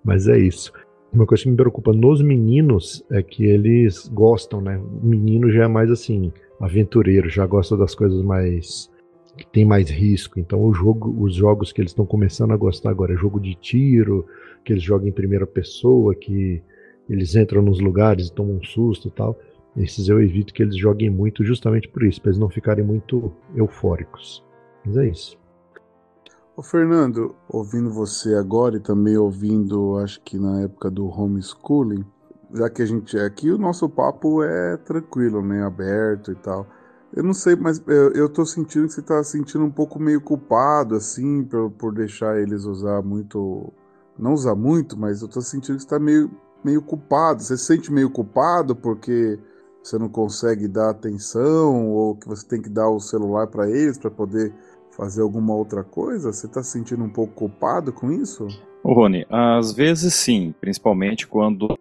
Mas 0.05 0.29
é 0.29 0.39
isso. 0.39 0.73
Uma 1.13 1.27
coisa 1.27 1.45
que 1.45 1.51
me 1.51 1.57
preocupa 1.57 1.93
nos 1.93 2.21
meninos 2.21 3.05
é 3.11 3.23
que 3.23 3.45
eles 3.45 4.09
gostam, 4.09 4.61
né? 4.61 4.79
O 4.79 5.07
menino 5.07 5.51
já 5.51 5.65
é 5.65 5.69
mais 5.69 5.91
assim, 5.91 6.33
aventureiro, 6.61 7.29
já 7.29 7.47
gosta 7.47 7.77
das 7.77 7.95
coisas 7.95 8.23
mais 8.23 8.91
que 9.37 9.47
tem 9.47 9.65
mais 9.65 9.91
risco. 9.91 10.39
Então 10.41 10.73
jogo, 10.73 11.15
os 11.23 11.35
jogos 11.35 11.73
que 11.73 11.81
eles 11.81 11.91
estão 11.91 12.07
começando 12.07 12.53
a 12.53 12.57
gostar 12.57 12.91
agora 12.91 13.15
é 13.15 13.17
jogo 13.17 13.39
de 13.39 13.55
tiro, 13.55 14.27
que 14.65 14.73
eles 14.73 14.83
jogam 14.83 15.09
em 15.09 15.13
primeira 15.13 15.47
pessoa, 15.47 16.15
que 16.15 16.63
eles 17.09 17.37
entram 17.37 17.63
nos 17.63 17.81
lugares 17.81 18.29
e 18.29 18.33
tomam 18.33 18.57
um 18.57 18.65
susto 18.65 19.09
e 19.09 19.11
tal. 19.11 19.39
Esses 19.77 20.09
eu 20.09 20.21
evito 20.23 20.55
que 20.55 20.63
eles 20.63 20.77
joguem 20.77 21.11
muito 21.11 21.45
justamente 21.45 21.89
por 21.89 22.03
isso, 22.03 22.21
para 22.21 22.31
eles 22.31 22.41
não 22.41 22.49
ficarem 22.49 22.85
muito 22.85 23.33
eufóricos. 23.55 24.43
Mas 24.85 24.97
é 24.97 25.09
isso. 25.09 25.39
Ô 26.57 26.63
Fernando, 26.63 27.35
ouvindo 27.49 27.91
você 27.91 28.35
agora 28.35 28.77
e 28.77 28.81
também 28.81 29.19
ouvindo, 29.19 29.99
acho 29.99 30.19
que 30.23 30.39
na 30.39 30.63
época 30.63 30.91
do 30.91 31.07
homeschooling, 31.07 32.03
já 32.55 32.71
que 32.71 32.81
a 32.81 32.87
gente 32.87 33.19
é 33.19 33.27
aqui, 33.27 33.51
o 33.51 33.59
nosso 33.59 33.87
papo 33.91 34.43
é 34.43 34.79
tranquilo, 34.79 35.43
né? 35.43 35.63
Aberto 35.63 36.33
e 36.33 36.35
tal. 36.37 36.67
Eu 37.15 37.23
não 37.23 37.33
sei, 37.33 37.57
mas 37.57 37.83
eu, 37.87 38.13
eu 38.13 38.29
tô 38.29 38.45
sentindo 38.45 38.87
que 38.87 38.95
você 38.95 39.03
tá 39.03 39.23
sentindo 39.23 39.65
um 39.65 39.71
pouco 39.71 39.99
meio 39.99 40.21
culpado, 40.21 40.95
assim, 40.95 41.45
por, 41.45 41.71
por 41.71 41.95
deixar 41.95 42.41
eles 42.41 42.65
usar 42.65 43.03
muito. 43.03 43.73
Não 44.19 44.33
usar 44.33 44.55
muito, 44.55 44.99
mas 44.99 45.21
eu 45.21 45.29
tô 45.29 45.41
sentindo 45.41 45.77
que 45.77 45.83
você 45.83 45.89
tá 45.89 45.99
meio, 45.99 46.31
meio 46.65 46.81
culpado. 46.83 47.43
Você 47.43 47.57
se 47.57 47.67
sente 47.67 47.93
meio 47.93 48.11
culpado 48.11 48.75
porque 48.75 49.39
você 49.83 49.99
não 49.99 50.09
consegue 50.09 50.67
dar 50.67 50.91
atenção 50.91 51.91
ou 51.91 52.17
que 52.17 52.27
você 52.27 52.47
tem 52.47 52.61
que 52.61 52.69
dar 52.69 52.89
o 52.89 52.99
celular 52.99 53.47
para 53.47 53.69
eles 53.69 53.99
para 53.99 54.11
poder 54.11 54.53
fazer 54.91 55.23
alguma 55.23 55.55
outra 55.55 55.85
coisa? 55.85 56.33
Você 56.33 56.49
tá 56.49 56.63
se 56.63 56.73
sentindo 56.73 57.05
um 57.05 57.11
pouco 57.11 57.35
culpado 57.35 57.93
com 57.93 58.11
isso? 58.11 58.47
Ô 58.83 58.95
Rony, 58.95 59.27
às 59.31 59.73
vezes 59.73 60.15
sim, 60.15 60.55
principalmente 60.61 61.27
quando 61.27 61.77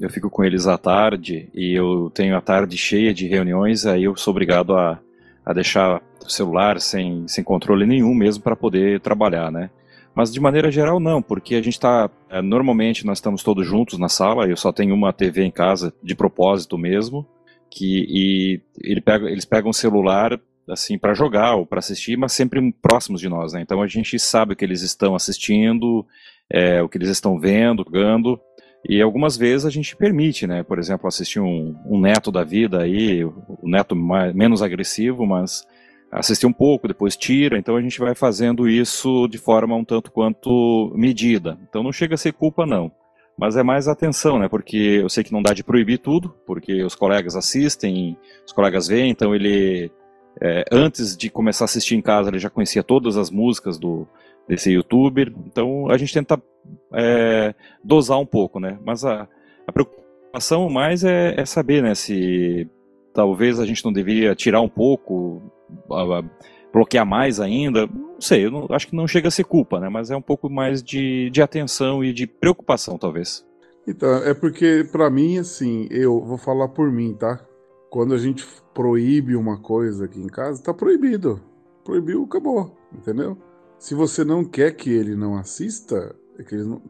eu 0.00 0.10
fico 0.10 0.30
com 0.30 0.44
eles 0.44 0.66
à 0.66 0.78
tarde 0.78 1.48
e 1.54 1.74
eu 1.74 2.10
tenho 2.14 2.36
a 2.36 2.40
tarde 2.40 2.76
cheia 2.76 3.12
de 3.12 3.26
reuniões, 3.26 3.86
aí 3.86 4.04
eu 4.04 4.16
sou 4.16 4.32
obrigado 4.32 4.76
a, 4.76 4.98
a 5.44 5.52
deixar 5.52 6.02
o 6.24 6.30
celular 6.30 6.80
sem, 6.80 7.26
sem 7.28 7.42
controle 7.42 7.86
nenhum 7.86 8.14
mesmo 8.14 8.42
para 8.42 8.56
poder 8.56 9.00
trabalhar, 9.00 9.50
né? 9.50 9.70
Mas 10.14 10.32
de 10.32 10.40
maneira 10.40 10.70
geral 10.70 10.98
não, 10.98 11.22
porque 11.22 11.54
a 11.54 11.62
gente 11.62 11.74
está 11.74 12.10
é, 12.28 12.42
normalmente 12.42 13.06
nós 13.06 13.18
estamos 13.18 13.42
todos 13.42 13.66
juntos 13.66 13.98
na 13.98 14.08
sala. 14.08 14.48
Eu 14.48 14.56
só 14.56 14.72
tenho 14.72 14.94
uma 14.94 15.12
TV 15.12 15.44
em 15.44 15.50
casa 15.50 15.94
de 16.02 16.14
propósito 16.14 16.76
mesmo, 16.76 17.24
que 17.70 18.04
e 18.08 18.60
ele 18.82 19.00
pega, 19.00 19.30
eles 19.30 19.44
pegam 19.44 19.70
o 19.70 19.74
celular 19.74 20.40
assim 20.68 20.98
para 20.98 21.14
jogar 21.14 21.54
ou 21.54 21.64
para 21.64 21.78
assistir, 21.78 22.16
mas 22.16 22.32
sempre 22.32 22.72
próximos 22.82 23.20
de 23.20 23.28
nós, 23.28 23.52
né? 23.52 23.60
Então 23.60 23.80
a 23.80 23.86
gente 23.86 24.18
sabe 24.18 24.52
o 24.52 24.56
que 24.56 24.64
eles 24.64 24.82
estão 24.82 25.14
assistindo, 25.14 26.04
é, 26.50 26.82
o 26.82 26.88
que 26.88 26.98
eles 26.98 27.08
estão 27.08 27.38
vendo, 27.38 27.84
jogando. 27.84 28.40
E 28.86 29.02
algumas 29.02 29.36
vezes 29.36 29.66
a 29.66 29.70
gente 29.70 29.96
permite, 29.96 30.46
né? 30.46 30.62
Por 30.62 30.78
exemplo, 30.78 31.08
assistir 31.08 31.40
um, 31.40 31.76
um 31.84 32.00
neto 32.00 32.30
da 32.30 32.44
vida 32.44 32.82
aí, 32.82 33.24
o 33.24 33.58
neto 33.64 33.96
mais, 33.96 34.34
menos 34.34 34.62
agressivo, 34.62 35.26
mas 35.26 35.66
assistir 36.10 36.46
um 36.46 36.52
pouco, 36.52 36.88
depois 36.88 37.16
tira. 37.16 37.58
Então 37.58 37.76
a 37.76 37.82
gente 37.82 37.98
vai 37.98 38.14
fazendo 38.14 38.68
isso 38.68 39.26
de 39.28 39.38
forma 39.38 39.76
um 39.76 39.84
tanto 39.84 40.10
quanto 40.10 40.92
medida. 40.94 41.58
Então 41.68 41.82
não 41.82 41.92
chega 41.92 42.14
a 42.14 42.18
ser 42.18 42.32
culpa, 42.32 42.64
não. 42.64 42.90
Mas 43.36 43.56
é 43.56 43.62
mais 43.62 43.86
atenção, 43.86 44.38
né? 44.38 44.48
Porque 44.48 44.76
eu 44.76 45.08
sei 45.08 45.22
que 45.22 45.32
não 45.32 45.42
dá 45.42 45.52
de 45.52 45.62
proibir 45.62 45.98
tudo, 45.98 46.34
porque 46.46 46.82
os 46.82 46.94
colegas 46.94 47.36
assistem, 47.36 48.16
os 48.44 48.52
colegas 48.52 48.88
veem, 48.88 49.10
então 49.10 49.34
ele. 49.34 49.90
É, 50.40 50.64
antes 50.70 51.16
de 51.16 51.28
começar 51.28 51.64
a 51.64 51.66
assistir 51.66 51.96
em 51.96 52.02
casa, 52.02 52.30
ele 52.30 52.38
já 52.38 52.48
conhecia 52.48 52.82
todas 52.82 53.16
as 53.16 53.28
músicas 53.28 53.76
do, 53.76 54.06
desse 54.48 54.70
youtuber. 54.70 55.32
Então 55.46 55.90
a 55.90 55.98
gente 55.98 56.12
tenta 56.12 56.42
é, 56.94 57.54
dosar 57.84 58.18
um 58.18 58.26
pouco, 58.26 58.58
né? 58.58 58.78
Mas 58.84 59.04
a, 59.04 59.28
a 59.66 59.72
preocupação 59.72 60.68
mais 60.68 61.04
é, 61.04 61.34
é, 61.38 61.44
saber, 61.44 61.82
né, 61.82 61.94
se 61.94 62.68
talvez 63.12 63.60
a 63.60 63.66
gente 63.66 63.84
não 63.84 63.92
deveria 63.92 64.34
tirar 64.34 64.60
um 64.60 64.68
pouco, 64.68 65.42
a, 65.90 66.18
a, 66.18 66.24
bloquear 66.72 67.06
mais 67.06 67.40
ainda. 67.40 67.86
Não 67.86 68.20
sei, 68.20 68.46
eu 68.46 68.50
não, 68.50 68.66
acho 68.70 68.88
que 68.88 68.96
não 68.96 69.06
chega 69.06 69.28
a 69.28 69.30
ser 69.30 69.44
culpa, 69.44 69.78
né? 69.78 69.88
Mas 69.88 70.10
é 70.10 70.16
um 70.16 70.22
pouco 70.22 70.50
mais 70.50 70.82
de, 70.82 71.30
de 71.30 71.42
atenção 71.42 72.02
e 72.02 72.12
de 72.12 72.26
preocupação, 72.26 72.98
talvez. 72.98 73.46
Então, 73.86 74.22
é 74.22 74.34
porque 74.34 74.86
para 74.90 75.08
mim, 75.08 75.38
assim, 75.38 75.88
eu 75.90 76.20
vou 76.20 76.36
falar 76.36 76.68
por 76.68 76.90
mim, 76.90 77.14
tá? 77.14 77.40
Quando 77.90 78.12
a 78.12 78.18
gente 78.18 78.46
proíbe 78.74 79.34
uma 79.34 79.58
coisa 79.58 80.04
aqui 80.04 80.20
em 80.20 80.26
casa, 80.26 80.62
tá 80.62 80.74
proibido. 80.74 81.40
Proibiu, 81.84 82.24
acabou, 82.24 82.76
entendeu? 82.92 83.38
Se 83.78 83.94
você 83.94 84.24
não 84.24 84.44
quer 84.44 84.72
que 84.72 84.90
ele 84.90 85.14
não 85.14 85.36
assista, 85.36 86.14
é 86.38 86.42
que 86.42 86.54
ele 86.54 86.64
não, 86.64 86.82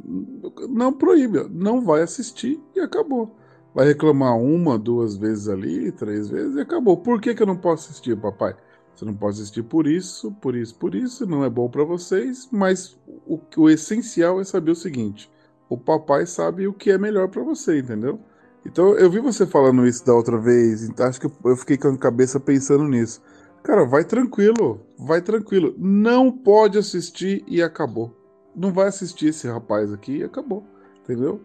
não 0.68 0.92
proíbe, 0.92 1.48
não 1.50 1.82
vai 1.84 2.02
assistir 2.02 2.60
e 2.74 2.80
acabou. 2.80 3.36
Vai 3.74 3.86
reclamar 3.86 4.36
uma, 4.38 4.78
duas 4.78 5.16
vezes 5.16 5.48
ali, 5.48 5.92
três 5.92 6.28
vezes 6.28 6.56
e 6.56 6.60
acabou. 6.60 6.96
Por 6.96 7.20
que, 7.20 7.34
que 7.34 7.42
eu 7.42 7.46
não 7.46 7.56
posso 7.56 7.90
assistir, 7.90 8.16
papai? 8.16 8.56
Você 8.94 9.04
não 9.04 9.14
pode 9.14 9.36
assistir 9.36 9.62
por 9.62 9.86
isso, 9.86 10.32
por 10.40 10.56
isso, 10.56 10.74
por 10.74 10.94
isso, 10.94 11.24
não 11.24 11.44
é 11.44 11.50
bom 11.50 11.68
para 11.68 11.84
vocês, 11.84 12.48
mas 12.50 12.98
o, 13.26 13.38
o 13.56 13.70
essencial 13.70 14.40
é 14.40 14.44
saber 14.44 14.72
o 14.72 14.74
seguinte: 14.74 15.30
o 15.68 15.78
papai 15.78 16.26
sabe 16.26 16.66
o 16.66 16.72
que 16.72 16.90
é 16.90 16.98
melhor 16.98 17.28
para 17.28 17.42
você, 17.42 17.78
entendeu? 17.78 18.18
Então 18.66 18.94
eu 18.98 19.08
vi 19.08 19.20
você 19.20 19.46
falando 19.46 19.86
isso 19.86 20.04
da 20.04 20.12
outra 20.12 20.36
vez, 20.36 20.82
então 20.82 21.06
acho 21.06 21.20
que 21.20 21.30
eu 21.44 21.56
fiquei 21.56 21.78
com 21.78 21.88
a 21.88 21.96
cabeça 21.96 22.40
pensando 22.40 22.84
nisso. 22.84 23.22
Cara, 23.68 23.84
vai 23.84 24.02
tranquilo, 24.02 24.80
vai 24.98 25.20
tranquilo. 25.20 25.74
Não 25.76 26.32
pode 26.32 26.78
assistir 26.78 27.44
e 27.46 27.62
acabou. 27.62 28.16
Não 28.56 28.72
vai 28.72 28.88
assistir 28.88 29.26
esse 29.26 29.46
rapaz 29.46 29.92
aqui 29.92 30.16
e 30.16 30.24
acabou, 30.24 30.64
entendeu? 31.02 31.38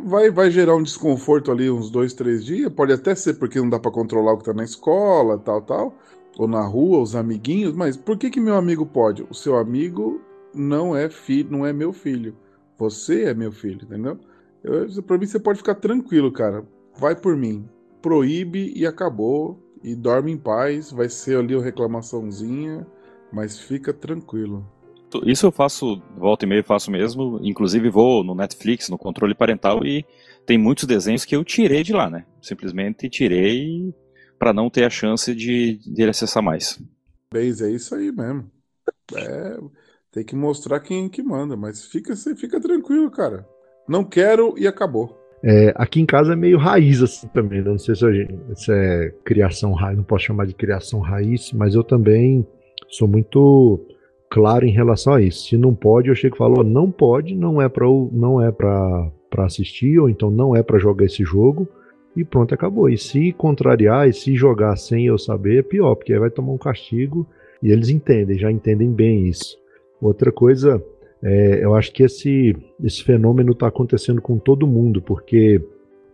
Vai, 0.00 0.30
vai 0.30 0.48
gerar 0.48 0.76
um 0.76 0.82
desconforto 0.84 1.50
ali 1.50 1.68
uns 1.68 1.90
dois, 1.90 2.14
três 2.14 2.44
dias. 2.44 2.72
Pode 2.72 2.92
até 2.92 3.16
ser 3.16 3.34
porque 3.34 3.58
não 3.58 3.68
dá 3.68 3.80
para 3.80 3.90
controlar 3.90 4.34
o 4.34 4.38
que 4.38 4.44
tá 4.44 4.54
na 4.54 4.62
escola, 4.62 5.40
tal, 5.40 5.60
tal, 5.60 5.98
ou 6.38 6.46
na 6.46 6.64
rua, 6.64 7.00
os 7.00 7.16
amiguinhos. 7.16 7.72
Mas 7.72 7.96
por 7.96 8.16
que 8.16 8.30
que 8.30 8.38
meu 8.38 8.54
amigo 8.54 8.86
pode? 8.86 9.26
O 9.28 9.34
seu 9.34 9.56
amigo 9.56 10.20
não 10.54 10.94
é 10.94 11.10
filho, 11.10 11.50
não 11.50 11.66
é 11.66 11.72
meu 11.72 11.92
filho. 11.92 12.36
Você 12.78 13.24
é 13.24 13.34
meu 13.34 13.50
filho, 13.50 13.80
entendeu? 13.82 14.20
Para 15.04 15.18
mim 15.18 15.26
você 15.26 15.40
pode 15.40 15.58
ficar 15.58 15.74
tranquilo, 15.74 16.30
cara. 16.30 16.64
Vai 16.96 17.16
por 17.16 17.36
mim 17.36 17.68
proíbe 18.06 18.72
e 18.76 18.86
acabou. 18.86 19.60
E 19.82 19.94
dorme 19.94 20.32
em 20.32 20.38
paz, 20.38 20.90
vai 20.90 21.08
ser 21.08 21.38
ali 21.38 21.54
uma 21.54 21.64
reclamaçãozinha, 21.64 22.86
mas 23.32 23.58
fica 23.58 23.92
tranquilo. 23.92 24.66
Isso 25.24 25.46
eu 25.46 25.52
faço, 25.52 26.02
volta 26.16 26.44
e 26.44 26.48
meia 26.48 26.64
faço 26.64 26.90
mesmo, 26.90 27.38
inclusive 27.42 27.88
vou 27.88 28.24
no 28.24 28.34
Netflix, 28.34 28.88
no 28.88 28.98
controle 28.98 29.34
parental 29.34 29.84
e 29.84 30.04
tem 30.44 30.58
muitos 30.58 30.84
desenhos 30.84 31.24
que 31.24 31.34
eu 31.34 31.44
tirei 31.44 31.82
de 31.82 31.92
lá, 31.92 32.10
né? 32.10 32.26
Simplesmente 32.42 33.08
tirei 33.08 33.94
para 34.38 34.52
não 34.52 34.68
ter 34.68 34.84
a 34.84 34.90
chance 34.90 35.34
de, 35.34 35.78
de 35.78 36.02
ele 36.02 36.10
acessar 36.10 36.42
mais. 36.42 36.78
Base, 37.32 37.64
é 37.64 37.70
isso 37.70 37.94
aí 37.94 38.12
mesmo. 38.12 38.50
É, 39.14 39.58
tem 40.10 40.24
que 40.24 40.36
mostrar 40.36 40.80
quem 40.80 41.08
que 41.08 41.22
manda, 41.22 41.56
mas 41.56 41.84
fica, 41.86 42.14
fica 42.36 42.60
tranquilo, 42.60 43.10
cara. 43.10 43.46
Não 43.88 44.04
quero 44.04 44.54
e 44.58 44.66
acabou. 44.66 45.25
É, 45.42 45.72
aqui 45.76 46.00
em 46.00 46.06
casa 46.06 46.32
é 46.32 46.36
meio 46.36 46.58
raiz 46.58 47.02
assim 47.02 47.28
também. 47.28 47.60
Né? 47.60 47.70
Não 47.70 47.78
sei 47.78 47.94
se, 47.94 48.12
gente, 48.12 48.34
se 48.54 48.72
é 48.72 49.12
criação 49.24 49.72
raiz, 49.72 49.96
não 49.96 50.04
posso 50.04 50.24
chamar 50.24 50.46
de 50.46 50.54
criação 50.54 51.00
raiz, 51.00 51.52
mas 51.52 51.74
eu 51.74 51.84
também 51.84 52.46
sou 52.88 53.06
muito 53.06 53.80
claro 54.30 54.66
em 54.66 54.72
relação 54.72 55.14
a 55.14 55.22
isso. 55.22 55.48
Se 55.48 55.56
não 55.56 55.74
pode, 55.74 56.08
eu 56.08 56.14
chego 56.14 56.36
e 56.36 56.38
falo, 56.38 56.62
não 56.62 56.90
pode, 56.90 57.34
não 57.34 57.60
é 57.60 57.68
para 57.68 57.86
não 58.12 58.42
é 58.42 58.50
para 58.50 59.10
assistir 59.38 59.98
ou 59.98 60.08
então 60.08 60.30
não 60.30 60.56
é 60.56 60.62
para 60.62 60.78
jogar 60.78 61.04
esse 61.04 61.22
jogo 61.22 61.68
e 62.16 62.24
pronto, 62.24 62.54
acabou. 62.54 62.88
E 62.88 62.96
se 62.96 63.32
contrariar 63.32 64.08
e 64.08 64.12
se 64.12 64.34
jogar 64.34 64.76
sem 64.76 65.06
eu 65.06 65.18
saber, 65.18 65.58
é 65.58 65.62
pior, 65.62 65.94
porque 65.94 66.12
aí 66.12 66.18
vai 66.18 66.30
tomar 66.30 66.52
um 66.52 66.58
castigo 66.58 67.26
e 67.62 67.70
eles 67.70 67.90
entendem, 67.90 68.38
já 68.38 68.50
entendem 68.50 68.90
bem 68.90 69.28
isso. 69.28 69.58
Outra 70.00 70.32
coisa, 70.32 70.82
é, 71.22 71.64
eu 71.64 71.74
acho 71.74 71.92
que 71.92 72.02
esse, 72.02 72.56
esse 72.82 73.02
fenômeno 73.02 73.52
está 73.52 73.68
acontecendo 73.68 74.20
com 74.20 74.38
todo 74.38 74.66
mundo, 74.66 75.00
porque 75.00 75.60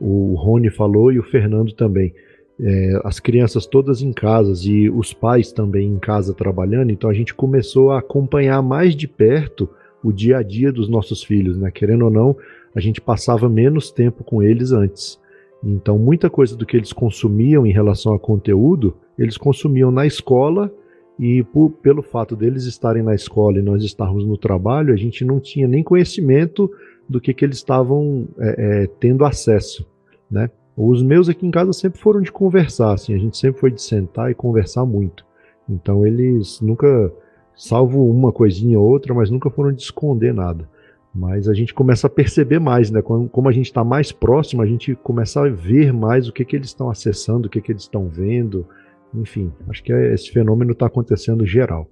o 0.00 0.34
Rony 0.34 0.70
falou 0.70 1.12
e 1.12 1.18
o 1.18 1.22
Fernando 1.22 1.72
também. 1.72 2.14
É, 2.60 3.00
as 3.04 3.18
crianças 3.18 3.66
todas 3.66 4.02
em 4.02 4.12
casa 4.12 4.52
e 4.68 4.88
os 4.90 5.12
pais 5.12 5.52
também 5.52 5.88
em 5.88 5.98
casa 5.98 6.34
trabalhando, 6.34 6.90
então 6.90 7.08
a 7.08 7.14
gente 7.14 7.34
começou 7.34 7.90
a 7.90 7.98
acompanhar 7.98 8.62
mais 8.62 8.94
de 8.94 9.08
perto 9.08 9.68
o 10.02 10.12
dia 10.12 10.38
a 10.38 10.42
dia 10.42 10.72
dos 10.72 10.88
nossos 10.88 11.22
filhos, 11.22 11.56
né? 11.56 11.70
Querendo 11.70 12.04
ou 12.04 12.10
não, 12.10 12.36
a 12.74 12.80
gente 12.80 13.00
passava 13.00 13.48
menos 13.48 13.90
tempo 13.90 14.22
com 14.24 14.42
eles 14.42 14.72
antes. 14.72 15.20
Então, 15.64 15.98
muita 15.98 16.28
coisa 16.28 16.56
do 16.56 16.66
que 16.66 16.76
eles 16.76 16.92
consumiam 16.92 17.64
em 17.64 17.72
relação 17.72 18.12
a 18.12 18.18
conteúdo, 18.18 18.96
eles 19.16 19.36
consumiam 19.36 19.90
na 19.90 20.04
escola 20.04 20.72
e 21.18 21.42
por, 21.42 21.70
pelo 21.70 22.02
fato 22.02 22.34
deles 22.34 22.64
estarem 22.64 23.02
na 23.02 23.14
escola 23.14 23.58
e 23.58 23.62
nós 23.62 23.84
estarmos 23.84 24.26
no 24.26 24.36
trabalho, 24.36 24.92
a 24.92 24.96
gente 24.96 25.24
não 25.24 25.38
tinha 25.38 25.68
nem 25.68 25.82
conhecimento 25.82 26.70
do 27.08 27.20
que, 27.20 27.34
que 27.34 27.44
eles 27.44 27.58
estavam 27.58 28.28
é, 28.38 28.82
é, 28.82 28.86
tendo 28.98 29.24
acesso, 29.24 29.86
né? 30.30 30.50
Os 30.74 31.02
meus 31.02 31.28
aqui 31.28 31.46
em 31.46 31.50
casa 31.50 31.72
sempre 31.74 32.00
foram 32.00 32.22
de 32.22 32.32
conversar, 32.32 32.94
assim, 32.94 33.14
a 33.14 33.18
gente 33.18 33.36
sempre 33.36 33.60
foi 33.60 33.70
de 33.70 33.82
sentar 33.82 34.30
e 34.30 34.34
conversar 34.34 34.86
muito. 34.86 35.24
Então 35.68 36.06
eles 36.06 36.60
nunca, 36.60 37.12
salvo 37.54 38.08
uma 38.08 38.32
coisinha 38.32 38.80
ou 38.80 38.88
outra, 38.88 39.12
mas 39.12 39.30
nunca 39.30 39.50
foram 39.50 39.70
de 39.70 39.82
esconder 39.82 40.32
nada. 40.32 40.68
Mas 41.14 41.46
a 41.46 41.52
gente 41.52 41.74
começa 41.74 42.06
a 42.06 42.10
perceber 42.10 42.58
mais, 42.58 42.90
né? 42.90 43.02
Como 43.02 43.46
a 43.46 43.52
gente 43.52 43.66
está 43.66 43.84
mais 43.84 44.10
próximo, 44.10 44.62
a 44.62 44.66
gente 44.66 44.94
começa 44.94 45.42
a 45.42 45.48
ver 45.48 45.92
mais 45.92 46.26
o 46.26 46.32
que, 46.32 46.42
que 46.42 46.56
eles 46.56 46.68
estão 46.68 46.88
acessando, 46.88 47.48
o 47.48 47.50
que, 47.50 47.60
que 47.60 47.70
eles 47.70 47.82
estão 47.82 48.08
vendo. 48.08 48.66
Enfim, 49.14 49.52
acho 49.68 49.82
que 49.82 49.92
esse 49.92 50.30
fenômeno 50.30 50.72
está 50.72 50.86
acontecendo 50.86 51.46
geral. 51.46 51.88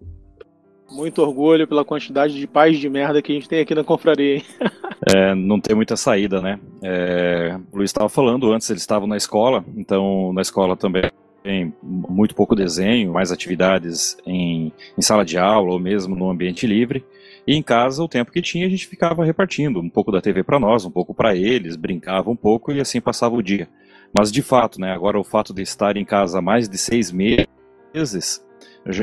Muito 0.90 1.22
orgulho 1.22 1.68
pela 1.68 1.84
quantidade 1.84 2.34
de 2.34 2.46
pais 2.46 2.78
de 2.78 2.88
merda 2.88 3.22
que 3.22 3.30
a 3.30 3.34
gente 3.34 3.48
tem 3.48 3.60
aqui 3.60 3.74
na 3.74 3.84
confraria. 3.84 4.36
Hein? 4.36 4.44
É, 5.14 5.34
não 5.34 5.58
tem 5.58 5.74
muita 5.74 5.96
saída, 5.96 6.42
né? 6.42 6.60
É, 6.82 7.58
o 7.72 7.78
Luiz 7.78 7.88
estava 7.88 8.06
falando 8.10 8.52
antes, 8.52 8.68
eles 8.68 8.82
estavam 8.82 9.08
na 9.08 9.16
escola, 9.16 9.64
então 9.74 10.30
na 10.34 10.42
escola 10.42 10.76
também 10.76 11.10
tem 11.42 11.72
muito 11.82 12.34
pouco 12.34 12.54
desenho, 12.54 13.12
mais 13.12 13.32
atividades 13.32 14.18
em, 14.26 14.70
em 14.98 15.02
sala 15.02 15.24
de 15.24 15.38
aula 15.38 15.72
ou 15.72 15.78
mesmo 15.78 16.14
no 16.14 16.28
ambiente 16.28 16.66
livre. 16.66 17.02
E 17.46 17.54
em 17.54 17.62
casa, 17.62 18.02
o 18.02 18.08
tempo 18.08 18.30
que 18.30 18.42
tinha, 18.42 18.66
a 18.66 18.68
gente 18.68 18.86
ficava 18.86 19.24
repartindo 19.24 19.80
um 19.80 19.88
pouco 19.88 20.12
da 20.12 20.20
TV 20.20 20.42
para 20.42 20.60
nós, 20.60 20.84
um 20.84 20.90
pouco 20.90 21.14
para 21.14 21.34
eles, 21.34 21.76
brincava 21.76 22.30
um 22.30 22.36
pouco 22.36 22.70
e 22.70 22.80
assim 22.80 23.00
passava 23.00 23.34
o 23.34 23.42
dia. 23.42 23.68
Mas 24.12 24.32
de 24.32 24.42
fato, 24.42 24.80
né, 24.80 24.92
agora 24.92 25.18
o 25.18 25.24
fato 25.24 25.54
de 25.54 25.62
estar 25.62 25.96
em 25.96 26.04
casa 26.04 26.40
mais 26.40 26.68
de 26.68 26.76
seis 26.76 27.12
meses 27.12 28.44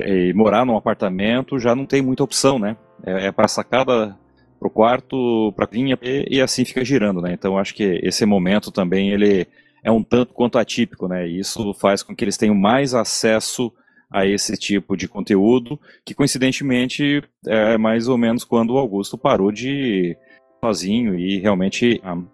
e 0.06 0.34
morar 0.34 0.66
num 0.66 0.76
apartamento 0.76 1.60
já 1.60 1.76
não 1.76 1.86
tem 1.86 2.02
muita 2.02 2.24
opção, 2.24 2.60
né? 2.60 2.76
É, 3.06 3.28
é 3.28 3.32
para 3.32 3.48
sacada 3.48 4.18
pro 4.60 4.70
quarto, 4.70 5.54
para 5.56 5.68
vinha 5.68 5.98
e, 6.02 6.38
e 6.38 6.42
assim 6.42 6.66
fica 6.66 6.84
girando, 6.84 7.22
né? 7.22 7.34
Então 7.34 7.58
acho 7.58 7.74
que 7.74 8.00
esse 8.04 8.26
momento 8.26 8.72
também 8.72 9.12
ele 9.12 9.48
é 9.84 9.92
um 9.92 10.04
tanto 10.04 10.34
quanto 10.34 10.58
atípico, 10.58 11.08
né? 11.08 11.28
E 11.28 11.40
isso 11.40 11.74
faz 11.76 12.04
com 12.04 12.16
que 12.16 12.24
eles 12.24 12.38
tenham 12.38 12.56
mais 12.56 12.94
acesso 12.94 13.72
a 14.10 14.26
esse 14.26 14.58
tipo 14.58 14.96
de 14.96 15.08
conteúdo, 15.08 15.80
que 16.06 16.14
coincidentemente 16.14 17.22
é 17.46 17.78
mais 17.78 18.08
ou 18.08 18.18
menos 18.18 18.44
quando 18.44 18.74
o 18.74 18.78
Augusto 18.78 19.18
parou 19.18 19.52
de 19.52 20.18
sozinho 20.64 21.16
e 21.16 21.40
realmente 21.40 22.02
um, 22.04 22.26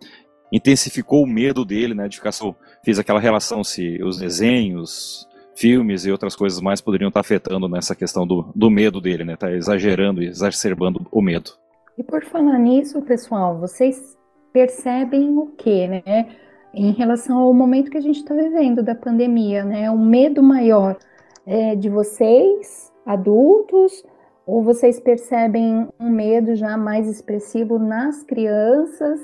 intensificou 0.54 1.24
o 1.24 1.28
medo 1.28 1.66
dele, 1.66 1.96
né, 1.96 2.08
de 2.08 2.18
ficar 2.18 2.32
só, 2.32 2.56
fez 2.86 3.00
aquela 3.00 3.20
relação 3.20 3.64
se 3.64 4.02
os 4.04 4.20
desenhos, 4.20 5.28
filmes 5.56 6.06
e 6.06 6.12
outras 6.12 6.36
coisas 6.36 6.62
mais 6.62 6.80
poderiam 6.80 7.08
estar 7.08 7.20
afetando 7.20 7.68
nessa 7.68 7.96
questão 7.96 8.26
do, 8.26 8.46
do 8.56 8.70
medo 8.70 9.02
dele, 9.02 9.26
né, 9.26 9.36
tá 9.36 9.52
exagerando 9.52 10.22
e 10.22 10.28
exacerbando 10.28 11.08
o 11.12 11.22
medo. 11.22 11.52
E 11.98 12.04
por 12.04 12.24
falar 12.24 12.60
nisso, 12.60 13.02
pessoal, 13.02 13.60
vocês 13.60 14.16
percebem 14.52 15.36
o 15.38 15.48
que, 15.48 15.88
né, 15.88 16.28
em 16.74 16.92
relação 16.92 17.40
ao 17.40 17.54
momento 17.54 17.90
que 17.90 17.98
a 17.98 18.02
gente 18.02 18.18
está 18.18 18.36
vivendo 18.36 18.84
da 18.84 18.94
pandemia, 18.94 19.64
né, 19.64 19.90
um 19.90 20.06
medo 20.06 20.44
maior 20.44 20.98
é, 21.46 21.76
de 21.76 21.90
vocês, 21.90 22.92
adultos, 23.06 24.04
ou 24.46 24.62
vocês 24.62 25.00
percebem 25.00 25.88
um 26.00 26.10
medo 26.10 26.56
já 26.56 26.78
mais 26.78 27.08
expressivo 27.08 27.80
nas 27.80 28.24
crianças? 28.24 29.20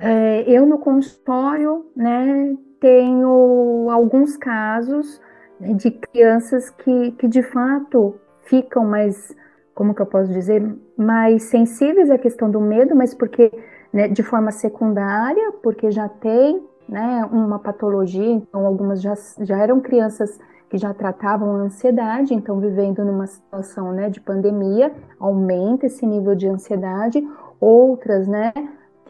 É, 0.00 0.50
eu 0.50 0.64
no 0.64 0.78
consultório, 0.78 1.84
né, 1.94 2.56
tenho 2.80 3.88
alguns 3.90 4.34
casos 4.34 5.20
de 5.60 5.90
crianças 5.90 6.70
que, 6.70 7.12
que 7.12 7.28
de 7.28 7.42
fato 7.42 8.14
ficam 8.44 8.82
mais, 8.84 9.36
como 9.74 9.94
que 9.94 10.00
eu 10.00 10.06
posso 10.06 10.32
dizer, 10.32 10.66
mais 10.96 11.42
sensíveis 11.44 12.10
à 12.10 12.16
questão 12.16 12.50
do 12.50 12.60
medo, 12.60 12.96
mas 12.96 13.12
porque 13.12 13.52
né, 13.92 14.08
de 14.08 14.22
forma 14.22 14.50
secundária, 14.50 15.52
porque 15.62 15.90
já 15.90 16.08
tem 16.08 16.62
né, 16.88 17.28
uma 17.30 17.58
patologia, 17.58 18.30
então 18.30 18.66
algumas 18.66 19.02
já, 19.02 19.14
já 19.40 19.58
eram 19.58 19.80
crianças 19.80 20.40
que 20.70 20.78
já 20.78 20.94
tratavam 20.94 21.56
ansiedade, 21.56 22.32
então 22.32 22.58
vivendo 22.58 23.04
numa 23.04 23.26
situação 23.26 23.92
né, 23.92 24.08
de 24.08 24.20
pandemia, 24.20 24.92
aumenta 25.18 25.86
esse 25.86 26.06
nível 26.06 26.34
de 26.34 26.48
ansiedade. 26.48 27.22
Outras, 27.60 28.26
né, 28.26 28.52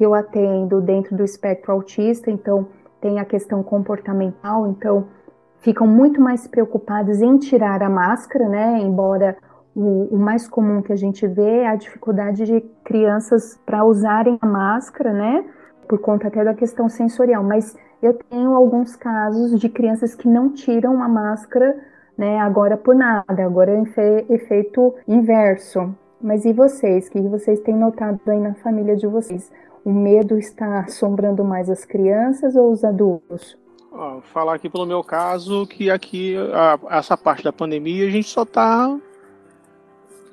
que 0.01 0.07
eu 0.07 0.15
atendo 0.15 0.81
dentro 0.81 1.15
do 1.15 1.23
espectro 1.23 1.73
autista, 1.73 2.31
então 2.31 2.67
tem 3.03 3.21
a 3.21 3.25
questão 3.27 3.63
comportamental, 3.63 4.67
então 4.67 5.09
ficam 5.59 5.87
muito 5.87 6.23
mais 6.23 6.47
preocupadas 6.47 7.21
em 7.21 7.37
tirar 7.37 7.83
a 7.83 7.91
máscara, 7.91 8.49
né, 8.49 8.79
embora 8.79 9.37
o, 9.77 10.09
o 10.11 10.19
mais 10.19 10.49
comum 10.49 10.81
que 10.81 10.91
a 10.91 10.97
gente 10.97 11.27
vê 11.27 11.59
é 11.59 11.69
a 11.69 11.77
dificuldade 11.77 12.47
de 12.47 12.63
crianças 12.83 13.61
para 13.67 13.85
usarem 13.85 14.39
a 14.41 14.47
máscara, 14.47 15.13
né, 15.13 15.45
por 15.87 15.99
conta 15.99 16.29
até 16.29 16.43
da 16.43 16.55
questão 16.55 16.89
sensorial, 16.89 17.45
mas 17.45 17.77
eu 18.03 18.15
tenho 18.15 18.55
alguns 18.55 18.97
casos 18.97 19.61
de 19.61 19.69
crianças 19.69 20.15
que 20.15 20.27
não 20.27 20.49
tiram 20.49 21.03
a 21.03 21.09
máscara, 21.11 21.77
né, 22.17 22.41
agora 22.41 22.75
por 22.75 22.95
nada, 22.95 23.45
agora 23.45 23.71
é 23.71 24.33
efeito 24.33 24.95
inverso. 25.07 25.95
Mas 26.23 26.47
e 26.47 26.55
vocês? 26.55 27.09
O 27.09 27.11
que 27.11 27.21
vocês 27.21 27.61
têm 27.61 27.75
notado 27.75 28.21
aí 28.29 28.39
na 28.39 28.55
família 28.55 28.95
de 28.95 29.07
vocês? 29.07 29.51
O 29.85 29.93
medo 29.93 30.39
está 30.39 30.81
assombrando 30.81 31.45
mais 31.45 31.70
as 31.70 31.85
crianças 31.85 32.55
ou 32.55 32.70
os 32.70 32.85
adultos? 32.85 33.57
Ó, 33.93 34.20
falar 34.20 34.55
aqui 34.55 34.68
pelo 34.68 34.87
meu 34.87 35.03
caso 35.03 35.66
que 35.66 35.91
aqui 35.91 36.37
a, 36.37 36.78
essa 36.97 37.16
parte 37.16 37.43
da 37.43 37.53
pandemia 37.53 38.07
a 38.07 38.11
gente 38.11 38.28
só 38.28 38.43
está 38.43 38.97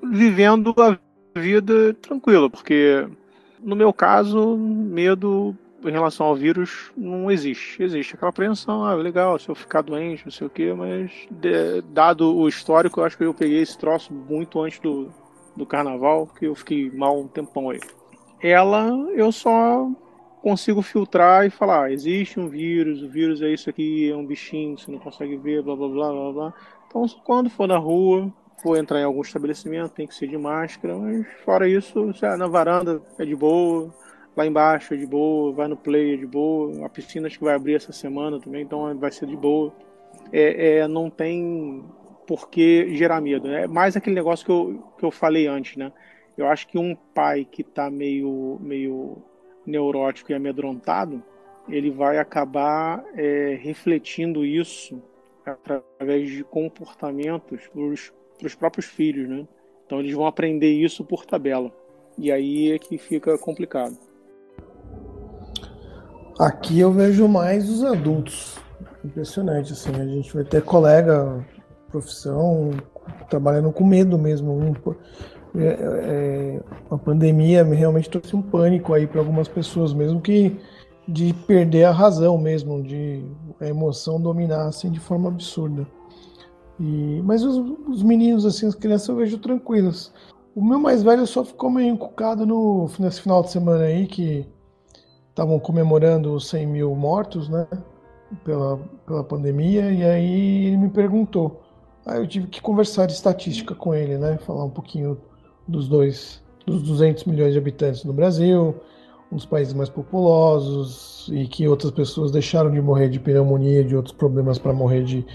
vivendo 0.03 0.75
a 0.77 0.97
vida 1.39 1.93
tranquila, 1.95 2.49
porque 2.49 3.07
no 3.59 3.75
meu 3.75 3.91
caso 3.91 4.55
medo 4.57 5.55
em 5.83 5.91
relação 5.91 6.25
ao 6.25 6.35
vírus 6.35 6.91
não 6.95 7.31
existe. 7.31 7.81
Existe 7.81 8.15
aquela 8.15 8.29
apreensão, 8.29 8.83
ah, 8.83 8.93
legal, 8.93 9.39
se 9.39 9.49
eu 9.49 9.55
ficar 9.55 9.81
doente, 9.81 10.25
não 10.25 10.31
sei 10.31 10.47
o 10.47 10.49
que, 10.49 10.73
mas 10.73 11.11
de, 11.31 11.81
dado 11.89 12.35
o 12.35 12.47
histórico, 12.47 12.99
eu 12.99 13.05
acho 13.05 13.17
que 13.17 13.23
eu 13.23 13.33
peguei 13.33 13.61
esse 13.61 13.77
troço 13.77 14.13
muito 14.13 14.61
antes 14.61 14.79
do, 14.79 15.09
do 15.55 15.65
carnaval, 15.65 16.27
que 16.27 16.45
eu 16.45 16.55
fiquei 16.55 16.91
mal 16.91 17.19
um 17.19 17.27
tempão 17.27 17.69
aí. 17.69 17.79
Ela, 18.41 18.89
eu 19.15 19.31
só 19.31 19.89
consigo 20.41 20.81
filtrar 20.81 21.45
e 21.45 21.49
falar, 21.49 21.85
ah, 21.85 21.91
existe 21.91 22.39
um 22.39 22.47
vírus, 22.47 23.01
o 23.01 23.09
vírus 23.09 23.41
é 23.41 23.49
isso 23.49 23.69
aqui, 23.69 24.09
é 24.09 24.15
um 24.15 24.25
bichinho, 24.25 24.77
você 24.77 24.91
não 24.91 24.99
consegue 24.99 25.35
ver, 25.35 25.61
blá 25.61 25.75
blá 25.75 25.87
blá 25.87 26.11
blá 26.11 26.31
blá. 26.31 26.53
Então, 26.87 27.05
quando 27.23 27.49
for 27.49 27.67
na 27.67 27.77
rua, 27.77 28.31
for 28.61 28.77
entrar 28.77 28.99
em 28.99 29.03
algum 29.03 29.21
estabelecimento, 29.21 29.91
tem 29.91 30.07
que 30.07 30.15
ser 30.15 30.27
de 30.27 30.37
máscara, 30.37 30.95
mas 30.95 31.25
fora 31.43 31.67
isso, 31.67 32.11
na 32.37 32.47
varanda 32.47 33.01
é 33.17 33.25
de 33.25 33.35
boa 33.35 33.91
lá 34.37 34.45
embaixo 34.45 34.93
é 34.93 34.97
de 34.97 35.05
boa, 35.07 35.51
vai 35.51 35.67
no 35.67 35.75
play 35.75 36.13
é 36.13 36.17
de 36.17 36.27
boa, 36.27 36.85
a 36.85 36.89
piscina 36.89 37.25
acho 37.25 37.39
que 37.39 37.43
vai 37.43 37.55
abrir 37.55 37.73
essa 37.73 37.91
semana 37.91 38.39
também, 38.39 38.61
então 38.61 38.95
vai 38.97 39.11
ser 39.11 39.25
de 39.25 39.35
boa. 39.35 39.73
É, 40.31 40.77
é 40.77 40.87
não 40.87 41.09
tem 41.09 41.83
por 42.27 42.47
que 42.49 42.95
gerar 42.95 43.19
medo. 43.19 43.47
É 43.47 43.65
mais 43.67 43.97
aquele 43.97 44.15
negócio 44.15 44.45
que 44.45 44.51
eu, 44.51 44.93
que 44.99 45.03
eu 45.03 45.09
falei 45.09 45.47
antes, 45.47 45.75
né? 45.75 45.91
Eu 46.37 46.47
acho 46.47 46.67
que 46.67 46.77
um 46.77 46.95
pai 46.95 47.45
que 47.45 47.61
está 47.61 47.89
meio, 47.89 48.59
meio 48.61 49.17
neurótico 49.65 50.31
e 50.31 50.35
amedrontado, 50.35 51.23
ele 51.67 51.89
vai 51.89 52.19
acabar 52.19 53.03
é, 53.15 53.57
refletindo 53.61 54.45
isso 54.45 55.01
através 55.45 56.29
de 56.29 56.43
comportamentos 56.43 57.67
para 57.67 58.47
os 58.47 58.55
próprios 58.55 58.85
filhos, 58.85 59.27
né? 59.27 59.47
Então 59.85 59.99
eles 59.99 60.13
vão 60.13 60.27
aprender 60.27 60.69
isso 60.69 61.03
por 61.03 61.25
tabela. 61.25 61.71
E 62.17 62.31
aí 62.31 62.71
é 62.71 62.79
que 62.79 62.97
fica 62.97 63.37
complicado. 63.37 63.97
Aqui 66.39 66.79
eu 66.79 66.91
vejo 66.91 67.27
mais 67.27 67.69
os 67.69 67.83
adultos. 67.83 68.59
Impressionante, 69.03 69.73
assim. 69.73 69.91
A 69.91 70.05
gente 70.05 70.33
vai 70.33 70.43
ter 70.43 70.61
colega, 70.61 71.45
profissão, 71.89 72.71
trabalhando 73.29 73.71
com 73.71 73.85
medo 73.85 74.17
mesmo. 74.17 74.75
É, 75.55 75.67
é, 75.67 76.61
a 76.89 76.97
pandemia 76.97 77.63
realmente 77.63 78.09
trouxe 78.09 78.35
um 78.35 78.41
pânico 78.41 78.93
aí 78.93 79.07
para 79.07 79.19
algumas 79.19 79.47
pessoas, 79.47 79.93
mesmo 79.93 80.21
que 80.21 80.59
de 81.07 81.33
perder 81.33 81.85
a 81.85 81.91
razão 81.91 82.37
mesmo, 82.37 82.83
de 82.83 83.23
a 83.59 83.65
emoção 83.65 84.19
dominar 84.19 84.67
assim 84.67 84.91
de 84.91 84.99
forma 84.99 85.29
absurda. 85.29 85.87
E, 86.79 87.21
mas 87.23 87.43
os, 87.43 87.57
os 87.87 88.03
meninos, 88.03 88.45
assim, 88.45 88.67
as 88.67 88.75
crianças 88.75 89.07
eu 89.09 89.15
vejo 89.15 89.37
tranquilas. 89.37 90.13
O 90.55 90.63
meu 90.63 90.79
mais 90.79 91.03
velho 91.03 91.25
só 91.25 91.43
ficou 91.43 91.69
meio 91.69 91.93
encucado 91.93 92.45
no, 92.45 92.89
nesse 92.99 93.21
final 93.21 93.41
de 93.41 93.51
semana 93.51 93.85
aí, 93.85 94.05
que 94.05 94.45
estavam 95.29 95.59
comemorando 95.59 96.33
os 96.33 96.47
100 96.49 96.67
mil 96.67 96.95
mortos, 96.95 97.47
né? 97.47 97.67
Pela, 98.43 98.77
pela 99.05 99.23
pandemia, 99.23 99.91
e 99.91 100.03
aí 100.03 100.65
ele 100.65 100.77
me 100.77 100.89
perguntou. 100.89 101.61
Aí 102.05 102.19
eu 102.19 102.27
tive 102.27 102.47
que 102.47 102.61
conversar 102.61 103.05
de 103.05 103.13
estatística 103.13 103.73
com 103.73 103.93
ele, 103.93 104.17
né? 104.17 104.37
Falar 104.39 104.65
um 104.65 104.69
pouquinho 104.69 105.17
dos 105.67 105.87
dois, 105.87 106.41
dos 106.65 106.81
200 106.83 107.25
milhões 107.25 107.53
de 107.53 107.59
habitantes 107.59 108.03
no 108.03 108.13
Brasil, 108.13 108.75
um 109.31 109.35
dos 109.35 109.45
países 109.45 109.73
mais 109.73 109.89
populosos, 109.89 111.29
e 111.33 111.47
que 111.47 111.67
outras 111.67 111.91
pessoas 111.91 112.31
deixaram 112.31 112.71
de 112.71 112.81
morrer 112.81 113.09
de 113.09 113.19
pneumonia, 113.19 113.83
de 113.83 113.95
outros 113.95 114.15
problemas 114.15 114.57
para 114.57 114.73
morrer 114.73 115.03
de, 115.03 115.25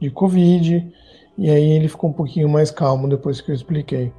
de 0.00 0.10
Covid. 0.10 0.92
E 1.36 1.50
aí 1.50 1.72
ele 1.72 1.88
ficou 1.88 2.10
um 2.10 2.12
pouquinho 2.12 2.48
mais 2.48 2.70
calmo 2.70 3.08
depois 3.08 3.40
que 3.40 3.50
eu 3.50 3.54
expliquei. 3.54 4.12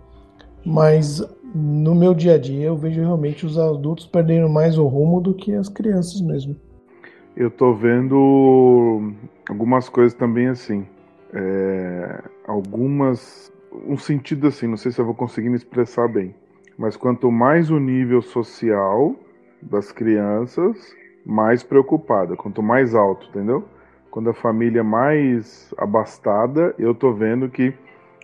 Mas 0.66 1.22
no 1.54 1.94
meu 1.94 2.14
dia 2.14 2.34
a 2.34 2.38
dia 2.38 2.68
eu 2.68 2.76
vejo 2.76 3.02
realmente 3.02 3.46
os 3.46 3.58
adultos 3.58 4.06
perdendo 4.06 4.50
mais 4.50 4.78
o 4.78 4.88
rumo 4.88 5.22
do 5.22 5.34
que 5.34 5.54
as 5.54 5.70
crianças 5.70 6.22
mesmo. 6.22 6.56
Eu 7.36 7.50
tô 7.50 7.74
vendo 7.74 9.14
algumas 9.50 9.90
coisas 9.90 10.14
também 10.14 10.48
assim. 10.48 10.86
É, 11.34 12.24
algumas. 12.48 13.52
Um 13.88 13.98
sentido 13.98 14.48
assim, 14.48 14.68
não 14.68 14.78
sei 14.78 14.92
se 14.92 15.02
eu 15.02 15.06
vou 15.06 15.16
conseguir 15.16 15.50
me 15.50 15.56
expressar 15.56 16.08
bem. 16.08 16.36
Mas 16.78 16.96
quanto 16.96 17.32
mais 17.32 17.70
o 17.70 17.80
nível 17.80 18.22
social 18.22 19.16
das 19.62 19.92
crianças, 19.92 20.96
mais 21.26 21.64
preocupada. 21.64 22.36
Quanto 22.36 22.62
mais 22.62 22.94
alto, 22.94 23.28
entendeu? 23.30 23.64
Quando 24.12 24.30
a 24.30 24.34
família 24.34 24.82
é 24.82 24.84
mais 24.84 25.74
abastada, 25.78 26.76
eu 26.78 26.94
tô 26.94 27.14
vendo 27.14 27.50
que 27.50 27.74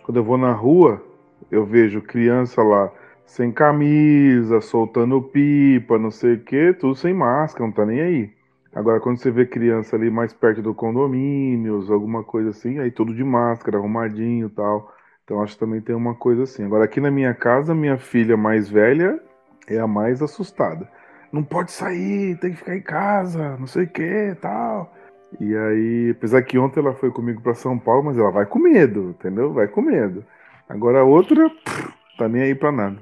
quando 0.04 0.18
eu 0.18 0.24
vou 0.24 0.38
na 0.38 0.52
rua, 0.52 1.02
eu 1.50 1.64
vejo 1.64 2.00
criança 2.02 2.62
lá 2.62 2.92
sem 3.26 3.52
camisa, 3.52 4.60
soltando 4.60 5.22
pipa, 5.22 5.98
não 5.98 6.10
sei 6.10 6.34
o 6.34 6.40
que, 6.40 6.72
tudo 6.74 6.96
sem 6.96 7.14
máscara, 7.14 7.64
não 7.64 7.72
tá 7.72 7.86
nem 7.86 8.00
aí. 8.00 8.30
Agora, 8.72 9.00
quando 9.00 9.18
você 9.18 9.30
vê 9.30 9.46
criança 9.46 9.96
ali 9.96 10.10
mais 10.10 10.32
perto 10.32 10.62
do 10.62 10.74
condomínios, 10.74 11.90
alguma 11.90 12.22
coisa 12.22 12.50
assim, 12.50 12.78
aí 12.78 12.90
tudo 12.90 13.14
de 13.14 13.24
máscara, 13.24 13.78
arrumadinho 13.78 14.46
e 14.46 14.50
tal. 14.50 14.92
Então, 15.30 15.44
acho 15.44 15.54
que 15.54 15.60
também 15.60 15.80
tem 15.80 15.94
uma 15.94 16.12
coisa 16.12 16.42
assim. 16.42 16.64
Agora, 16.64 16.84
aqui 16.84 17.00
na 17.00 17.08
minha 17.08 17.32
casa, 17.32 17.72
minha 17.72 17.96
filha 17.96 18.36
mais 18.36 18.68
velha 18.68 19.20
é 19.68 19.78
a 19.78 19.86
mais 19.86 20.20
assustada. 20.20 20.90
Não 21.32 21.44
pode 21.44 21.70
sair, 21.70 22.36
tem 22.40 22.50
que 22.50 22.56
ficar 22.56 22.76
em 22.76 22.82
casa, 22.82 23.56
não 23.56 23.68
sei 23.68 23.84
o 23.84 23.88
que 23.88 24.36
tal. 24.40 24.92
E 25.38 25.56
aí, 25.56 26.10
apesar 26.10 26.42
que 26.42 26.58
ontem 26.58 26.80
ela 26.80 26.94
foi 26.94 27.12
comigo 27.12 27.40
para 27.40 27.54
São 27.54 27.78
Paulo, 27.78 28.06
mas 28.06 28.18
ela 28.18 28.32
vai 28.32 28.44
com 28.44 28.58
medo, 28.58 29.10
entendeu? 29.10 29.52
Vai 29.52 29.68
com 29.68 29.80
medo. 29.80 30.24
Agora 30.68 30.98
a 30.98 31.04
outra, 31.04 31.48
pff, 31.48 31.92
tá 32.18 32.28
nem 32.28 32.42
aí 32.42 32.54
para 32.56 32.72
nada. 32.72 32.98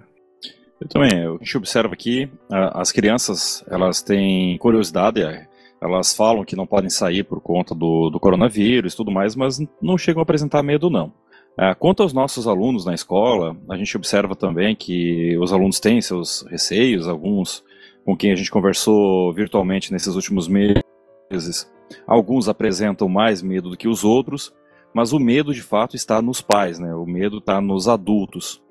Eu 0.78 0.86
também, 0.86 1.24
a 1.26 1.30
gente 1.30 1.56
observa 1.56 1.94
aqui, 1.94 2.30
as 2.50 2.92
crianças, 2.92 3.64
elas 3.70 4.02
têm 4.02 4.58
curiosidade, 4.58 5.22
é, 5.22 5.46
elas 5.80 6.14
falam 6.14 6.44
que 6.44 6.54
não 6.54 6.66
podem 6.66 6.90
sair 6.90 7.24
por 7.24 7.40
conta 7.40 7.74
do, 7.74 8.10
do 8.10 8.20
coronavírus 8.20 8.94
tudo 8.94 9.10
mais, 9.10 9.34
mas 9.34 9.58
não 9.80 9.96
chegam 9.96 10.20
a 10.20 10.24
apresentar 10.24 10.62
medo 10.62 10.90
não. 10.90 11.10
É, 11.58 11.74
quanto 11.74 12.04
aos 12.04 12.12
nossos 12.12 12.46
alunos 12.46 12.84
na 12.84 12.94
escola, 12.94 13.56
a 13.68 13.76
gente 13.76 13.96
observa 13.96 14.36
também 14.36 14.76
que 14.76 15.36
os 15.38 15.52
alunos 15.52 15.80
têm 15.80 16.00
seus 16.00 16.46
receios, 16.48 17.08
alguns 17.08 17.64
com 18.04 18.16
quem 18.16 18.30
a 18.30 18.36
gente 18.36 18.50
conversou 18.50 19.32
virtualmente 19.32 19.92
nesses 19.92 20.14
últimos 20.14 20.46
meses, 20.48 21.70
alguns 22.06 22.48
apresentam 22.48 23.08
mais 23.08 23.42
medo 23.42 23.70
do 23.70 23.76
que 23.76 23.88
os 23.88 24.04
outros, 24.04 24.54
mas 24.94 25.12
o 25.12 25.18
medo 25.18 25.52
de 25.52 25.60
fato 25.60 25.96
está 25.96 26.22
nos 26.22 26.40
pais, 26.40 26.78
né? 26.78 26.94
O 26.94 27.04
medo 27.04 27.38
está 27.38 27.60
nos 27.60 27.88
adultos. 27.88 28.62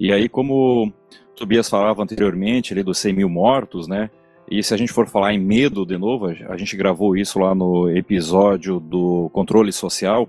E 0.00 0.12
aí, 0.12 0.28
como 0.28 0.92
Tobias 1.34 1.68
falava 1.68 2.02
anteriormente 2.02 2.72
ali 2.72 2.82
dos 2.82 2.98
100 2.98 3.12
mil 3.12 3.28
mortos, 3.28 3.86
né? 3.86 4.08
E 4.50 4.62
se 4.62 4.72
a 4.72 4.76
gente 4.76 4.92
for 4.92 5.08
falar 5.08 5.34
em 5.34 5.38
medo 5.38 5.84
de 5.84 5.98
novo, 5.98 6.26
a 6.26 6.56
gente 6.56 6.76
gravou 6.76 7.16
isso 7.16 7.38
lá 7.38 7.54
no 7.54 7.90
episódio 7.90 8.78
do 8.78 9.28
controle 9.32 9.72
social. 9.72 10.28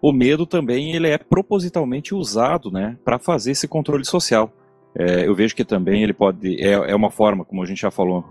O 0.00 0.12
medo 0.12 0.46
também 0.46 0.94
ele 0.94 1.08
é 1.08 1.18
propositalmente 1.18 2.14
usado, 2.14 2.70
né, 2.70 2.96
para 3.04 3.18
fazer 3.18 3.52
esse 3.52 3.66
controle 3.66 4.04
social. 4.04 4.52
É, 4.94 5.26
eu 5.26 5.34
vejo 5.34 5.54
que 5.54 5.64
também 5.64 6.02
ele 6.02 6.12
pode 6.12 6.60
é, 6.62 6.72
é 6.72 6.94
uma 6.94 7.10
forma, 7.10 7.44
como 7.44 7.62
a 7.62 7.66
gente 7.66 7.82
já 7.82 7.90
falou 7.90 8.24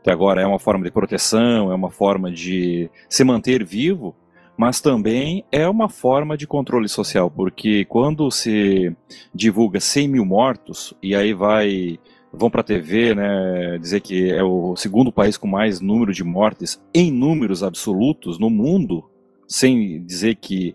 até 0.00 0.12
agora, 0.12 0.42
é 0.42 0.46
uma 0.46 0.58
forma 0.58 0.84
de 0.84 0.90
proteção, 0.90 1.72
é 1.72 1.74
uma 1.74 1.90
forma 1.90 2.30
de 2.30 2.90
se 3.08 3.24
manter 3.24 3.64
vivo, 3.64 4.14
mas 4.56 4.80
também 4.80 5.44
é 5.50 5.68
uma 5.68 5.88
forma 5.88 6.36
de 6.36 6.46
controle 6.46 6.88
social, 6.88 7.30
porque 7.30 7.84
quando 7.86 8.30
se 8.30 8.94
divulga 9.34 9.80
100 9.80 10.08
mil 10.08 10.24
mortos, 10.24 10.94
e 11.02 11.14
aí 11.14 11.32
vai 11.32 11.98
vão 12.32 12.50
para 12.50 12.62
a 12.62 12.64
TV 12.64 13.14
né, 13.14 13.78
dizer 13.78 14.00
que 14.00 14.30
é 14.30 14.42
o 14.42 14.74
segundo 14.74 15.12
país 15.12 15.36
com 15.36 15.46
mais 15.46 15.80
número 15.80 16.12
de 16.12 16.24
mortes 16.24 16.82
em 16.92 17.12
números 17.12 17.62
absolutos 17.62 18.38
no 18.38 18.50
mundo, 18.50 19.04
sem 19.46 20.04
dizer 20.04 20.34
que 20.36 20.74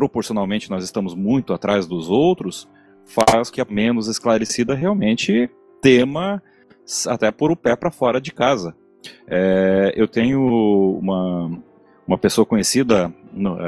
proporcionalmente 0.00 0.70
nós 0.70 0.82
estamos 0.82 1.14
muito 1.14 1.52
atrás 1.52 1.86
dos 1.86 2.08
outros, 2.08 2.66
faz 3.04 3.50
que 3.50 3.60
a 3.60 3.66
menos 3.68 4.08
esclarecida 4.08 4.74
realmente 4.74 5.50
tema 5.82 6.42
até 7.06 7.30
por 7.30 7.50
o 7.50 7.56
pé 7.56 7.76
para 7.76 7.90
fora 7.90 8.18
de 8.18 8.32
casa. 8.32 8.74
É, 9.28 9.92
eu 9.94 10.08
tenho 10.08 10.40
uma, 10.98 11.62
uma 12.06 12.16
pessoa 12.16 12.46
conhecida 12.46 13.12
no, 13.30 13.58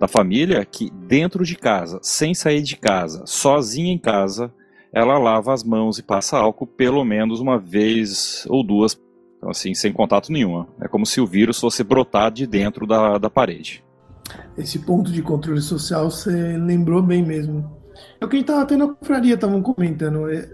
da 0.00 0.08
família 0.08 0.64
que 0.64 0.90
dentro 0.90 1.44
de 1.44 1.54
casa, 1.54 1.98
sem 2.00 2.32
sair 2.32 2.62
de 2.62 2.78
casa, 2.78 3.22
sozinha 3.26 3.92
em 3.92 3.98
casa, 3.98 4.50
ela 4.90 5.18
lava 5.18 5.52
as 5.52 5.62
mãos 5.62 5.98
e 5.98 6.02
passa 6.02 6.38
álcool 6.38 6.66
pelo 6.66 7.04
menos 7.04 7.40
uma 7.40 7.58
vez 7.58 8.46
ou 8.48 8.62
duas, 8.64 8.98
assim, 9.42 9.74
sem 9.74 9.92
contato 9.92 10.32
nenhum. 10.32 10.64
É 10.80 10.88
como 10.88 11.04
se 11.04 11.20
o 11.20 11.26
vírus 11.26 11.60
fosse 11.60 11.84
brotar 11.84 12.30
de 12.30 12.46
dentro 12.46 12.86
da, 12.86 13.18
da 13.18 13.28
parede. 13.28 13.84
Esse 14.56 14.78
ponto 14.78 15.10
de 15.10 15.22
controle 15.22 15.60
social 15.60 16.10
você 16.10 16.56
lembrou 16.56 17.02
bem 17.02 17.24
mesmo. 17.24 17.76
É 18.20 18.24
o 18.24 18.28
que 18.28 18.36
a 18.36 18.38
gente 18.38 18.48
estava 18.48 18.66
tendo 18.66 18.84
a 18.84 18.94
confraria, 18.94 19.34
estavam 19.34 19.62
comentando. 19.62 20.28
É, 20.28 20.48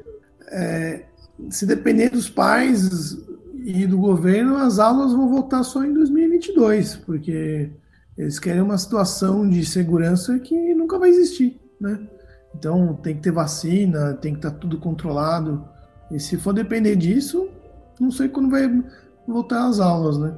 é, 0.48 1.04
se 1.50 1.66
depender 1.66 2.10
dos 2.10 2.28
pais, 2.28 3.16
e 3.64 3.86
do 3.86 3.96
governo, 3.96 4.56
as 4.56 4.78
aulas 4.78 5.12
vão 5.12 5.28
voltar 5.28 5.62
só 5.62 5.84
em 5.84 5.92
2022, 5.92 6.96
porque 6.96 7.70
eles 8.18 8.38
querem 8.38 8.60
uma 8.60 8.76
situação 8.76 9.48
de 9.48 9.64
segurança 9.64 10.38
que 10.38 10.74
nunca 10.74 10.98
vai 10.98 11.10
existir, 11.10 11.60
né? 11.80 11.98
Então 12.54 12.94
tem 12.94 13.14
que 13.14 13.22
ter 13.22 13.30
vacina, 13.30 14.14
tem 14.14 14.32
que 14.32 14.38
estar 14.38 14.50
tá 14.50 14.58
tudo 14.58 14.78
controlado. 14.78 15.64
E 16.10 16.18
se 16.18 16.36
for 16.36 16.52
depender 16.52 16.96
disso, 16.96 17.48
não 17.98 18.10
sei 18.10 18.28
quando 18.28 18.50
vai 18.50 18.68
voltar 19.26 19.66
às 19.66 19.80
aulas, 19.80 20.18
né? 20.18 20.34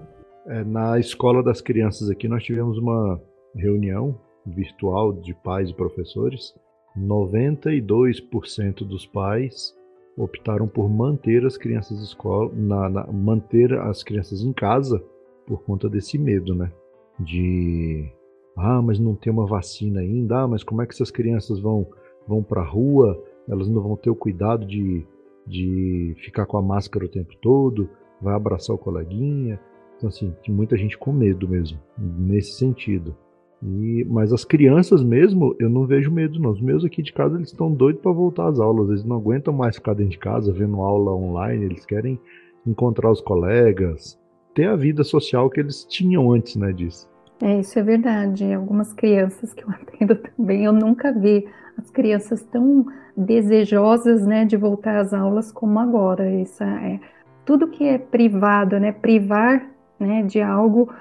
É, 0.47 0.63
na 0.63 0.99
escola 0.99 1.43
das 1.43 1.61
crianças 1.61 2.11
aqui 2.11 2.29
nós 2.29 2.43
tivemos 2.43 2.77
uma 2.77 3.21
reunião 3.55 4.19
virtual 4.47 5.13
de 5.13 5.35
pais 5.35 5.71
e 5.71 5.75
professores. 5.75 6.55
92% 6.99 8.87
dos 8.87 9.07
pais 9.07 9.75
optaram 10.17 10.69
por 10.69 10.89
manter 10.89 11.45
as 11.45 11.57
crianças 11.57 12.01
escola, 12.01 12.51
na, 12.55 12.89
na, 12.89 13.07
manter 13.07 13.73
as 13.73 14.03
crianças 14.03 14.43
em 14.43 14.53
casa 14.53 15.03
por 15.47 15.63
conta 15.65 15.89
desse 15.89 16.19
medo, 16.19 16.55
né? 16.55 16.71
De 17.19 18.13
ah, 18.57 18.81
mas 18.81 18.99
não 18.99 19.17
tem 19.17 19.33
uma 19.33 19.47
vacina 19.47 20.01
ainda, 20.01 20.43
ah, 20.43 20.49
mas 20.49 20.63
como 20.63 20.83
é 20.83 20.87
que 20.87 20.95
essas 20.95 21.11
crianças 21.11 21.59
vão 21.59 21.87
vão 22.29 22.43
para 22.43 22.61
a 22.61 22.67
rua? 22.67 23.21
Elas 23.49 23.69
não 23.69 23.83
vão 23.83 23.97
ter 23.97 24.11
o 24.11 24.17
cuidado 24.17 24.65
de, 24.65 25.05
de 25.47 26.15
ficar 26.19 26.47
com 26.47 26.57
a 26.57 26.63
máscara 26.63 27.05
o 27.05 27.09
tempo 27.09 27.35
todo, 27.43 27.89
vai 28.21 28.35
abraçar 28.35 28.75
o 28.75 28.79
coleguinha. 28.79 29.61
Então, 30.05 30.09
assim, 30.09 30.35
muita 30.49 30.77
gente 30.77 30.99
com 30.99 31.13
medo 31.13 31.49
mesmo, 31.49 31.79
nesse 31.97 32.59
sentido. 32.59 33.17
E, 33.63 34.05
mas 34.05 34.35
as 34.35 34.45
crianças 34.45 35.03
mesmo, 35.03 35.57
eu 35.59 35.71
não 35.71 35.87
vejo 35.87 36.13
medo 36.13 36.39
não. 36.39 36.51
Os 36.51 36.61
meus 36.61 36.85
aqui 36.85 37.03
de 37.03 37.11
casa, 37.11 37.37
eles 37.37 37.51
estão 37.51 37.73
doidos 37.73 38.03
para 38.03 38.13
voltar 38.13 38.49
às 38.49 38.61
aulas. 38.61 38.91
Eles 38.91 39.05
não 39.05 39.17
aguentam 39.17 39.55
mais 39.55 39.77
ficar 39.77 39.95
dentro 39.95 40.13
de 40.13 40.19
casa 40.19 40.53
vendo 40.53 40.83
aula 40.83 41.15
online. 41.15 41.65
Eles 41.65 41.87
querem 41.87 42.21
encontrar 42.67 43.11
os 43.11 43.23
colegas, 43.23 44.21
ter 44.55 44.67
a 44.67 44.77
vida 44.77 45.03
social 45.03 45.49
que 45.49 45.61
eles 45.61 45.85
tinham 45.85 46.31
antes, 46.31 46.57
né, 46.57 46.71
disso. 46.71 47.09
É, 47.41 47.61
isso 47.61 47.79
é 47.79 47.83
verdade. 47.83 48.53
Algumas 48.53 48.93
crianças 48.93 49.55
que 49.55 49.65
eu 49.65 49.71
atendo 49.73 50.17
também, 50.17 50.67
eu 50.67 50.73
nunca 50.73 51.13
vi 51.13 51.47
as 51.79 51.91
crianças 51.91 52.43
tão 52.43 52.85
desejosas, 53.17 54.27
né, 54.27 54.45
de 54.45 54.59
voltar 54.59 54.97
às 54.97 55.15
aulas 55.15 55.51
como 55.51 55.79
agora. 55.79 56.31
Isso 56.31 56.63
é 56.63 57.01
tudo 57.47 57.69
que 57.69 57.85
é 57.85 57.97
privado, 57.97 58.79
né, 58.79 58.93
privar 58.93 59.74
né, 59.99 60.23
de 60.23 60.41
algo, 60.41 60.93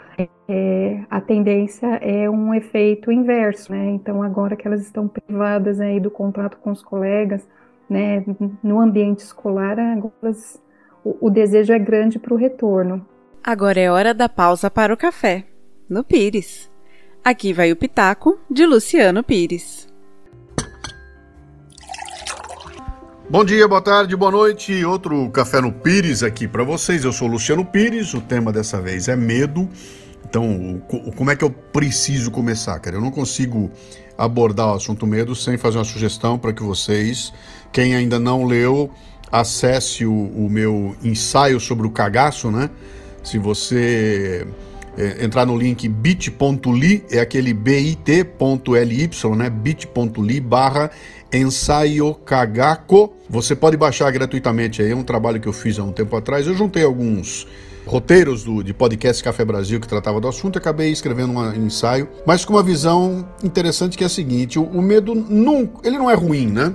é, 0.48 1.00
a 1.10 1.20
tendência 1.20 1.88
é 2.02 2.30
um 2.30 2.54
efeito 2.54 3.12
inverso, 3.12 3.72
né? 3.72 3.92
Então 3.92 4.22
agora 4.22 4.56
que 4.56 4.68
elas 4.68 4.82
estão 4.82 5.08
privadas 5.08 5.80
aí 5.80 6.00
do 6.00 6.12
contato 6.12 6.58
com 6.58 6.72
os 6.72 6.84
colegas, 6.84 7.48
né, 7.90 8.24
no 8.64 8.80
ambiente 8.80 9.20
escolar, 9.20 9.78
agora 9.80 10.32
o, 11.04 11.28
o 11.28 11.30
desejo 11.30 11.74
é 11.74 11.80
grande 11.80 12.18
para 12.18 12.34
o 12.34 12.38
retorno. 12.38 13.06
Agora 13.44 13.80
é 13.80 13.92
hora 13.92 14.14
da 14.14 14.30
pausa 14.30 14.72
para 14.72 14.94
o 14.94 14.98
café, 14.98 15.46
no 15.90 16.04
Pires. 16.04 16.72
Aqui 17.24 17.54
vai 17.54 17.72
o 17.72 17.76
pitaco 17.76 18.40
de 18.50 18.66
Luciano 18.66 19.24
Pires. 19.24 19.93
Bom 23.34 23.44
dia, 23.44 23.68
boa 23.68 23.82
tarde, 23.82 24.16
boa 24.16 24.30
noite. 24.30 24.86
Outro 24.86 25.28
Café 25.32 25.60
no 25.60 25.72
Pires 25.72 26.22
aqui 26.22 26.48
para 26.48 26.64
vocês. 26.64 27.04
Eu 27.04 27.12
sou 27.12 27.28
Luciano 27.28 27.66
Pires. 27.66 28.14
O 28.14 28.22
tema 28.22 28.54
dessa 28.54 28.80
vez 28.80 29.08
é 29.08 29.16
medo. 29.16 29.68
Então, 30.24 30.80
como 31.16 31.32
é 31.32 31.36
que 31.36 31.44
eu 31.44 31.50
preciso 31.50 32.30
começar, 32.30 32.78
cara? 32.78 32.98
Eu 32.98 33.02
não 33.02 33.10
consigo 33.10 33.72
abordar 34.16 34.68
o 34.68 34.76
assunto 34.76 35.08
medo 35.08 35.34
sem 35.34 35.58
fazer 35.58 35.80
uma 35.80 35.84
sugestão 35.84 36.38
para 36.38 36.54
que 36.54 36.62
vocês, 36.62 37.34
quem 37.72 37.96
ainda 37.96 38.20
não 38.20 38.46
leu, 38.46 38.92
acesse 39.32 40.06
o, 40.06 40.14
o, 40.14 40.48
meu 40.48 40.96
ensaio 41.04 41.60
sobre 41.60 41.88
o 41.88 41.90
cagaço, 41.90 42.52
né? 42.52 42.70
Se 43.24 43.40
você 43.40 44.46
é, 44.96 45.26
entrar 45.26 45.48
no 45.48 45.58
link 45.58 45.88
bit.ly, 45.88 47.04
é 47.10 47.20
aquele 47.20 47.52
bit.ly, 47.52 49.10
né? 49.36 49.50
bit.ly 49.50 50.40
barra 50.40 50.92
ensaio 51.34 52.14
cagaco. 52.14 53.14
Você 53.30 53.56
pode 53.56 53.76
baixar 53.76 54.12
gratuitamente 54.12 54.82
aí, 54.82 54.92
é 54.92 54.96
um 54.96 55.04
trabalho 55.04 55.40
que 55.40 55.48
eu 55.48 55.54
fiz 55.54 55.80
há 55.80 55.84
um 55.84 55.92
tempo 55.92 56.16
atrás. 56.16 56.46
Eu 56.46 56.54
juntei 56.54 56.84
alguns 56.84 57.48
roteiros 57.86 58.44
do, 58.44 58.64
de 58.64 58.74
podcast 58.74 59.24
Café 59.24 59.44
Brasil 59.44 59.80
que 59.80 59.88
tratava 59.88 60.22
do 60.22 60.28
assunto, 60.28 60.58
acabei 60.58 60.92
escrevendo 60.92 61.34
um 61.34 61.66
ensaio, 61.66 62.08
mas 62.26 62.46
com 62.46 62.54
uma 62.54 62.64
visão 62.64 63.28
interessante 63.44 63.98
que 63.98 64.04
é 64.04 64.08
a 64.08 64.10
seguinte: 64.10 64.60
o, 64.60 64.64
o 64.64 64.82
medo 64.82 65.16
não, 65.16 65.70
ele 65.84 65.98
não 65.98 66.10
é 66.10 66.14
ruim, 66.14 66.48
né? 66.48 66.74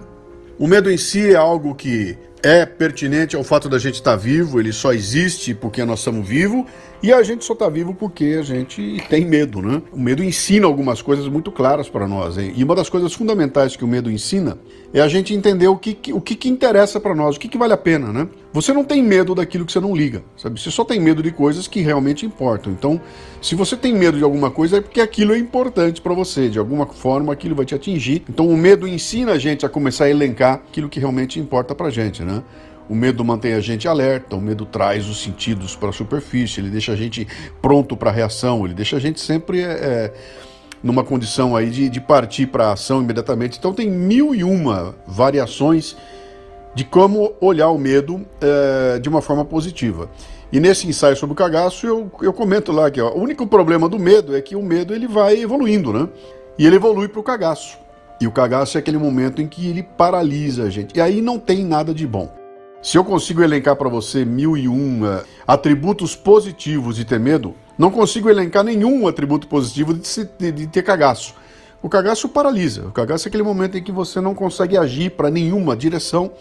O 0.59 0.67
medo 0.67 0.91
em 0.91 0.99
si 0.99 1.31
é 1.31 1.37
algo 1.37 1.75
que 1.75 2.19
é 2.43 2.65
pertinente 2.65 3.37
ao 3.37 3.45
fato 3.45 3.69
da 3.69 3.79
gente 3.79 3.95
estar 3.95 4.13
tá 4.13 4.17
vivo, 4.17 4.61
ele 4.61 4.73
só 4.73 4.93
existe 4.93 5.55
porque 5.55 5.85
nós 5.85 6.01
estamos 6.01 6.27
vivos, 6.27 6.65
e 7.03 7.13
a 7.13 7.23
gente 7.23 7.45
só 7.45 7.53
está 7.53 7.69
vivo 7.69 7.95
porque 7.95 8.37
a 8.39 8.43
gente 8.43 9.03
tem 9.09 9.25
medo, 9.25 9.63
né? 9.63 9.83
O 9.93 9.99
medo 10.01 10.23
ensina 10.23 10.67
algumas 10.67 11.01
coisas 11.01 11.29
muito 11.29 11.53
claras 11.53 11.89
para 11.89 12.09
nós, 12.09 12.39
hein? 12.39 12.53
e 12.57 12.65
uma 12.65 12.75
das 12.75 12.89
coisas 12.89 13.13
fundamentais 13.13 13.77
que 13.77 13.85
o 13.85 13.89
medo 13.89 14.11
ensina 14.11 14.59
é 14.93 15.01
a 15.01 15.09
gente 15.09 15.35
entender 15.35 15.69
o 15.69 15.77
que, 15.77 16.13
o 16.13 16.21
que, 16.21 16.35
que 16.35 16.49
interessa 16.49 16.99
para 16.99 17.15
nós, 17.15 17.37
o 17.37 17.41
que, 17.41 17.49
que 17.49 17.59
vale 17.59 17.73
a 17.73 17.77
pena, 17.77 18.13
né? 18.13 18.29
Você 18.53 18.73
não 18.73 18.83
tem 18.83 19.03
medo 19.03 19.35
daquilo 19.35 19.67
que 19.67 19.73
você 19.73 19.81
não 19.81 19.95
liga, 19.95 20.23
sabe? 20.37 20.59
Você 20.59 20.71
só 20.71 20.85
tem 20.85 20.99
medo 20.99 21.23
de 21.23 21.31
coisas 21.31 21.69
que 21.69 21.81
realmente 21.81 22.25
importam. 22.25 22.73
Então, 22.73 23.01
se 23.43 23.55
você 23.55 23.77
tem 23.77 23.93
medo 23.93 24.17
de 24.17 24.25
alguma 24.25 24.51
coisa, 24.51 24.79
é 24.79 24.81
porque 24.81 25.01
aquilo 25.01 25.35
é 25.35 25.39
importante 25.39 26.01
para 26.01 26.15
você, 26.15 26.49
de 26.49 26.59
alguma 26.59 26.87
forma 26.87 27.33
aquilo 27.33 27.55
vai 27.55 27.67
te 27.67 27.75
atingir. 27.75 28.25
Então, 28.29 28.49
o 28.49 28.57
medo 28.57 28.89
ensina 28.89 29.33
a 29.33 29.39
gente 29.39 29.67
a 29.67 29.69
começar 29.69 30.05
a 30.05 30.11
elencar 30.11 30.55
aquilo 30.55 30.89
que 30.89 30.99
realmente 30.99 31.39
importa 31.39 31.75
para 31.75 31.91
gente, 31.91 32.23
né? 32.23 32.43
O 32.89 32.95
medo 32.95 33.23
mantém 33.23 33.53
a 33.53 33.61
gente 33.61 33.87
alerta, 33.87 34.35
o 34.35 34.41
medo 34.41 34.65
traz 34.65 35.07
os 35.07 35.23
sentidos 35.23 35.77
para 35.77 35.91
a 35.91 35.93
superfície, 35.93 36.59
ele 36.59 36.71
deixa 36.71 36.93
a 36.93 36.97
gente 36.97 37.29
pronto 37.61 37.95
para 37.95 38.09
a 38.09 38.13
reação, 38.13 38.65
ele 38.65 38.73
deixa 38.73 38.97
a 38.97 39.01
gente 39.01 39.21
sempre 39.21 39.61
é, 39.61 40.15
numa 40.83 41.05
condição 41.05 41.57
aí 41.57 41.71
de, 41.71 41.89
de 41.89 42.01
partir 42.01 42.47
para 42.47 42.69
a 42.69 42.73
ação 42.73 43.03
imediatamente. 43.03 43.59
Então 43.59 43.73
tem 43.73 43.91
mil 43.91 44.35
e 44.35 44.45
uma 44.45 44.95
variações 45.07 45.97
de 46.75 46.85
como 46.85 47.33
olhar 47.41 47.71
o 47.71 47.79
medo 47.79 48.25
é, 48.41 48.99
de 48.99 49.09
uma 49.09 49.21
forma 49.21 49.45
positiva. 49.45 50.09
E 50.53 50.61
nesse 50.61 50.87
ensaio 50.87 51.17
sobre 51.17 51.33
o 51.33 51.37
cagaço 51.37 51.87
eu, 51.87 52.11
eu 52.23 52.33
comento 52.33 52.73
lá 52.73 52.91
que 52.91 53.01
ó, 53.01 53.11
o 53.13 53.21
único 53.21 53.47
problema 53.47 53.89
do 53.89 53.99
medo 53.99 54.37
é 54.37 54.41
que 54.41 54.57
o 54.57 54.63
medo 54.63 54.95
ele 54.95 55.07
vai 55.07 55.41
evoluindo, 55.41 55.93
né? 55.93 56.09
E 56.59 56.67
ele 56.67 56.77
evolui 56.77 57.09
para 57.09 57.21
o 57.21 57.23
cagaço. 57.23 57.79
E 58.21 58.27
o 58.27 58.33
cagaço 58.33 58.77
é 58.77 58.81
aquele 58.81 58.99
momento 58.99 59.41
em 59.41 59.47
que 59.47 59.69
ele 59.69 59.83
paralisa 59.83 60.65
a 60.65 60.71
gente. 60.71 60.97
E 60.97 61.01
aí 61.01 61.21
não 61.21 61.39
tem 61.39 61.65
nada 61.65 61.95
de 61.95 62.07
bom. 62.07 62.33
Se 62.83 62.97
eu 62.97 63.05
consigo 63.05 63.43
elencar 63.43 63.77
para 63.77 63.89
você 63.89 64.25
mil 64.25 64.57
e 64.57 64.69
um 64.69 65.03
atributos 65.47 66.17
positivos 66.17 66.97
de 66.97 67.05
ter 67.05 67.19
medo, 67.19 67.55
não 67.79 67.91
consigo 67.91 68.29
elencar 68.29 68.65
nenhum 68.65 69.07
atributo 69.07 69.47
positivo 69.47 69.95
de, 69.95 70.07
se, 70.07 70.29
de, 70.39 70.51
de 70.51 70.67
ter 70.67 70.83
cagaço. 70.83 71.35
O 71.81 71.89
cagaço 71.89 72.29
paralisa. 72.29 72.87
O 72.87 72.93
cagaço 72.93 73.27
é 73.27 73.29
aquele 73.29 73.45
momento 73.45 73.79
em 73.79 73.83
que 73.83 73.93
você 73.93 74.21
não 74.21 74.35
consegue 74.35 74.77
agir 74.77 75.11
para 75.11 75.31
nenhuma 75.31 75.77
direção 75.77 76.33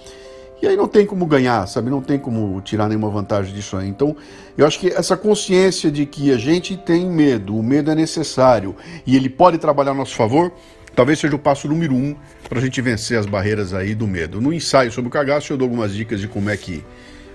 e 0.60 0.66
aí 0.66 0.76
não 0.76 0.88
tem 0.88 1.06
como 1.06 1.24
ganhar, 1.28 1.68
sabe? 1.68 1.92
Não 1.92 2.02
tem 2.02 2.18
como 2.18 2.60
tirar 2.62 2.88
nenhuma 2.88 3.12
vantagem 3.12 3.54
disso 3.54 3.78
aí. 3.78 3.88
Então, 3.88 4.16
eu 4.58 4.66
acho 4.66 4.80
que 4.80 4.88
essa 4.88 5.16
consciência 5.16 5.92
de 5.92 6.08
que 6.08 6.32
a 6.32 6.38
gente 6.38 6.76
tem 6.76 7.06
medo, 7.06 7.56
o 7.56 7.62
medo 7.62 7.92
é 7.92 7.96
necessário 7.96 8.76
e 9.06 9.16
ele 9.16 9.30
pode 9.30 9.60
trabalhar 9.60 9.92
a 9.92 9.94
nosso 9.94 10.16
favor, 10.16 10.52
talvez 10.96 11.20
seja 11.20 11.36
o 11.36 11.40
passo 11.40 11.68
número 11.68 11.94
um 11.94 12.16
para 12.50 12.58
a 12.58 12.62
gente 12.62 12.82
vencer 12.82 13.20
as 13.20 13.28
barreiras 13.28 13.76
aí 13.76 13.94
do 13.94 14.08
medo. 14.08 14.42
No 14.42 14.52
ensaio 14.52 14.92
sobre 14.92 15.10
o 15.10 15.12
cagaço, 15.12 15.54
eu 15.54 15.58
dou 15.58 15.66
algumas 15.68 15.94
dicas 15.94 16.20
de 16.20 16.28
como 16.28 16.50
é 16.50 16.58
que 16.58 16.84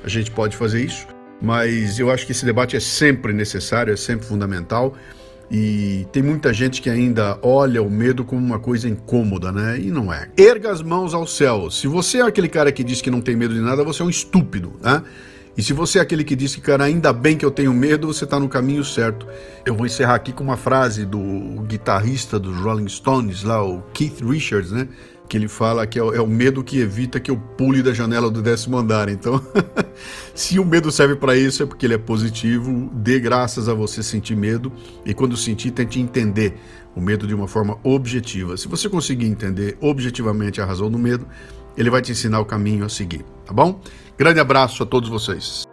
a 0.03 0.09
gente 0.09 0.32
pode 0.32 0.57
fazer 0.57 0.84
isso 0.84 1.07
mas 1.43 1.99
eu 1.99 2.11
acho 2.11 2.24
que 2.24 2.32
esse 2.32 2.45
debate 2.45 2.76
é 2.76 2.80
sempre 2.80 3.32
necessário, 3.32 3.93
é 3.93 3.97
sempre 3.97 4.24
fundamental. 4.24 4.95
E 5.51 6.07
tem 6.12 6.22
muita 6.22 6.55
gente 6.55 6.80
que 6.80 6.88
ainda 6.88 7.38
olha 7.43 7.82
o 7.82 7.90
medo 7.90 8.24
como 8.24 8.40
uma 8.40 8.59
coisa 8.59 8.88
incômoda, 8.88 9.53
né? 9.53 9.78
E 9.78 9.90
não 9.90 10.11
é. 10.11 10.30
Erga 10.34 10.70
as 10.70 10.80
mãos 10.80 11.12
ao 11.12 11.26
céu. 11.26 11.70
Se 11.70 11.86
você 11.86 12.18
é 12.18 12.22
aquele 12.22 12.49
cara 12.49 12.72
que 12.72 12.82
diz 12.82 13.03
que 13.03 13.11
não 13.11 13.20
tem 13.20 13.36
medo 13.36 13.53
de 13.53 13.61
nada, 13.61 13.84
você 13.84 14.01
é 14.01 14.05
um 14.05 14.09
estúpido, 14.09 14.72
né? 14.80 15.03
E 15.55 15.62
se 15.62 15.74
você 15.74 15.99
é 15.99 16.03
aquele 16.03 16.24
que 16.24 16.34
diz 16.34 16.55
que, 16.55 16.62
cara, 16.62 16.84
ainda 16.84 17.12
bem 17.12 17.36
que 17.36 17.45
eu 17.45 17.51
tenho 17.51 17.74
medo, 17.74 18.07
você 18.07 18.24
está 18.24 18.40
no 18.40 18.49
caminho 18.49 18.82
certo. 18.82 19.26
Eu 19.66 19.74
vou 19.74 19.84
encerrar 19.84 20.14
aqui 20.14 20.32
com 20.32 20.43
uma 20.43 20.57
frase 20.57 21.05
do 21.05 21.20
guitarrista 21.66 22.38
dos 22.38 22.57
Rolling 22.57 22.88
Stones, 22.88 23.43
lá, 23.43 23.62
o 23.62 23.82
Keith 23.93 24.22
Richards, 24.22 24.70
né? 24.70 24.88
Que 25.32 25.38
ele 25.38 25.48
fala 25.48 25.86
que 25.86 25.98
é 25.98 26.02
o, 26.02 26.14
é 26.14 26.20
o, 26.20 26.26
medo 26.26 26.62
que 26.62 26.78
evita 26.78 27.18
que 27.18 27.30
eu 27.30 27.38
pule 27.38 27.82
da 27.82 27.94
janela 27.94 28.30
do 28.30 28.42
décimo 28.42 28.76
andar. 28.76 29.08
Então, 29.08 29.40
se 30.34 30.58
o 30.58 30.64
medo 30.64 30.92
serve 30.92 31.16
para 31.16 31.34
isso, 31.34 31.62
é 31.62 31.66
porque 31.66 31.86
ele 31.86 31.94
é 31.94 31.98
positivo. 31.98 32.90
Dê 32.92 33.18
graças 33.18 33.66
a 33.66 33.72
você 33.72 34.02
sentir 34.02 34.36
medo 34.36 34.70
e 35.06 35.14
quando 35.14 35.34
sentir, 35.34 35.70
tente 35.70 35.98
entender 35.98 36.58
o 36.94 37.00
medo 37.00 37.26
de 37.26 37.34
uma 37.34 37.48
forma 37.48 37.78
objetiva. 37.82 38.58
Se 38.58 38.68
você 38.68 38.90
conseguir 38.90 39.24
entender 39.24 39.78
objetivamente 39.80 40.60
a 40.60 40.66
razão 40.66 40.90
do 40.90 40.98
medo, 40.98 41.26
ele 41.78 41.88
vai 41.88 42.02
te 42.02 42.12
ensinar 42.12 42.38
o 42.38 42.44
caminho 42.44 42.84
a 42.84 42.90
seguir, 42.90 43.24
tá 43.46 43.54
bom? 43.54 43.80
Grande 44.18 44.38
abraço 44.38 44.82
a 44.82 44.86
todos 44.86 45.08
vocês. 45.08 45.71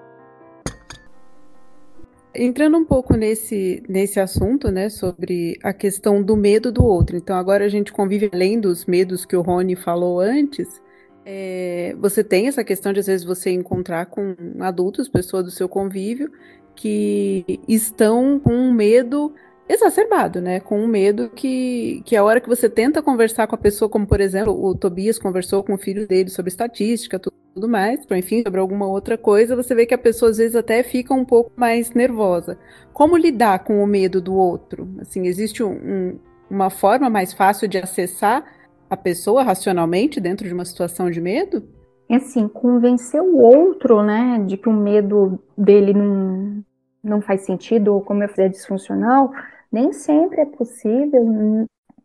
Entrando 2.34 2.78
um 2.78 2.86
pouco 2.86 3.16
nesse, 3.16 3.82
nesse 3.90 4.20
assunto, 4.20 4.70
né, 4.72 4.90
sobre 4.90 5.58
a 5.64 5.74
questão 5.74 6.22
do 6.22 6.38
medo 6.38 6.72
do 6.72 6.84
outro. 6.86 7.18
Então, 7.18 7.36
agora 7.36 7.66
a 7.66 7.70
gente 7.70 7.92
convive 7.92 8.30
além 8.32 8.60
dos 8.60 8.86
medos 8.86 9.26
que 9.26 9.36
o 9.36 9.42
Rony 9.42 9.76
falou 9.76 10.20
antes. 10.20 10.80
É, 11.26 11.96
você 12.00 12.24
tem 12.24 12.48
essa 12.48 12.64
questão 12.64 12.94
de, 12.94 13.00
às 13.00 13.08
vezes, 13.08 13.26
você 13.26 13.50
encontrar 13.50 14.06
com 14.08 14.36
adultos, 14.60 15.10
pessoas 15.10 15.44
do 15.44 15.52
seu 15.52 15.68
convívio, 15.68 16.32
que 16.76 17.60
estão 17.68 18.40
com 18.40 18.54
um 18.54 18.72
medo 18.74 19.34
exacerbado, 19.70 20.42
né? 20.42 20.60
Com 20.60 20.80
um 20.80 20.88
medo 20.88 21.30
que, 21.30 22.02
que 22.04 22.16
a 22.16 22.24
hora 22.24 22.42
que 22.42 22.50
você 22.50 22.68
tenta 22.68 23.04
conversar 23.04 23.46
com 23.48 23.56
a 23.56 23.58
pessoa, 23.58 23.88
como 23.88 24.08
por 24.08 24.20
exemplo, 24.20 24.52
o 24.52 24.74
Tobias 24.76 25.20
conversou 25.20 25.64
com 25.64 25.76
o 25.76 25.78
filho 25.78 26.08
dele 26.08 26.30
sobre 26.30 26.50
estatística, 26.50 27.20
tudo, 27.20 27.36
tudo 27.54 27.70
mais, 27.70 28.00
enfim, 28.12 28.42
sobre 28.44 28.60
alguma 28.60 28.88
outra 28.88 29.18
coisa, 29.18 29.56
você 29.56 29.76
vê 29.76 29.86
que 29.86 29.94
a 29.94 29.98
pessoa 29.98 30.32
às 30.32 30.38
vezes 30.38 30.56
até 30.56 30.82
fica 30.82 31.14
um 31.14 31.24
pouco 31.24 31.52
mais 31.56 31.94
nervosa. 31.94 32.58
Como 32.92 33.16
lidar 33.16 33.60
com 33.60 33.84
o 33.84 33.88
medo 33.88 34.20
do 34.20 34.34
outro? 34.34 34.90
Assim, 35.00 35.28
existe 35.28 35.64
um, 35.64 35.72
um, 35.72 36.20
uma 36.50 36.70
forma 36.70 37.10
mais 37.10 37.32
fácil 37.32 37.68
de 37.68 37.78
acessar 37.78 38.44
a 38.90 38.98
pessoa 38.98 39.44
racionalmente 39.44 40.20
dentro 40.20 40.48
de 40.48 40.54
uma 40.54 40.66
situação 40.66 41.12
de 41.12 41.22
medo? 41.22 41.64
É 42.10 42.16
assim, 42.16 42.48
convencer 42.48 43.22
o 43.22 43.38
outro, 43.38 44.02
né, 44.02 44.44
de 44.48 44.58
que 44.58 44.68
o 44.68 44.74
medo 44.74 45.40
dele 45.56 45.94
não, 45.94 46.64
não 47.04 47.22
faz 47.22 47.42
sentido, 47.42 47.94
ou 47.94 48.02
como 48.02 48.24
eu 48.24 48.30
fizer 48.30 48.50
disfuncional, 48.50 49.32
nem 49.72 49.94
sempre 49.94 50.42
é 50.42 50.46
possível 50.46 51.24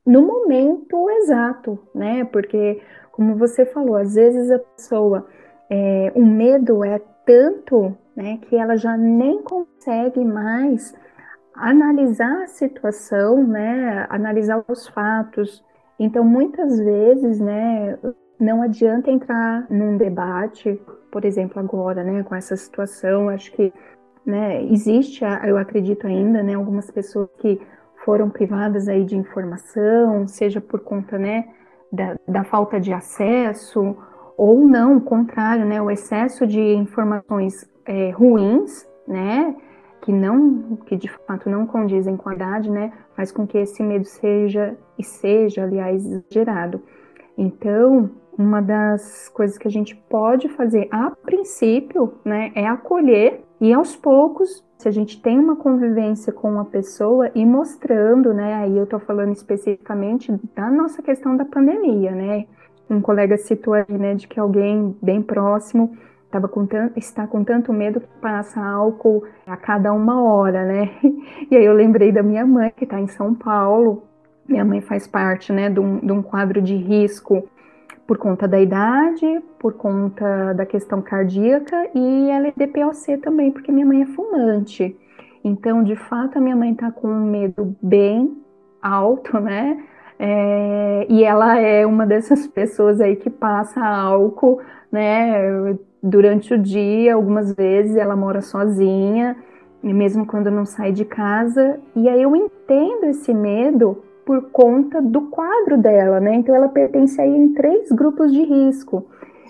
no 0.06 0.22
momento 0.22 1.08
exato, 1.10 1.78
né? 1.94 2.24
Porque, 2.24 2.80
como 3.12 3.36
você 3.36 3.64
falou, 3.64 3.96
às 3.96 4.14
vezes 4.14 4.50
a 4.50 4.58
pessoa 4.58 5.26
é, 5.70 6.12
o 6.14 6.24
medo 6.24 6.84
é 6.84 7.00
tanto 7.24 7.96
né, 8.14 8.38
que 8.42 8.56
ela 8.56 8.76
já 8.76 8.96
nem 8.96 9.42
consegue 9.42 10.24
mais 10.24 10.94
analisar 11.54 12.42
a 12.42 12.46
situação, 12.46 13.44
né, 13.46 14.06
analisar 14.08 14.62
os 14.68 14.86
fatos. 14.88 15.64
Então, 15.98 16.24
muitas 16.24 16.78
vezes, 16.78 17.40
né, 17.40 17.98
não 18.38 18.62
adianta 18.62 19.10
entrar 19.10 19.66
num 19.70 19.96
debate, 19.96 20.80
por 21.10 21.24
exemplo, 21.24 21.60
agora, 21.60 22.02
né, 22.02 22.22
com 22.24 22.34
essa 22.34 22.56
situação, 22.56 23.28
acho 23.28 23.52
que, 23.52 23.72
né, 24.26 24.64
existe, 24.64 25.24
eu 25.46 25.58
acredito 25.58 26.06
ainda, 26.06 26.42
né, 26.42 26.54
algumas 26.54 26.90
pessoas 26.90 27.28
que 27.38 27.60
foram 28.04 28.28
privadas 28.30 28.88
aí 28.88 29.04
de 29.04 29.16
informação, 29.16 30.26
seja 30.26 30.60
por 30.60 30.80
conta, 30.80 31.18
né, 31.18 31.48
da, 31.92 32.16
da 32.26 32.44
falta 32.44 32.80
de 32.80 32.92
acesso, 32.92 33.96
ou 34.36 34.66
não, 34.66 34.96
o 34.96 35.00
contrário, 35.00 35.64
né, 35.64 35.80
o 35.80 35.90
excesso 35.90 36.46
de 36.46 36.60
informações 36.60 37.70
é, 37.86 38.10
ruins, 38.10 38.86
né, 39.06 39.54
que 40.02 40.12
não, 40.12 40.76
que 40.84 40.96
de 40.96 41.08
fato 41.08 41.48
não 41.48 41.66
condizem 41.66 42.16
com 42.16 42.28
a 42.28 42.34
idade, 42.34 42.70
né, 42.70 42.92
faz 43.16 43.30
com 43.30 43.46
que 43.46 43.58
esse 43.58 43.82
medo 43.82 44.04
seja 44.04 44.76
e 44.98 45.04
seja, 45.04 45.62
aliás, 45.62 46.04
exagerado. 46.04 46.82
Então, 47.38 48.10
uma 48.36 48.60
das 48.60 49.28
coisas 49.28 49.56
que 49.56 49.68
a 49.68 49.70
gente 49.70 49.94
pode 50.08 50.48
fazer 50.48 50.88
a 50.90 51.10
princípio, 51.10 52.14
né, 52.24 52.52
é 52.54 52.66
acolher 52.66 53.43
e 53.60 53.72
aos 53.72 53.94
poucos, 53.96 54.64
se 54.78 54.88
a 54.88 54.90
gente 54.90 55.20
tem 55.20 55.38
uma 55.38 55.56
convivência 55.56 56.32
com 56.32 56.50
uma 56.50 56.64
pessoa 56.64 57.30
e 57.34 57.46
mostrando, 57.46 58.34
né, 58.34 58.54
aí 58.54 58.76
eu 58.76 58.86
tô 58.86 58.98
falando 58.98 59.32
especificamente 59.32 60.32
da 60.54 60.70
nossa 60.70 61.02
questão 61.02 61.36
da 61.36 61.44
pandemia, 61.44 62.10
né, 62.10 62.46
um 62.90 63.00
colega 63.00 63.36
citou 63.38 63.74
aí, 63.74 63.84
né, 63.88 64.14
de 64.14 64.28
que 64.28 64.38
alguém 64.38 64.96
bem 65.00 65.22
próximo 65.22 65.96
tava 66.30 66.48
com 66.48 66.66
tanto, 66.66 66.98
está 66.98 67.26
com 67.28 67.44
tanto 67.44 67.72
medo 67.72 68.00
que 68.00 68.08
passa 68.20 68.60
álcool 68.60 69.24
a 69.46 69.56
cada 69.56 69.92
uma 69.92 70.20
hora, 70.20 70.64
né? 70.64 70.90
E 71.48 71.56
aí 71.56 71.64
eu 71.64 71.72
lembrei 71.72 72.10
da 72.10 72.24
minha 72.24 72.44
mãe, 72.44 72.72
que 72.76 72.82
está 72.82 73.00
em 73.00 73.06
São 73.06 73.32
Paulo. 73.34 74.02
Minha 74.48 74.64
mãe 74.64 74.80
faz 74.80 75.06
parte, 75.06 75.52
né, 75.52 75.70
de 75.70 75.78
um, 75.78 76.00
de 76.00 76.10
um 76.10 76.20
quadro 76.20 76.60
de 76.60 76.74
risco 76.74 77.48
por 78.06 78.18
conta 78.18 78.46
da 78.46 78.60
idade, 78.60 79.42
por 79.58 79.74
conta 79.74 80.52
da 80.52 80.66
questão 80.66 81.00
cardíaca 81.00 81.88
e 81.94 82.30
ela 82.30 82.48
é 82.48 82.52
DPOC 82.54 83.18
também, 83.18 83.50
porque 83.50 83.72
minha 83.72 83.86
mãe 83.86 84.02
é 84.02 84.06
fumante. 84.06 84.96
Então, 85.42 85.82
de 85.82 85.96
fato, 85.96 86.38
a 86.38 86.40
minha 86.40 86.56
mãe 86.56 86.72
está 86.72 86.90
com 86.90 87.08
um 87.08 87.30
medo 87.30 87.76
bem 87.82 88.36
alto, 88.82 89.38
né? 89.40 89.82
É, 90.18 91.06
e 91.08 91.24
ela 91.24 91.58
é 91.58 91.84
uma 91.84 92.06
dessas 92.06 92.46
pessoas 92.48 93.00
aí 93.00 93.16
que 93.16 93.30
passa 93.30 93.84
álcool, 93.84 94.60
né? 94.92 95.76
Durante 96.02 96.52
o 96.52 96.58
dia, 96.58 97.14
algumas 97.14 97.54
vezes 97.54 97.96
ela 97.96 98.14
mora 98.14 98.42
sozinha, 98.42 99.36
mesmo 99.82 100.26
quando 100.26 100.50
não 100.50 100.66
sai 100.66 100.92
de 100.92 101.04
casa. 101.04 101.80
E 101.96 102.08
aí 102.08 102.22
eu 102.22 102.36
entendo 102.36 103.04
esse 103.04 103.32
medo 103.32 104.02
por 104.24 104.50
conta 104.50 105.00
do 105.02 105.22
quadro 105.22 105.76
dela, 105.76 106.20
né? 106.20 106.34
Então 106.36 106.54
ela 106.54 106.68
pertence 106.68 107.20
aí 107.20 107.30
em 107.30 107.52
três 107.52 107.90
grupos 107.90 108.32
de 108.32 108.42
risco. 108.42 109.06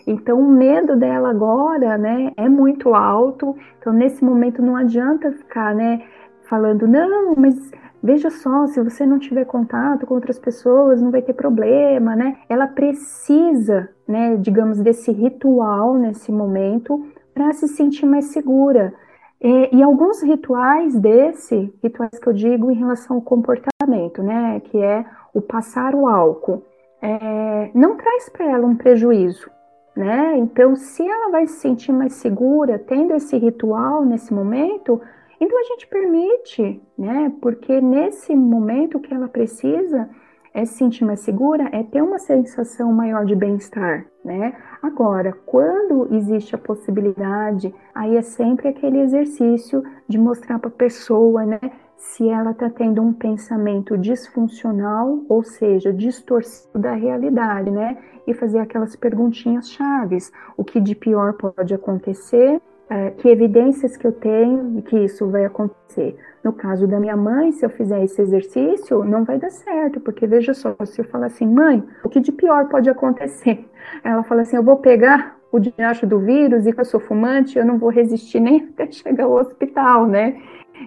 Então 0.06 0.38
o 0.40 0.50
medo 0.50 0.96
dela 0.96 1.30
agora, 1.30 1.96
né, 1.96 2.32
é 2.36 2.48
muito 2.48 2.94
alto. 2.94 3.56
Então 3.78 3.92
nesse 3.92 4.24
momento 4.24 4.62
não 4.62 4.76
adianta 4.76 5.32
ficar, 5.32 5.74
né, 5.74 6.02
falando 6.42 6.86
não, 6.86 7.34
mas 7.36 7.70
veja 8.02 8.28
só, 8.30 8.66
se 8.66 8.82
você 8.82 9.06
não 9.06 9.18
tiver 9.18 9.46
contato 9.46 10.06
com 10.06 10.14
outras 10.14 10.38
pessoas, 10.38 11.00
não 11.00 11.10
vai 11.10 11.22
ter 11.22 11.32
problema, 11.32 12.14
né? 12.14 12.36
Ela 12.48 12.66
precisa, 12.66 13.88
né, 14.06 14.36
digamos, 14.36 14.80
desse 14.80 15.10
ritual 15.10 15.94
nesse 15.94 16.30
momento 16.30 17.06
para 17.32 17.52
se 17.52 17.66
sentir 17.66 18.04
mais 18.04 18.26
segura. 18.26 18.92
E, 19.44 19.76
e, 19.76 19.82
alguns 19.82 20.22
rituais 20.22 20.98
desse, 20.98 21.70
rituais 21.82 22.18
que 22.18 22.26
eu 22.26 22.32
digo 22.32 22.70
em 22.70 22.76
relação 22.76 23.16
ao 23.16 23.22
comportamento, 23.22 24.22
né, 24.22 24.58
que 24.60 24.78
é 24.78 25.04
o 25.34 25.42
passar 25.42 25.94
o 25.94 26.08
álcool, 26.08 26.62
é, 27.02 27.70
não 27.74 27.94
traz 27.94 28.30
para 28.30 28.46
ela 28.50 28.66
um 28.66 28.74
prejuízo, 28.74 29.50
né? 29.94 30.38
Então, 30.38 30.74
se 30.74 31.06
ela 31.06 31.30
vai 31.30 31.46
se 31.46 31.60
sentir 31.60 31.92
mais 31.92 32.14
segura 32.14 32.78
tendo 32.78 33.12
esse 33.12 33.36
ritual 33.36 34.02
nesse 34.02 34.32
momento, 34.32 34.98
então 35.38 35.58
a 35.58 35.64
gente 35.64 35.86
permite, 35.88 36.82
né? 36.96 37.30
Porque 37.42 37.82
nesse 37.82 38.34
momento 38.34 38.98
que 38.98 39.12
ela 39.12 39.28
precisa 39.28 40.08
é 40.54 40.64
se 40.64 40.74
sentir 40.74 41.04
mais 41.04 41.20
segura, 41.20 41.68
é 41.72 41.82
ter 41.82 42.00
uma 42.00 42.20
sensação 42.20 42.92
maior 42.92 43.26
de 43.26 43.34
bem-estar, 43.34 44.06
né? 44.24 44.54
Agora, 44.80 45.32
quando 45.44 46.14
existe 46.14 46.54
a 46.54 46.58
possibilidade, 46.58 47.74
aí 47.92 48.16
é 48.16 48.22
sempre 48.22 48.68
aquele 48.68 49.00
exercício 49.00 49.82
de 50.08 50.16
mostrar 50.16 50.60
para 50.60 50.68
a 50.68 50.72
pessoa, 50.72 51.44
né? 51.44 51.60
Se 51.96 52.28
ela 52.28 52.52
está 52.52 52.70
tendo 52.70 53.02
um 53.02 53.12
pensamento 53.12 53.98
disfuncional, 53.98 55.24
ou 55.28 55.42
seja, 55.42 55.92
distorcido 55.92 56.78
da 56.78 56.92
realidade, 56.94 57.70
né? 57.70 57.98
E 58.26 58.32
fazer 58.32 58.60
aquelas 58.60 58.94
perguntinhas 58.94 59.68
chaves: 59.70 60.30
o 60.56 60.62
que 60.62 60.80
de 60.80 60.94
pior 60.94 61.32
pode 61.32 61.74
acontecer? 61.74 62.60
É, 62.88 63.10
que 63.12 63.28
evidências 63.28 63.96
que 63.96 64.06
eu 64.06 64.12
tenho 64.12 64.82
que 64.82 64.98
isso 64.98 65.26
vai 65.28 65.44
acontecer? 65.44 66.16
No 66.42 66.52
caso 66.52 66.86
da 66.86 67.00
minha 67.00 67.16
mãe, 67.16 67.50
se 67.52 67.64
eu 67.64 67.70
fizer 67.70 68.04
esse 68.04 68.20
exercício, 68.20 69.02
não 69.04 69.24
vai 69.24 69.38
dar 69.38 69.50
certo, 69.50 70.00
porque 70.00 70.26
veja 70.26 70.52
só, 70.52 70.76
se 70.84 71.00
eu 71.00 71.04
falar 71.06 71.26
assim, 71.26 71.46
mãe, 71.46 71.82
o 72.04 72.08
que 72.10 72.20
de 72.20 72.30
pior 72.30 72.68
pode 72.68 72.90
acontecer? 72.90 73.64
Ela 74.04 74.22
fala 74.22 74.42
assim, 74.42 74.56
eu 74.56 74.62
vou 74.62 74.76
pegar 74.76 75.38
o 75.50 75.58
diacho 75.58 76.06
do 76.06 76.18
vírus 76.18 76.66
e 76.66 76.72
que 76.72 76.80
eu 76.80 76.84
sou 76.84 77.00
fumante, 77.00 77.58
eu 77.58 77.64
não 77.64 77.78
vou 77.78 77.88
resistir 77.88 78.40
nem 78.40 78.68
até 78.74 78.90
chegar 78.90 79.24
ao 79.24 79.32
hospital, 79.32 80.06
né? 80.06 80.36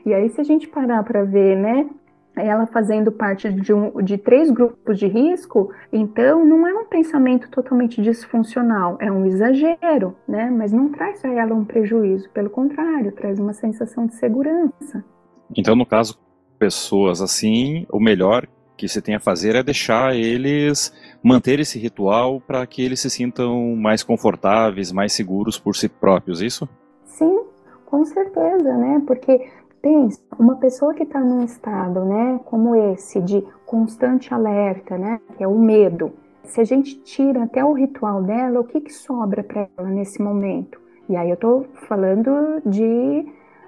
E 0.06 0.14
aí, 0.14 0.30
se 0.30 0.39
a 0.39 0.43
gente 0.43 0.68
parar 0.68 1.04
para 1.04 1.24
ver, 1.24 1.56
né, 1.56 1.89
ela 2.38 2.66
fazendo 2.68 3.12
parte 3.12 3.52
de, 3.52 3.74
um, 3.74 4.02
de 4.02 4.18
três 4.18 4.50
grupos 4.52 4.98
de 4.98 5.08
risco, 5.08 5.72
então 5.92 6.46
não 6.46 6.68
é 6.68 6.74
um 6.74 6.86
pensamento 6.86 7.50
totalmente 7.50 8.02
disfuncional, 8.02 8.98
é 9.00 9.12
um 9.12 9.26
exagero, 9.26 10.16
né? 10.28 10.50
Mas 10.50 10.72
não 10.72 10.90
traz 10.90 11.24
a 11.26 11.30
ela 11.30 11.54
um 11.54 11.66
prejuízo, 11.66 12.30
pelo 12.30 12.50
contrário, 12.50 13.12
traz 13.12 13.40
uma 13.40 13.54
sensação 13.54 14.06
de 14.06 14.16
segurança. 14.16 15.04
Então, 15.56 15.76
no 15.76 15.86
caso, 15.86 16.20
pessoas 16.58 17.22
assim, 17.22 17.86
o 17.92 18.00
melhor 18.00 18.48
que 18.78 18.88
se 18.88 19.02
tem 19.02 19.16
a 19.16 19.20
fazer 19.20 19.56
é 19.56 19.64
deixar 19.64 20.16
eles 20.16 20.94
manter 21.24 21.60
esse 21.60 21.80
ritual 21.80 22.40
para 22.40 22.66
que 22.68 22.84
eles 22.84 23.00
se 23.00 23.10
sintam 23.10 23.76
mais 23.76 24.04
confortáveis, 24.04 24.92
mais 24.92 25.14
seguros 25.14 25.58
por 25.58 25.76
si 25.76 25.90
próprios, 25.90 26.42
isso? 26.42 26.70
Sim, 27.06 27.42
com 27.86 28.06
certeza, 28.06 28.78
né? 28.78 29.02
Porque 29.06 29.50
pensa, 29.82 30.20
uma 30.38 30.56
pessoa 30.58 30.94
que 30.94 31.04
está 31.04 31.20
num 31.20 31.44
estado, 31.44 32.06
né, 32.06 32.40
como 32.46 32.76
esse 32.76 33.22
de 33.22 33.46
constante 33.66 34.34
alerta, 34.34 34.98
né, 34.98 35.20
que 35.36 35.44
é 35.44 35.48
o 35.48 35.58
medo. 35.58 36.12
Se 36.44 36.62
a 36.62 36.64
gente 36.64 37.02
tira 37.02 37.44
até 37.44 37.64
o 37.64 37.74
ritual 37.74 38.24
dela, 38.24 38.60
o 38.60 38.64
que 38.64 38.82
que 38.82 38.94
sobra 38.94 39.44
para 39.44 39.68
ela 39.78 39.90
nesse 39.90 40.22
momento? 40.22 40.80
E 41.10 41.16
aí 41.16 41.30
eu 41.30 41.36
estou 41.36 41.66
falando 41.88 42.62
de 42.66 43.26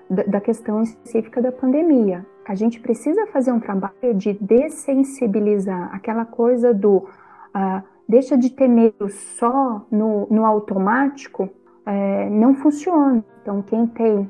da 0.09 0.41
questão 0.41 0.81
específica 0.81 1.39
da 1.39 1.51
pandemia. 1.51 2.25
A 2.43 2.55
gente 2.55 2.79
precisa 2.79 3.27
fazer 3.27 3.51
um 3.51 3.59
trabalho 3.59 4.15
de 4.15 4.33
dessensibilizar 4.33 5.93
aquela 5.93 6.25
coisa 6.25 6.73
do 6.73 6.97
uh, 6.97 7.83
deixa 8.07 8.35
de 8.35 8.49
ter 8.49 8.67
medo 8.67 9.07
só 9.09 9.85
no, 9.91 10.25
no 10.31 10.43
automático, 10.45 11.43
uh, 11.43 12.29
não 12.31 12.55
funciona. 12.55 13.23
Então, 13.41 13.61
quem 13.61 13.85
tem 13.85 14.27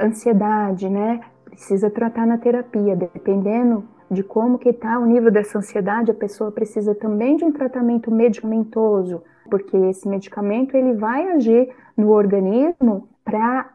ansiedade, 0.00 0.88
né, 0.88 1.20
precisa 1.44 1.90
tratar 1.90 2.26
na 2.26 2.38
terapia, 2.38 2.94
dependendo 2.94 3.84
de 4.10 4.22
como 4.22 4.58
que 4.58 4.70
está 4.70 4.98
o 4.98 5.04
nível 5.04 5.30
dessa 5.30 5.58
ansiedade, 5.58 6.10
a 6.10 6.14
pessoa 6.14 6.50
precisa 6.50 6.94
também 6.94 7.36
de 7.36 7.44
um 7.44 7.52
tratamento 7.52 8.10
medicamentoso, 8.10 9.22
porque 9.50 9.76
esse 9.76 10.08
medicamento 10.08 10.74
ele 10.74 10.94
vai 10.94 11.28
agir 11.28 11.68
no 11.96 12.10
organismo 12.10 13.08
para 13.24 13.70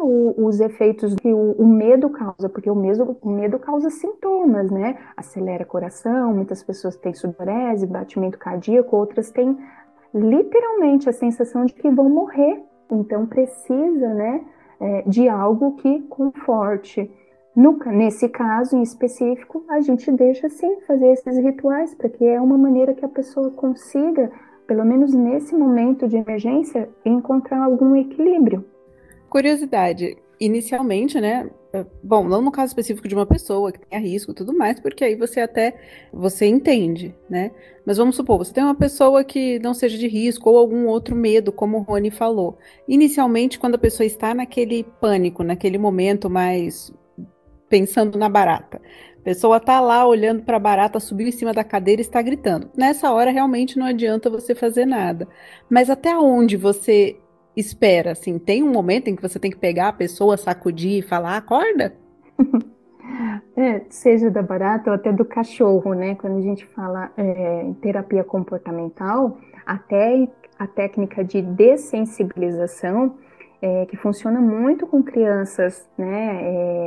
o, 0.00 0.46
os 0.46 0.60
efeitos 0.60 1.16
que 1.16 1.32
o, 1.32 1.52
o, 1.52 1.66
medo 1.66 2.08
causa, 2.10 2.48
porque 2.48 2.70
o, 2.70 2.74
mesmo, 2.74 3.16
o 3.20 3.28
medo 3.28 3.58
causa 3.58 3.90
sintomas, 3.90 4.70
né? 4.70 4.96
Acelera 5.16 5.64
o 5.64 5.66
coração, 5.66 6.32
muitas 6.32 6.62
pessoas 6.62 6.94
têm 6.96 7.12
sudorese, 7.12 7.86
batimento 7.86 8.38
cardíaco, 8.38 8.96
outras 8.96 9.32
têm 9.32 9.58
literalmente 10.14 11.08
a 11.08 11.12
sensação 11.12 11.64
de 11.64 11.74
que 11.74 11.90
vão 11.90 12.08
morrer. 12.08 12.62
Então 12.92 13.26
precisa, 13.26 14.14
né, 14.14 14.44
é, 14.80 15.02
de 15.06 15.28
algo 15.28 15.76
que 15.76 16.00
conforte. 16.02 17.10
No, 17.54 17.78
nesse 17.86 18.28
caso 18.28 18.76
em 18.76 18.82
específico, 18.82 19.64
a 19.68 19.80
gente 19.80 20.10
deixa 20.12 20.48
sim 20.48 20.80
fazer 20.86 21.08
esses 21.08 21.36
rituais, 21.36 21.94
porque 21.94 22.24
é 22.24 22.40
uma 22.40 22.56
maneira 22.56 22.94
que 22.94 23.04
a 23.04 23.08
pessoa 23.08 23.50
consiga 23.50 24.30
pelo 24.70 24.84
menos 24.84 25.12
nesse 25.12 25.52
momento 25.52 26.06
de 26.06 26.16
emergência, 26.16 26.88
encontrar 27.04 27.64
algum 27.64 27.96
equilíbrio. 27.96 28.64
Curiosidade: 29.28 30.16
inicialmente, 30.40 31.20
né? 31.20 31.50
É, 31.72 31.84
bom, 32.02 32.26
não 32.26 32.40
no 32.40 32.50
caso 32.50 32.70
específico 32.70 33.06
de 33.06 33.14
uma 33.14 33.26
pessoa 33.26 33.70
que 33.70 33.78
tenha 33.78 34.00
risco 34.00 34.32
e 34.32 34.34
tudo 34.34 34.56
mais, 34.56 34.80
porque 34.80 35.04
aí 35.04 35.14
você 35.14 35.40
até 35.40 35.78
você 36.12 36.46
entende, 36.46 37.14
né? 37.28 37.52
Mas 37.84 37.98
vamos 37.98 38.16
supor, 38.16 38.38
você 38.38 38.52
tem 38.52 38.64
uma 38.64 38.74
pessoa 38.74 39.22
que 39.22 39.58
não 39.60 39.74
seja 39.74 39.98
de 39.98 40.08
risco 40.08 40.48
ou 40.50 40.56
algum 40.56 40.86
outro 40.86 41.14
medo, 41.14 41.52
como 41.52 41.78
o 41.78 41.82
Rony 41.82 42.10
falou. 42.10 42.58
Inicialmente, 42.88 43.58
quando 43.58 43.74
a 43.74 43.78
pessoa 43.78 44.06
está 44.06 44.34
naquele 44.34 44.82
pânico, 45.00 45.44
naquele 45.44 45.78
momento 45.78 46.30
mais 46.30 46.92
pensando 47.68 48.18
na 48.18 48.28
barata. 48.28 48.80
A 49.20 49.22
pessoa 49.22 49.58
está 49.58 49.80
lá 49.80 50.06
olhando 50.06 50.42
para 50.42 50.56
a 50.56 50.60
barata, 50.60 50.98
subiu 50.98 51.28
em 51.28 51.32
cima 51.32 51.52
da 51.52 51.62
cadeira 51.62 52.00
e 52.00 52.04
está 52.04 52.20
gritando. 52.22 52.70
Nessa 52.76 53.12
hora, 53.12 53.30
realmente 53.30 53.78
não 53.78 53.86
adianta 53.86 54.30
você 54.30 54.54
fazer 54.54 54.86
nada. 54.86 55.28
Mas 55.68 55.90
até 55.90 56.16
onde 56.16 56.56
você 56.56 57.16
espera? 57.60 58.12
Assim, 58.12 58.38
tem 58.38 58.62
um 58.62 58.70
momento 58.70 59.08
em 59.08 59.16
que 59.16 59.22
você 59.22 59.38
tem 59.38 59.50
que 59.50 59.56
pegar 59.56 59.88
a 59.88 59.92
pessoa, 59.92 60.36
sacudir 60.36 60.98
e 60.98 61.02
falar, 61.02 61.36
acorda? 61.36 61.94
É, 63.56 63.82
seja 63.90 64.30
da 64.30 64.40
barata 64.40 64.88
ou 64.88 64.94
até 64.94 65.12
do 65.12 65.24
cachorro, 65.24 65.92
né? 65.92 66.14
Quando 66.14 66.38
a 66.38 66.40
gente 66.40 66.64
fala 66.66 67.10
é, 67.16 67.62
em 67.62 67.74
terapia 67.74 68.24
comportamental, 68.24 69.36
até 69.66 70.28
a 70.58 70.66
técnica 70.66 71.22
de 71.22 71.42
dessensibilização, 71.42 73.16
é, 73.62 73.86
que 73.86 73.96
funciona 73.96 74.40
muito 74.40 74.86
com 74.86 75.02
crianças, 75.02 75.88
né, 75.96 76.38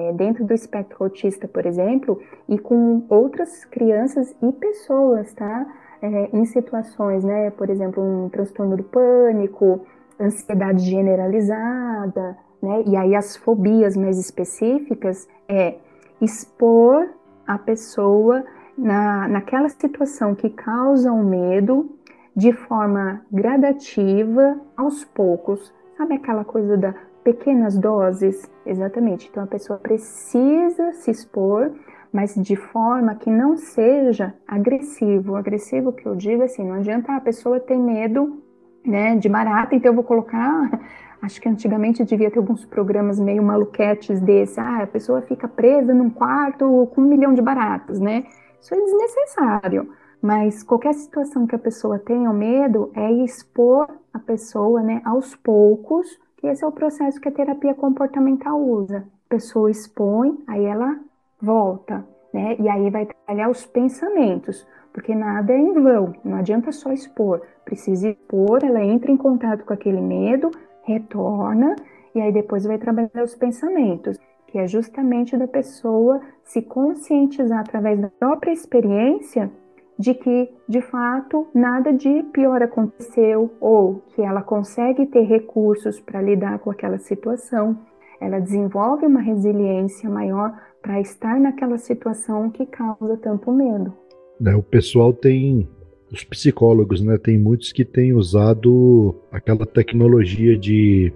é, 0.09 0.13
dentro 0.13 0.43
do 0.43 0.53
espectro 0.53 1.03
autista, 1.03 1.47
por 1.47 1.65
exemplo, 1.65 2.19
e 2.49 2.57
com 2.57 3.05
outras 3.09 3.63
crianças 3.65 4.35
e 4.41 4.51
pessoas, 4.51 5.33
tá? 5.33 5.67
É, 6.01 6.29
em 6.33 6.45
situações, 6.45 7.23
né, 7.23 7.51
por 7.51 7.69
exemplo, 7.69 8.03
um 8.03 8.27
transtorno 8.29 8.75
do 8.75 8.83
pânico, 8.83 9.85
ansiedade 10.25 10.83
generalizada, 10.83 12.37
né? 12.61 12.83
E 12.85 12.95
aí 12.95 13.15
as 13.15 13.35
fobias 13.35 13.97
mais 13.97 14.17
específicas 14.17 15.27
é 15.47 15.75
expor 16.21 17.09
a 17.45 17.57
pessoa 17.57 18.43
na, 18.77 19.27
naquela 19.27 19.69
situação 19.69 20.33
que 20.33 20.49
causa 20.49 21.11
um 21.11 21.23
medo 21.23 21.89
de 22.35 22.51
forma 22.51 23.21
gradativa, 23.31 24.59
aos 24.75 25.03
poucos. 25.03 25.73
Sabe 25.97 26.15
aquela 26.15 26.43
coisa 26.43 26.77
da 26.77 26.95
pequenas 27.23 27.77
doses? 27.77 28.49
Exatamente. 28.65 29.29
Então 29.29 29.43
a 29.43 29.47
pessoa 29.47 29.79
precisa 29.79 30.93
se 30.93 31.11
expor, 31.11 31.71
mas 32.11 32.35
de 32.35 32.55
forma 32.55 33.15
que 33.15 33.29
não 33.29 33.55
seja 33.57 34.33
agressivo. 34.47 35.33
O 35.33 35.35
agressivo 35.35 35.93
que 35.93 36.05
eu 36.05 36.15
digo 36.15 36.41
é 36.41 36.45
assim, 36.45 36.65
não 36.65 36.75
adianta 36.75 37.15
a 37.15 37.21
pessoa 37.21 37.59
ter 37.59 37.77
medo 37.77 38.42
né, 38.85 39.15
de 39.15 39.29
barata, 39.29 39.75
então 39.75 39.91
eu 39.91 39.95
vou 39.95 40.03
colocar. 40.03 40.69
Acho 41.21 41.39
que 41.39 41.47
antigamente 41.47 42.03
devia 42.03 42.29
ter 42.29 42.39
alguns 42.39 42.65
programas 42.65 43.17
meio 43.17 43.41
maluquetes 43.41 44.19
desse. 44.19 44.59
Ah, 44.59 44.83
a 44.83 44.87
pessoa 44.87 45.21
fica 45.21 45.47
presa 45.47 45.93
num 45.93 46.09
quarto 46.09 46.89
com 46.93 47.01
um 47.01 47.07
milhão 47.07 47.33
de 47.33 47.41
baratas, 47.41 47.99
né? 47.99 48.25
Isso 48.59 48.75
é 48.75 48.77
desnecessário. 48.77 49.89
Mas 50.21 50.63
qualquer 50.63 50.93
situação 50.93 51.47
que 51.47 51.55
a 51.55 51.59
pessoa 51.59 51.97
tenha 51.97 52.31
medo 52.33 52.91
é 52.93 53.11
expor 53.11 53.87
a 54.13 54.19
pessoa, 54.19 54.81
né, 54.81 55.01
aos 55.03 55.35
poucos, 55.35 56.07
que 56.37 56.47
esse 56.47 56.63
é 56.63 56.67
o 56.67 56.71
processo 56.71 57.19
que 57.19 57.27
a 57.27 57.31
terapia 57.31 57.73
comportamental 57.73 58.61
usa. 58.61 58.99
A 59.27 59.29
pessoa 59.29 59.71
expõe, 59.71 60.37
aí 60.45 60.63
ela 60.65 60.97
volta, 61.41 62.05
né? 62.33 62.55
E 62.59 62.69
aí 62.69 62.89
vai 62.89 63.05
trabalhar 63.05 63.49
os 63.49 63.65
pensamentos 63.65 64.65
porque 64.93 65.15
nada 65.15 65.51
é 65.51 65.57
em 65.57 65.73
vão, 65.73 66.13
não 66.23 66.37
adianta 66.37 66.71
só 66.71 66.93
expor, 66.93 67.41
precisa 67.63 68.09
expor, 68.09 68.63
ela 68.63 68.83
entra 68.83 69.11
em 69.11 69.17
contato 69.17 69.63
com 69.65 69.73
aquele 69.73 70.01
medo, 70.01 70.51
retorna 70.83 71.75
e 72.15 72.21
aí 72.21 72.31
depois 72.31 72.63
vai 72.63 72.77
trabalhar 72.77 73.23
os 73.23 73.35
pensamentos, 73.35 74.17
que 74.47 74.57
é 74.57 74.67
justamente 74.67 75.35
da 75.35 75.47
pessoa 75.47 76.21
se 76.43 76.61
conscientizar 76.61 77.59
através 77.59 77.99
da 77.99 78.09
própria 78.19 78.51
experiência 78.51 79.49
de 79.97 80.13
que, 80.13 80.49
de 80.67 80.81
fato, 80.81 81.47
nada 81.53 81.93
de 81.93 82.23
pior 82.33 82.61
aconteceu 82.61 83.51
ou 83.59 84.01
que 84.09 84.21
ela 84.21 84.41
consegue 84.41 85.05
ter 85.05 85.21
recursos 85.21 85.99
para 85.99 86.21
lidar 86.21 86.59
com 86.59 86.71
aquela 86.71 86.97
situação. 86.97 87.77
Ela 88.19 88.39
desenvolve 88.39 89.05
uma 89.05 89.21
resiliência 89.21 90.09
maior 90.09 90.53
para 90.81 90.99
estar 90.99 91.39
naquela 91.39 91.77
situação 91.77 92.49
que 92.49 92.65
causa 92.65 93.17
tanto 93.17 93.51
medo. 93.51 93.93
Né, 94.39 94.55
o 94.55 94.63
pessoal 94.63 95.13
tem, 95.13 95.69
os 96.13 96.23
psicólogos, 96.23 97.01
né, 97.01 97.17
tem 97.17 97.39
muitos 97.39 97.71
que 97.71 97.83
têm 97.83 98.13
usado 98.13 99.15
aquela 99.31 99.65
tecnologia 99.65 100.55
de 100.55 101.11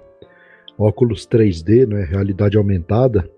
óculos 0.75 1.27
3D, 1.27 1.87
né, 1.87 2.03
realidade 2.03 2.57
aumentada, 2.57 3.29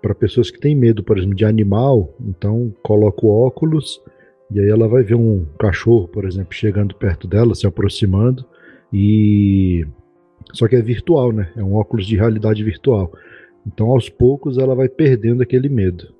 para 0.00 0.14
pessoas 0.14 0.50
que 0.50 0.58
têm 0.58 0.74
medo, 0.74 1.04
por 1.04 1.18
exemplo, 1.18 1.36
de 1.36 1.44
animal. 1.44 2.14
Então, 2.20 2.74
coloca 2.82 3.26
o 3.26 3.28
óculos 3.28 4.02
e 4.50 4.58
aí 4.58 4.70
ela 4.70 4.88
vai 4.88 5.02
ver 5.02 5.16
um 5.16 5.44
cachorro, 5.58 6.08
por 6.08 6.24
exemplo, 6.24 6.54
chegando 6.54 6.94
perto 6.94 7.28
dela, 7.28 7.54
se 7.54 7.66
aproximando 7.66 8.46
e 8.90 9.86
só 10.54 10.66
que 10.66 10.76
é 10.76 10.80
virtual, 10.80 11.30
né? 11.30 11.52
É 11.56 11.62
um 11.62 11.74
óculos 11.74 12.06
de 12.06 12.16
realidade 12.16 12.64
virtual. 12.64 13.12
Então, 13.66 13.90
aos 13.90 14.08
poucos, 14.08 14.56
ela 14.56 14.74
vai 14.74 14.88
perdendo 14.88 15.42
aquele 15.42 15.68
medo. 15.68 16.14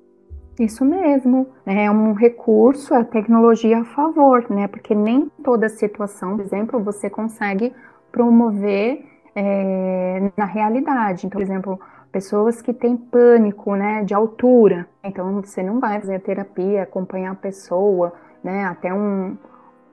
Isso 0.59 0.83
mesmo, 0.83 1.47
é 1.65 1.89
um 1.91 2.13
recurso, 2.13 2.93
a 2.95 3.03
tecnologia 3.03 3.79
a 3.79 3.85
favor, 3.85 4.49
né? 4.49 4.67
Porque 4.67 4.95
nem 4.95 5.29
toda 5.43 5.69
situação, 5.69 6.35
por 6.35 6.45
exemplo, 6.45 6.83
você 6.83 7.09
consegue 7.09 7.71
promover 8.11 9.05
é, 9.35 10.31
na 10.35 10.45
realidade. 10.45 11.27
Então, 11.27 11.37
por 11.39 11.43
exemplo, 11.43 11.79
pessoas 12.11 12.59
que 12.59 12.73
têm 12.73 12.97
pânico, 12.97 13.75
né, 13.75 14.03
de 14.03 14.15
altura. 14.15 14.87
Então, 15.03 15.41
você 15.41 15.61
não 15.61 15.79
vai 15.79 15.99
fazer 15.99 16.19
terapia, 16.21 16.81
acompanhar 16.83 17.33
a 17.33 17.35
pessoa, 17.35 18.11
né, 18.43 18.65
até 18.65 18.91
um, 18.91 19.37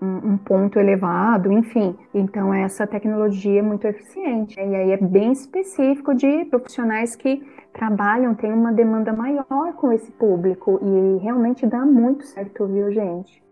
um, 0.00 0.32
um 0.32 0.36
ponto 0.38 0.78
elevado, 0.78 1.52
enfim. 1.52 1.94
Então, 2.14 2.54
essa 2.54 2.86
tecnologia 2.86 3.58
é 3.58 3.62
muito 3.62 3.86
eficiente. 3.86 4.58
E 4.58 4.74
aí 4.74 4.92
é 4.92 4.96
bem 4.96 5.32
específico 5.32 6.14
de 6.14 6.46
profissionais 6.46 7.14
que 7.14 7.42
trabalham 7.74 8.34
têm 8.34 8.52
uma 8.52 8.72
demanda 8.72 9.12
maior 9.12 9.74
com 9.76 9.92
esse 9.92 10.10
público 10.12 10.80
e 10.80 11.22
realmente 11.22 11.66
dá 11.66 11.84
muito 11.84 12.24
certo, 12.24 12.66
viu, 12.66 12.90
gente? 12.92 13.42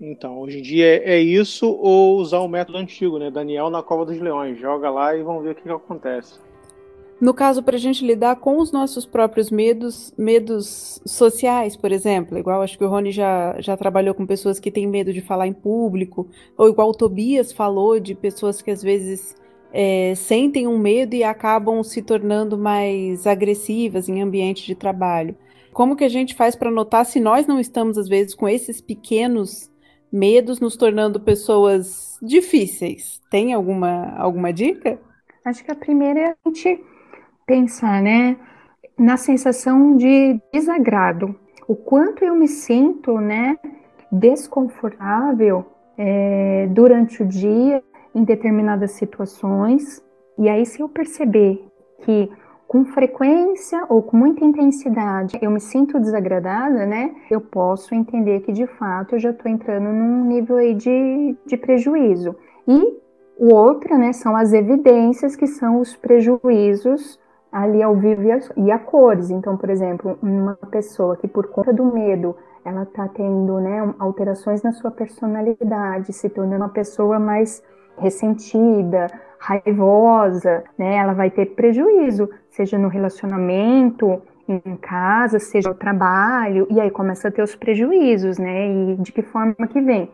Então, 0.00 0.40
hoje 0.40 0.58
em 0.58 0.62
dia 0.62 0.86
é, 0.86 1.14
é 1.14 1.20
isso 1.20 1.70
ou 1.70 2.16
usar 2.16 2.40
o 2.40 2.48
método 2.48 2.78
antigo, 2.78 3.18
né? 3.18 3.30
Daniel 3.30 3.70
na 3.70 3.82
Cova 3.82 4.04
dos 4.04 4.18
Leões. 4.18 4.58
Joga 4.58 4.90
lá 4.90 5.14
e 5.14 5.22
vamos 5.22 5.44
ver 5.44 5.50
o 5.50 5.54
que, 5.54 5.62
que 5.62 5.70
acontece. 5.70 6.40
No 7.20 7.32
caso, 7.32 7.62
para 7.62 7.76
a 7.76 7.78
gente 7.78 8.04
lidar 8.04 8.34
com 8.34 8.58
os 8.58 8.72
nossos 8.72 9.06
próprios 9.06 9.48
medos, 9.48 10.12
medos 10.18 11.00
sociais, 11.06 11.76
por 11.76 11.92
exemplo, 11.92 12.36
igual 12.36 12.62
acho 12.62 12.76
que 12.76 12.82
o 12.84 12.88
Rony 12.88 13.12
já, 13.12 13.54
já 13.60 13.76
trabalhou 13.76 14.12
com 14.12 14.26
pessoas 14.26 14.58
que 14.58 14.72
têm 14.72 14.88
medo 14.88 15.12
de 15.12 15.20
falar 15.20 15.46
em 15.46 15.52
público, 15.52 16.28
ou 16.58 16.68
igual 16.68 16.88
o 16.88 16.94
Tobias 16.94 17.52
falou 17.52 18.00
de 18.00 18.12
pessoas 18.12 18.60
que 18.60 18.72
às 18.72 18.82
vezes 18.82 19.36
é, 19.72 20.14
sentem 20.14 20.66
um 20.68 20.78
medo 20.78 21.14
e 21.14 21.24
acabam 21.24 21.82
se 21.82 22.02
tornando 22.02 22.58
mais 22.58 23.26
agressivas 23.26 24.08
em 24.08 24.20
ambiente 24.20 24.66
de 24.66 24.74
trabalho. 24.74 25.34
Como 25.72 25.96
que 25.96 26.04
a 26.04 26.08
gente 26.08 26.34
faz 26.34 26.54
para 26.54 26.70
notar 26.70 27.06
se 27.06 27.18
nós 27.18 27.46
não 27.46 27.58
estamos, 27.58 27.96
às 27.96 28.06
vezes, 28.06 28.34
com 28.34 28.46
esses 28.46 28.82
pequenos 28.82 29.70
medos 30.12 30.60
nos 30.60 30.76
tornando 30.76 31.18
pessoas 31.18 32.18
difíceis? 32.22 33.20
Tem 33.30 33.54
alguma, 33.54 34.14
alguma 34.18 34.52
dica? 34.52 35.00
Acho 35.42 35.64
que 35.64 35.70
a 35.70 35.74
primeira 35.74 36.20
é 36.20 36.24
a 36.26 36.36
gente 36.46 36.78
pensar, 37.46 38.02
né, 38.02 38.36
na 38.98 39.16
sensação 39.16 39.96
de 39.96 40.38
desagrado. 40.52 41.34
O 41.66 41.74
quanto 41.74 42.22
eu 42.22 42.36
me 42.36 42.46
sinto, 42.46 43.18
né, 43.18 43.56
desconfortável 44.10 45.64
é, 45.96 46.68
durante 46.70 47.22
o 47.22 47.26
dia 47.26 47.82
em 48.14 48.24
determinadas 48.24 48.92
situações. 48.92 50.02
E 50.38 50.48
aí, 50.48 50.64
se 50.66 50.80
eu 50.80 50.88
perceber 50.88 51.64
que 52.00 52.30
com 52.72 52.86
frequência 52.86 53.84
ou 53.90 54.02
com 54.02 54.16
muita 54.16 54.42
intensidade 54.42 55.38
eu 55.42 55.50
me 55.50 55.60
sinto 55.60 56.00
desagradada, 56.00 56.86
né? 56.86 57.14
Eu 57.30 57.38
posso 57.38 57.94
entender 57.94 58.40
que 58.40 58.50
de 58.50 58.66
fato 58.66 59.14
eu 59.14 59.18
já 59.18 59.28
estou 59.28 59.50
entrando 59.50 59.92
num 59.92 60.24
nível 60.24 60.56
aí 60.56 60.74
de, 60.74 61.36
de 61.44 61.56
prejuízo. 61.58 62.34
E 62.66 63.02
o 63.38 63.54
outra, 63.54 63.98
né, 63.98 64.12
são 64.12 64.34
as 64.34 64.54
evidências 64.54 65.36
que 65.36 65.46
são 65.46 65.80
os 65.80 65.94
prejuízos 65.94 67.20
ali 67.50 67.82
ao 67.82 67.94
vivo 67.94 68.22
e 68.22 68.32
a, 68.32 68.38
e 68.56 68.70
a 68.70 68.78
cores. 68.78 69.28
Então, 69.28 69.56
por 69.58 69.68
exemplo, 69.68 70.18
uma 70.22 70.56
pessoa 70.70 71.16
que 71.16 71.28
por 71.28 71.48
conta 71.48 71.74
do 71.74 71.84
medo 71.84 72.34
ela 72.64 72.84
está 72.84 73.06
tendo 73.08 73.60
né, 73.60 73.94
alterações 73.98 74.62
na 74.62 74.72
sua 74.72 74.90
personalidade, 74.90 76.12
se 76.12 76.30
tornando 76.30 76.64
uma 76.64 76.70
pessoa 76.70 77.18
mais 77.18 77.62
ressentida, 78.02 79.06
raivosa, 79.38 80.64
né? 80.78 80.96
Ela 80.96 81.12
vai 81.14 81.30
ter 81.30 81.46
prejuízo, 81.46 82.28
seja 82.50 82.78
no 82.78 82.88
relacionamento, 82.88 84.20
em 84.48 84.76
casa, 84.76 85.38
seja 85.38 85.68
no 85.68 85.74
trabalho, 85.74 86.66
e 86.70 86.80
aí 86.80 86.90
começa 86.90 87.28
a 87.28 87.30
ter 87.30 87.42
os 87.42 87.54
prejuízos, 87.54 88.38
né? 88.38 88.68
E 88.68 88.96
de 88.96 89.12
que 89.12 89.22
forma 89.22 89.66
que 89.68 89.80
vem? 89.80 90.10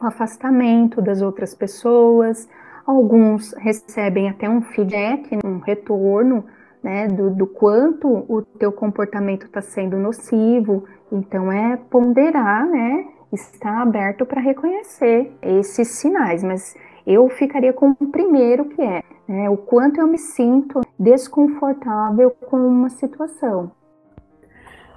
O 0.00 0.06
afastamento 0.06 1.02
das 1.02 1.20
outras 1.20 1.54
pessoas, 1.54 2.48
alguns 2.86 3.52
recebem 3.54 4.28
até 4.28 4.48
um 4.48 4.62
feedback, 4.62 5.38
um 5.44 5.58
retorno, 5.58 6.44
né, 6.82 7.08
do, 7.08 7.30
do 7.30 7.46
quanto 7.46 8.08
o 8.08 8.42
teu 8.58 8.72
comportamento 8.72 9.46
está 9.46 9.60
sendo 9.60 9.98
nocivo. 9.98 10.84
Então 11.12 11.52
é 11.52 11.76
ponderar, 11.76 12.66
né, 12.66 13.04
estar 13.32 13.82
aberto 13.82 14.24
para 14.24 14.40
reconhecer 14.40 15.32
esses 15.42 15.88
sinais, 15.88 16.42
mas 16.42 16.74
eu 17.06 17.28
ficaria 17.28 17.72
com 17.72 17.90
o 17.90 18.06
primeiro 18.10 18.66
que 18.66 18.82
é 18.82 19.02
né, 19.28 19.48
o 19.48 19.56
quanto 19.56 20.00
eu 20.00 20.06
me 20.06 20.18
sinto 20.18 20.80
desconfortável 20.98 22.30
com 22.30 22.56
uma 22.56 22.90
situação. 22.90 23.70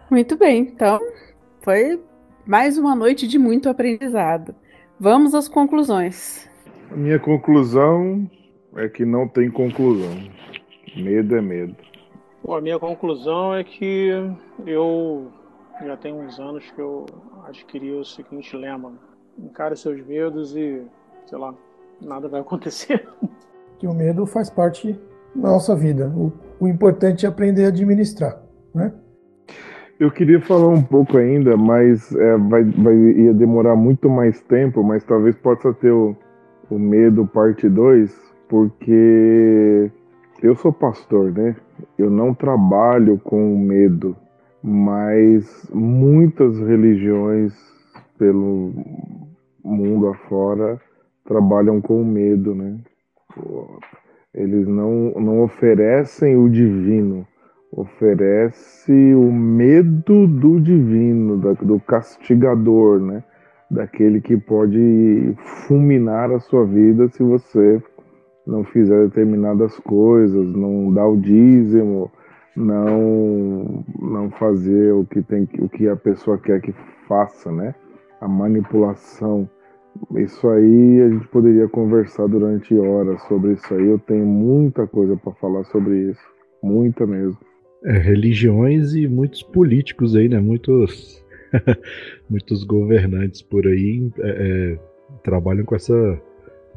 Muito 0.09 0.37
bem, 0.37 0.61
então 0.61 0.99
foi 1.61 2.01
mais 2.45 2.77
uma 2.77 2.95
noite 2.95 3.27
de 3.27 3.37
muito 3.39 3.69
aprendizado. 3.69 4.53
Vamos 4.99 5.33
às 5.33 5.47
conclusões. 5.47 6.49
A 6.91 6.95
minha 6.95 7.19
conclusão 7.19 8.29
é 8.75 8.87
que 8.87 9.05
não 9.05 9.27
tem 9.27 9.49
conclusão. 9.49 10.15
Medo 10.95 11.35
é 11.35 11.41
medo. 11.41 11.75
Bom, 12.43 12.55
a 12.55 12.61
minha 12.61 12.77
conclusão 12.77 13.55
é 13.55 13.63
que 13.63 14.09
eu 14.65 15.31
já 15.85 15.97
tem 15.97 16.13
uns 16.13 16.39
anos 16.39 16.69
que 16.71 16.79
eu 16.79 17.05
adquiri 17.45 17.91
o 17.91 18.03
seguinte 18.03 18.55
lema: 18.55 18.93
encare 19.37 19.75
seus 19.75 20.05
medos 20.05 20.55
e, 20.55 20.83
sei 21.25 21.37
lá, 21.37 21.53
nada 22.05 22.27
vai 22.27 22.41
acontecer. 22.41 23.07
Que 23.79 23.87
o 23.87 23.93
medo 23.93 24.25
faz 24.25 24.49
parte 24.49 24.97
da 25.35 25.49
nossa 25.49 25.75
vida. 25.75 26.07
O, 26.15 26.31
o 26.57 26.67
importante 26.69 27.25
é 27.25 27.29
aprender 27.29 27.65
a 27.65 27.67
administrar, 27.67 28.41
né? 28.73 28.93
Eu 29.99 30.09
queria 30.09 30.39
falar 30.39 30.69
um 30.69 30.81
pouco 30.81 31.17
ainda, 31.17 31.57
mas 31.57 32.15
é, 32.15 32.37
vai, 32.37 32.63
vai, 32.63 32.95
ia 32.95 33.33
demorar 33.33 33.75
muito 33.75 34.09
mais 34.09 34.41
tempo, 34.41 34.83
mas 34.83 35.03
talvez 35.03 35.35
possa 35.35 35.73
ter 35.73 35.91
o, 35.91 36.15
o 36.69 36.79
medo 36.79 37.27
parte 37.27 37.67
2, 37.67 38.13
porque 38.47 39.91
eu 40.41 40.55
sou 40.55 40.71
pastor, 40.71 41.31
né? 41.31 41.55
Eu 41.97 42.09
não 42.09 42.33
trabalho 42.33 43.19
com 43.19 43.57
medo, 43.57 44.15
mas 44.63 45.69
muitas 45.73 46.57
religiões 46.59 47.53
pelo 48.17 48.71
mundo 49.63 50.07
afora 50.07 50.79
trabalham 51.33 51.81
com 51.81 52.03
medo, 52.03 52.53
né? 52.53 52.77
Eles 54.35 54.67
não, 54.67 55.11
não 55.15 55.41
oferecem 55.41 56.37
o 56.37 56.47
divino, 56.47 57.25
oferece 57.71 58.91
o 59.15 59.31
medo 59.31 60.27
do 60.27 60.59
divino, 60.59 61.37
do 61.39 61.79
castigador, 61.79 62.99
né? 62.99 63.23
Daquele 63.69 64.21
que 64.21 64.37
pode 64.37 65.33
fulminar 65.65 66.31
a 66.31 66.39
sua 66.39 66.63
vida 66.65 67.09
se 67.09 67.23
você 67.23 67.81
não 68.45 68.63
fizer 68.63 69.07
determinadas 69.07 69.79
coisas, 69.79 70.53
não 70.53 70.93
dar 70.93 71.07
o 71.07 71.17
dízimo, 71.17 72.11
não 72.55 73.83
não 73.99 74.29
fazer 74.29 74.93
o 74.93 75.03
que 75.03 75.23
tem 75.23 75.49
o 75.57 75.67
que 75.67 75.87
a 75.87 75.95
pessoa 75.95 76.37
quer 76.37 76.61
que 76.61 76.75
faça, 77.07 77.51
né? 77.51 77.73
A 78.21 78.27
manipulação. 78.27 79.49
Isso 80.15 80.47
aí 80.49 81.01
a 81.01 81.09
gente 81.09 81.27
poderia 81.27 81.67
conversar 81.67 82.27
durante 82.27 82.73
horas 82.75 83.21
sobre 83.23 83.53
isso 83.53 83.73
aí. 83.73 83.87
Eu 83.87 83.99
tenho 83.99 84.25
muita 84.25 84.87
coisa 84.87 85.15
para 85.15 85.33
falar 85.33 85.63
sobre 85.65 86.09
isso, 86.09 86.21
muita 86.61 87.05
mesmo. 87.05 87.37
É, 87.85 87.97
religiões 87.97 88.93
e 88.93 89.07
muitos 89.07 89.43
políticos 89.43 90.15
aí, 90.15 90.29
né? 90.29 90.39
Muitos 90.39 91.23
muitos 92.29 92.63
governantes 92.63 93.41
por 93.41 93.67
aí 93.67 94.09
é, 94.19 94.29
é, 94.29 94.79
trabalham 95.23 95.65
com 95.65 95.75
essa 95.75 96.21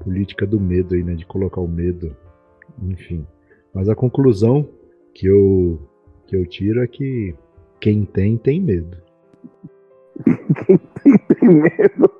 política 0.02 0.46
do 0.46 0.60
medo 0.60 0.94
aí, 0.94 1.02
né? 1.02 1.14
De 1.14 1.26
colocar 1.26 1.60
o 1.60 1.68
medo, 1.68 2.14
enfim. 2.82 3.26
Mas 3.72 3.88
a 3.88 3.94
conclusão 3.94 4.68
que 5.14 5.26
eu, 5.26 5.80
que 6.26 6.36
eu 6.36 6.46
tiro 6.46 6.82
é 6.82 6.86
que 6.86 7.34
quem 7.80 8.04
tem, 8.04 8.36
tem 8.36 8.60
medo. 8.60 8.96
quem 10.66 10.78
tem, 10.78 11.18
tem 11.18 11.48
medo. 11.48 12.10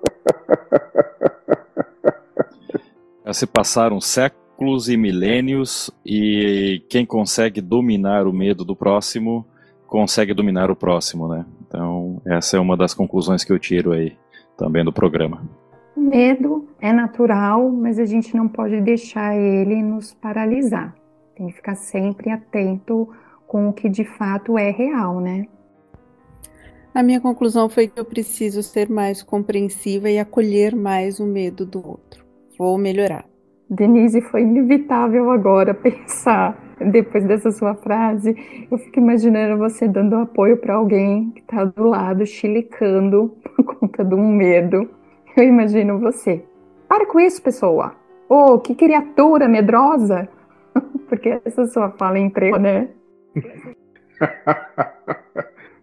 Se 3.33 3.47
passaram 3.47 4.01
séculos 4.01 4.89
e 4.89 4.97
milênios 4.97 5.91
e 6.05 6.83
quem 6.89 7.05
consegue 7.05 7.61
dominar 7.61 8.27
o 8.27 8.33
medo 8.33 8.65
do 8.65 8.75
próximo 8.75 9.45
consegue 9.87 10.33
dominar 10.33 10.71
o 10.71 10.77
próximo, 10.77 11.29
né? 11.29 11.45
Então, 11.67 12.21
essa 12.25 12.57
é 12.57 12.61
uma 12.61 12.77
das 12.77 12.95
conclusões 12.95 13.45
que 13.45 13.53
eu 13.53 13.59
tiro 13.59 13.93
aí 13.93 14.17
também 14.57 14.85
do 14.85 14.93
programa. 14.93 15.43
O 15.97 16.01
medo 16.01 16.69
é 16.81 16.93
natural, 16.93 17.71
mas 17.71 17.99
a 17.99 18.05
gente 18.05 18.35
não 18.37 18.49
pode 18.49 18.81
deixar 18.81 19.37
ele 19.37 19.83
nos 19.83 20.15
paralisar. 20.15 20.95
Tem 21.35 21.49
que 21.49 21.55
ficar 21.55 21.75
sempre 21.75 22.31
atento 22.31 23.09
com 23.47 23.69
o 23.69 23.73
que 23.73 23.89
de 23.89 24.05
fato 24.05 24.59
é 24.59 24.71
real, 24.71 25.21
né? 25.21 25.47
A 26.97 27.03
minha 27.03 27.21
conclusão 27.21 27.69
foi 27.69 27.89
que 27.89 28.01
eu 28.01 28.07
preciso 28.07 28.63
ser 28.63 28.89
mais 28.89 29.23
compreensiva 29.23 30.09
e 30.09 30.19
acolher 30.19 30.75
mais 30.75 31.21
o 31.21 31.27
medo 31.27 31.67
do 31.67 31.87
outro. 31.87 32.25
Vou 32.59 32.79
melhorar. 32.79 33.27
Denise, 33.69 34.23
foi 34.23 34.41
inevitável 34.41 35.31
agora 35.31 35.75
pensar, 35.77 36.59
depois 36.91 37.23
dessa 37.27 37.51
sua 37.51 37.75
frase, 37.75 38.35
eu 38.71 38.79
fico 38.79 38.99
imaginando 38.99 39.59
você 39.59 39.87
dando 39.87 40.17
apoio 40.17 40.57
para 40.57 40.77
alguém 40.77 41.33
que 41.33 41.43
está 41.43 41.67
do 41.67 41.85
lado, 41.85 42.25
chilicando 42.25 43.37
por 43.45 43.79
conta 43.79 44.03
de 44.03 44.15
um 44.15 44.33
medo. 44.33 44.89
Eu 45.37 45.45
imagino 45.45 46.01
você. 46.01 46.43
Para 46.89 47.05
com 47.05 47.21
isso, 47.21 47.43
pessoa! 47.43 47.95
Oh, 48.27 48.59
que 48.59 48.75
criatura 48.75 49.47
medrosa! 49.47 50.27
Porque 51.11 51.43
essa 51.45 51.67
sua 51.67 51.91
fala 51.91 52.17
é 52.17 52.23
emprego, 52.23 52.57
né? 52.57 52.89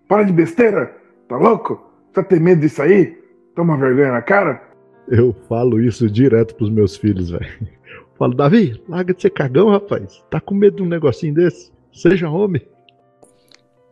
Para 0.08 0.24
de 0.24 0.34
besteira! 0.34 1.03
Tá 1.34 1.40
louco? 1.40 1.84
Você 2.14 2.24
tem 2.26 2.40
medo 2.40 2.62
disso 2.62 2.80
aí? 2.80 3.18
Toma 3.56 3.76
vergonha 3.76 4.12
na 4.12 4.22
cara? 4.22 4.62
Eu 5.08 5.34
falo 5.50 5.82
isso 5.82 6.08
direto 6.08 6.54
pros 6.54 6.70
meus 6.70 6.96
filhos, 6.96 7.32
velho. 7.32 7.48
Falo, 8.20 8.36
Davi, 8.36 8.80
larga 8.88 9.16
de 9.16 9.24
ser 9.24 9.32
cagão, 9.32 9.72
rapaz. 9.72 10.24
Tá 10.30 10.40
com 10.40 10.54
medo 10.54 10.76
de 10.76 10.84
um 10.84 10.86
negocinho 10.86 11.34
desse? 11.34 11.72
Seja 11.92 12.30
homem. 12.30 12.62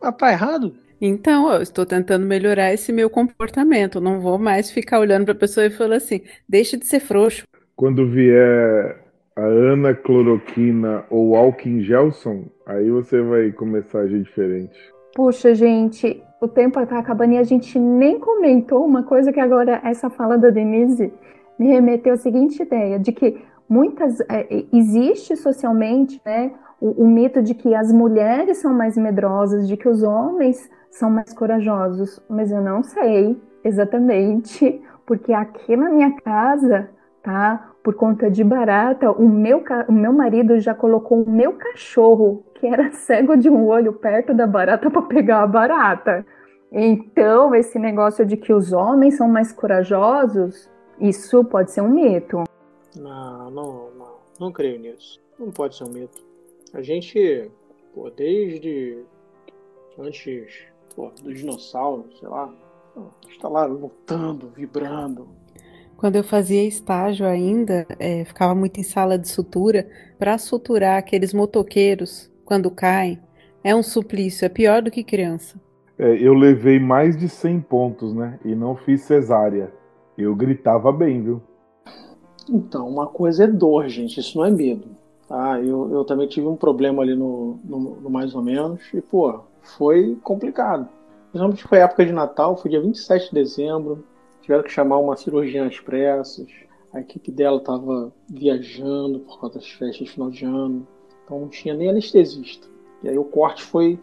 Ah, 0.00 0.12
tá 0.12 0.30
errado? 0.30 0.72
Então, 1.00 1.52
eu 1.52 1.60
estou 1.60 1.84
tentando 1.84 2.24
melhorar 2.24 2.72
esse 2.72 2.92
meu 2.92 3.10
comportamento. 3.10 4.00
Não 4.00 4.20
vou 4.20 4.38
mais 4.38 4.70
ficar 4.70 5.00
olhando 5.00 5.24
pra 5.24 5.34
pessoa 5.34 5.66
e 5.66 5.70
falar 5.70 5.96
assim, 5.96 6.20
deixa 6.48 6.76
de 6.76 6.86
ser 6.86 7.00
frouxo. 7.00 7.42
Quando 7.74 8.08
vier 8.08 9.02
a 9.34 9.42
Ana 9.42 9.96
Cloroquina 9.96 11.04
ou 11.10 11.34
Alkin 11.34 11.82
Gelson, 11.82 12.44
aí 12.66 12.88
você 12.88 13.20
vai 13.20 13.50
começar 13.50 13.98
a 13.98 14.02
agir 14.02 14.22
diferente. 14.22 14.78
Puxa, 15.16 15.56
gente, 15.56 16.22
o 16.42 16.48
tempo 16.48 16.84
tá 16.84 16.98
acabando 16.98 17.34
e 17.34 17.38
a 17.38 17.44
gente 17.44 17.78
nem 17.78 18.18
comentou 18.18 18.84
uma 18.84 19.04
coisa 19.04 19.32
que 19.32 19.38
agora 19.38 19.80
essa 19.84 20.10
fala 20.10 20.36
da 20.36 20.50
Denise 20.50 21.14
me 21.56 21.68
remeteu 21.68 22.14
à 22.14 22.16
seguinte 22.16 22.60
ideia, 22.60 22.98
de 22.98 23.12
que 23.12 23.40
muitas 23.68 24.18
é, 24.22 24.64
existe 24.72 25.36
socialmente 25.36 26.20
né, 26.26 26.50
o, 26.80 27.04
o, 27.04 27.06
mito 27.06 27.40
de 27.40 27.54
que 27.54 27.72
as 27.72 27.92
mulheres 27.92 28.58
são 28.58 28.74
mais 28.74 28.96
medrosas, 28.96 29.68
de 29.68 29.76
que 29.76 29.88
os 29.88 30.02
homens 30.02 30.68
são 30.90 31.08
mais 31.08 31.32
corajosos, 31.32 32.20
mas 32.28 32.50
eu 32.50 32.60
não 32.60 32.82
sei 32.82 33.40
exatamente, 33.62 34.82
porque 35.06 35.32
aqui 35.32 35.76
na 35.76 35.90
minha 35.90 36.10
casa, 36.22 36.90
tá? 37.22 37.72
por 37.82 37.94
conta 37.94 38.30
de 38.30 38.44
barata, 38.44 39.10
o 39.10 39.28
meu, 39.28 39.64
o 39.88 39.92
meu 39.92 40.12
marido 40.12 40.58
já 40.60 40.74
colocou 40.74 41.22
o 41.22 41.28
meu 41.28 41.54
cachorro, 41.54 42.44
que 42.54 42.66
era 42.66 42.92
cego 42.94 43.36
de 43.36 43.50
um 43.50 43.66
olho, 43.66 43.92
perto 43.92 44.32
da 44.32 44.46
barata 44.46 44.90
para 44.90 45.02
pegar 45.02 45.42
a 45.42 45.46
barata. 45.46 46.24
Então, 46.70 47.54
esse 47.54 47.78
negócio 47.78 48.24
de 48.24 48.36
que 48.36 48.52
os 48.52 48.72
homens 48.72 49.16
são 49.16 49.28
mais 49.28 49.52
corajosos, 49.52 50.70
isso 50.98 51.44
pode 51.44 51.72
ser 51.72 51.82
um 51.82 51.88
mito. 51.88 52.44
Não, 52.96 53.50
não, 53.50 53.90
não, 53.90 54.14
não 54.38 54.52
creio 54.52 54.78
nisso. 54.78 55.20
Não 55.38 55.50
pode 55.50 55.76
ser 55.76 55.84
um 55.84 55.90
mito. 55.90 56.22
A 56.72 56.80
gente, 56.80 57.50
pô, 57.94 58.08
desde 58.10 59.02
antes 59.98 60.66
pô, 60.94 61.10
dos 61.22 61.40
dinossauros, 61.40 62.18
sei 62.18 62.28
lá, 62.28 62.50
está 63.28 63.48
lá 63.48 63.64
lutando, 63.64 64.48
vibrando, 64.48 65.28
quando 66.02 66.16
eu 66.16 66.24
fazia 66.24 66.64
estágio 66.64 67.24
ainda, 67.24 67.86
é, 67.96 68.24
ficava 68.24 68.56
muito 68.56 68.80
em 68.80 68.82
sala 68.82 69.16
de 69.16 69.28
sutura, 69.28 69.88
para 70.18 70.36
suturar 70.36 70.98
aqueles 70.98 71.32
motoqueiros 71.32 72.28
quando 72.44 72.72
caem, 72.72 73.20
é 73.62 73.72
um 73.72 73.84
suplício, 73.84 74.44
é 74.44 74.48
pior 74.48 74.82
do 74.82 74.90
que 74.90 75.04
criança. 75.04 75.60
É, 75.96 76.12
eu 76.20 76.34
levei 76.34 76.80
mais 76.80 77.16
de 77.16 77.28
100 77.28 77.60
pontos, 77.60 78.12
né? 78.12 78.40
E 78.44 78.52
não 78.52 78.74
fiz 78.74 79.02
cesárea. 79.02 79.72
Eu 80.18 80.34
gritava 80.34 80.90
bem, 80.90 81.22
viu? 81.22 81.40
Então, 82.50 82.88
uma 82.88 83.06
coisa 83.06 83.44
é 83.44 83.46
dor, 83.46 83.86
gente, 83.88 84.18
isso 84.18 84.36
não 84.36 84.44
é 84.44 84.50
medo. 84.50 84.88
Tá? 85.28 85.60
Eu, 85.60 85.88
eu 85.92 86.04
também 86.04 86.26
tive 86.26 86.48
um 86.48 86.56
problema 86.56 87.04
ali 87.04 87.14
no, 87.14 87.60
no, 87.62 87.78
no 88.00 88.10
mais 88.10 88.34
ou 88.34 88.42
menos, 88.42 88.80
e, 88.92 89.00
pô, 89.00 89.38
foi 89.78 90.18
complicado. 90.24 90.88
Principalmente 91.30 91.62
foi 91.62 91.78
época 91.78 92.04
de 92.04 92.12
Natal, 92.12 92.56
foi 92.56 92.72
dia 92.72 92.82
27 92.82 93.28
de 93.28 93.34
dezembro, 93.34 94.04
tiveram 94.42 94.62
que 94.62 94.70
chamar 94.70 94.98
uma 94.98 95.16
cirurgiã 95.16 95.66
às 95.66 95.80
pressas. 95.80 96.46
A 96.92 97.00
equipe 97.00 97.30
dela 97.30 97.56
estava 97.56 98.12
viajando 98.28 99.20
por 99.20 99.40
causa 99.40 99.58
das 99.58 99.70
festas 99.70 100.06
de 100.06 100.12
final 100.12 100.30
de 100.30 100.44
ano. 100.44 100.86
Então 101.24 101.40
não 101.40 101.48
tinha 101.48 101.74
nem 101.74 101.88
anestesista. 101.88 102.66
E 103.02 103.08
aí 103.08 103.16
o 103.16 103.24
corte 103.24 103.62
foi 103.62 103.98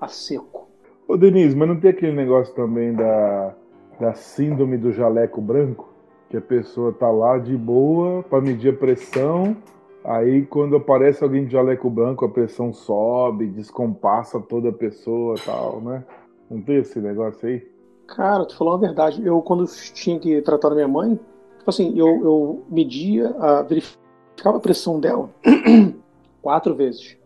a 0.00 0.08
seco. 0.08 0.68
Ô 1.08 1.16
Denise, 1.16 1.56
mas 1.56 1.68
não 1.68 1.78
tem 1.78 1.90
aquele 1.90 2.12
negócio 2.12 2.54
também 2.54 2.92
da, 2.94 3.54
da 3.98 4.14
síndrome 4.14 4.76
do 4.76 4.92
jaleco 4.92 5.40
branco? 5.40 5.92
Que 6.28 6.36
a 6.36 6.40
pessoa 6.40 6.92
tá 6.92 7.10
lá 7.10 7.38
de 7.38 7.56
boa 7.56 8.22
para 8.22 8.40
medir 8.40 8.74
a 8.74 8.76
pressão, 8.76 9.56
aí 10.02 10.44
quando 10.46 10.76
aparece 10.76 11.22
alguém 11.22 11.44
de 11.44 11.52
jaleco 11.52 11.88
branco, 11.88 12.24
a 12.24 12.28
pressão 12.28 12.72
sobe, 12.72 13.46
descompassa 13.46 14.40
toda 14.40 14.70
a 14.70 14.72
pessoa 14.72 15.36
tal, 15.44 15.80
né? 15.80 16.04
Não 16.50 16.60
tem 16.60 16.76
esse 16.76 16.98
negócio 16.98 17.48
aí? 17.48 17.73
Cara, 18.06 18.44
tu 18.44 18.56
falou 18.56 18.74
a 18.74 18.78
verdade. 18.78 19.24
Eu, 19.24 19.40
quando 19.42 19.66
tinha 19.66 20.18
que 20.18 20.40
tratar 20.42 20.72
a 20.72 20.74
minha 20.74 20.88
mãe, 20.88 21.18
tipo 21.58 21.70
assim, 21.70 21.98
eu, 21.98 22.06
eu 22.24 22.64
media, 22.68 23.34
a, 23.38 23.62
verificava 23.62 24.56
a 24.56 24.60
pressão 24.60 25.00
dela 25.00 25.30
quatro 26.42 26.74
vezes. 26.74 27.16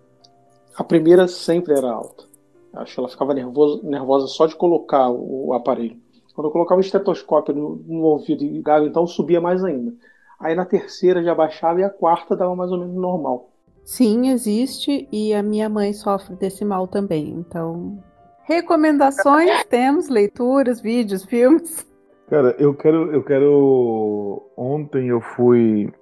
A 0.76 0.84
primeira 0.84 1.26
sempre 1.26 1.74
era 1.74 1.90
alta. 1.90 2.24
Acho 2.72 2.94
que 2.94 3.00
ela 3.00 3.08
ficava 3.08 3.34
nervosa, 3.34 3.80
nervosa 3.82 4.26
só 4.28 4.46
de 4.46 4.54
colocar 4.54 5.10
o, 5.10 5.48
o 5.48 5.52
aparelho. 5.54 5.96
Quando 6.34 6.46
eu 6.46 6.52
colocava 6.52 6.80
o 6.80 6.84
estetoscópio 6.84 7.54
no, 7.54 7.76
no 7.86 8.02
ouvido 8.02 8.44
e 8.44 8.48
ligava, 8.48 8.84
então 8.84 9.06
subia 9.06 9.40
mais 9.40 9.64
ainda. 9.64 9.92
Aí 10.38 10.54
na 10.54 10.64
terceira 10.64 11.22
já 11.22 11.34
baixava 11.34 11.80
e 11.80 11.84
a 11.84 11.90
quarta 11.90 12.36
dava 12.36 12.54
mais 12.54 12.70
ou 12.70 12.78
menos 12.78 12.94
normal. 12.94 13.50
Sim, 13.84 14.28
existe 14.28 15.08
e 15.10 15.34
a 15.34 15.42
minha 15.42 15.68
mãe 15.68 15.92
sofre 15.92 16.36
desse 16.36 16.64
mal 16.64 16.86
também. 16.86 17.30
Então, 17.30 17.98
recomendações 18.48 19.62
temos, 19.64 20.08
leituras, 20.08 20.80
vídeos, 20.80 21.22
filmes. 21.24 21.86
Cara, 22.30 22.56
eu 22.58 22.74
quero, 22.74 23.12
eu 23.12 23.22
quero. 23.22 24.50
Ontem 24.56 25.08
eu 25.08 25.20
fui 25.20 25.92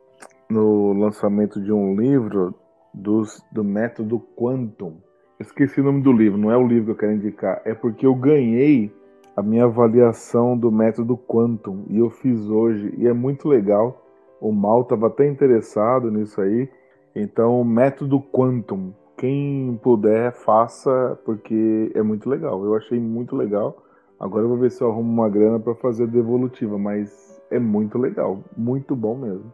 no 0.49 0.93
lançamento 0.93 1.61
de 1.61 1.73
um 1.73 1.97
livro 1.97 2.55
dos, 2.95 3.43
do 3.53 3.65
método 3.65 4.21
Quantum. 4.37 4.99
Esqueci 5.41 5.81
o 5.81 5.85
nome 5.85 6.03
do 6.03 6.13
livro, 6.13 6.39
não 6.39 6.51
é 6.51 6.57
o 6.57 6.67
livro 6.67 6.87
que 6.87 6.91
eu 6.93 6.97
quero 6.97 7.13
indicar, 7.13 7.61
é 7.65 7.75
porque 7.75 8.07
eu 8.07 8.15
ganhei 8.15 8.91
a 9.37 9.43
minha 9.43 9.65
avaliação 9.65 10.57
do 10.57 10.73
método 10.73 11.15
Quantum 11.17 11.85
e 11.91 11.99
eu 11.99 12.09
fiz 12.09 12.49
hoje 12.49 12.95
e 12.97 13.07
é 13.07 13.13
muito 13.13 13.49
legal. 13.49 14.03
O 14.41 14.51
Mal 14.53 14.83
estava 14.83 15.09
até 15.09 15.27
interessado 15.27 16.11
nisso 16.11 16.41
aí. 16.41 16.69
Então, 17.15 17.63
método 17.65 18.21
Quantum, 18.21 18.93
quem 19.17 19.79
puder, 19.83 20.33
faça, 20.33 21.19
porque 21.25 21.91
é 21.95 22.03
muito 22.03 22.29
legal. 22.29 22.65
Eu 22.65 22.75
achei 22.75 22.99
muito 22.99 23.35
legal. 23.35 23.83
Agora 24.19 24.45
eu 24.45 24.49
vou 24.49 24.59
ver 24.59 24.71
se 24.71 24.83
eu 24.83 24.91
arrumo 24.91 25.11
uma 25.11 25.29
grana 25.29 25.59
para 25.59 25.75
fazer 25.75 26.05
a 26.05 26.07
devolutiva, 26.07 26.79
mas 26.79 27.41
é 27.51 27.59
muito 27.59 27.99
legal, 27.99 28.43
muito 28.57 28.97
bom 28.97 29.17
mesmo. 29.17 29.53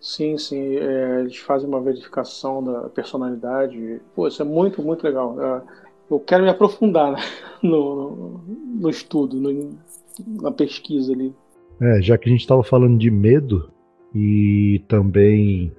Sim, 0.00 0.38
sim. 0.38 0.76
É, 0.76 1.20
eles 1.20 1.36
fazem 1.38 1.68
uma 1.68 1.80
verificação 1.80 2.62
da 2.62 2.88
personalidade. 2.88 4.00
Pô, 4.14 4.26
isso 4.26 4.42
é 4.42 4.44
muito, 4.44 4.82
muito 4.82 5.04
legal. 5.04 5.40
É, 5.40 5.62
eu 6.10 6.18
quero 6.20 6.42
me 6.42 6.50
aprofundar 6.50 7.12
né, 7.12 7.18
no, 7.62 7.94
no, 7.94 8.40
no, 8.80 8.90
estudo, 8.90 9.36
no, 9.36 9.70
na 10.40 10.50
pesquisa 10.50 11.12
ali. 11.12 11.34
É, 11.80 12.00
já 12.02 12.18
que 12.18 12.28
a 12.28 12.32
gente 12.32 12.42
estava 12.42 12.62
falando 12.62 12.98
de 12.98 13.10
medo 13.10 13.70
e 14.14 14.82
também 14.88 15.72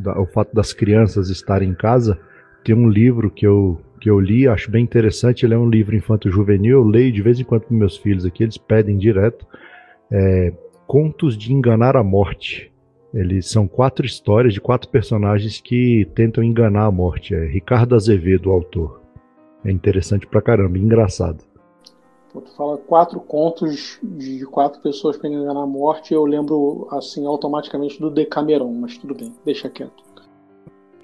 da, 0.00 0.18
o 0.20 0.26
fato 0.26 0.54
das 0.54 0.72
crianças 0.72 1.28
estarem 1.30 1.70
em 1.70 1.74
casa, 1.74 2.18
tem 2.64 2.74
um 2.74 2.88
livro 2.88 3.30
que 3.30 3.46
eu, 3.46 3.80
que 4.00 4.10
eu 4.10 4.18
li, 4.18 4.46
acho 4.48 4.70
bem 4.70 4.82
interessante. 4.82 5.44
Ele 5.44 5.54
é 5.54 5.58
um 5.58 5.68
livro 5.68 5.96
infanto-juvenil. 5.96 6.78
Eu 6.78 6.84
leio 6.84 7.12
de 7.12 7.22
vez 7.22 7.40
em 7.40 7.44
quando 7.44 7.62
com 7.62 7.74
meus 7.74 7.96
filhos 7.96 8.24
aqui, 8.24 8.42
eles 8.42 8.58
pedem 8.58 8.98
direto. 8.98 9.46
É, 10.10 10.52
Contos 10.86 11.36
de 11.36 11.52
Enganar 11.52 11.96
a 11.96 12.02
Morte 12.02 12.70
eles 13.12 13.50
são 13.50 13.66
quatro 13.66 14.06
histórias 14.06 14.54
de 14.54 14.60
quatro 14.60 14.88
personagens 14.88 15.60
que 15.60 16.08
tentam 16.14 16.44
enganar 16.44 16.84
a 16.84 16.90
morte. 16.92 17.34
É 17.34 17.44
Ricardo 17.44 17.94
Azevedo, 17.94 18.50
o 18.50 18.52
autor. 18.52 19.00
É 19.64 19.70
interessante 19.70 20.26
pra 20.26 20.40
caramba, 20.40 20.78
engraçado. 20.78 21.44
Tu 22.32 22.40
fala 22.56 22.78
quatro 22.78 23.18
contos 23.18 23.98
de 24.02 24.44
quatro 24.46 24.80
pessoas 24.80 25.16
para 25.16 25.28
enganar 25.28 25.62
a 25.62 25.66
morte, 25.66 26.14
eu 26.14 26.24
lembro 26.24 26.86
assim 26.92 27.26
automaticamente 27.26 28.00
do 28.00 28.08
Decameron, 28.08 28.72
mas 28.72 28.96
tudo 28.96 29.14
bem, 29.14 29.34
deixa 29.44 29.68
quieto. 29.68 30.04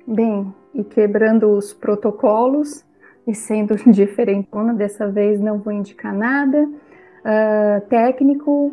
Bem, 0.07 0.55
e 0.73 0.85
quebrando 0.85 1.51
os 1.51 1.73
protocolos 1.73 2.85
e 3.27 3.35
sendo 3.35 3.75
diferentona, 3.91 4.73
dessa 4.73 5.09
vez 5.09 5.41
não 5.41 5.59
vou 5.59 5.73
indicar 5.73 6.15
nada. 6.15 6.63
Uh, 6.63 7.81
técnico, 7.89 8.73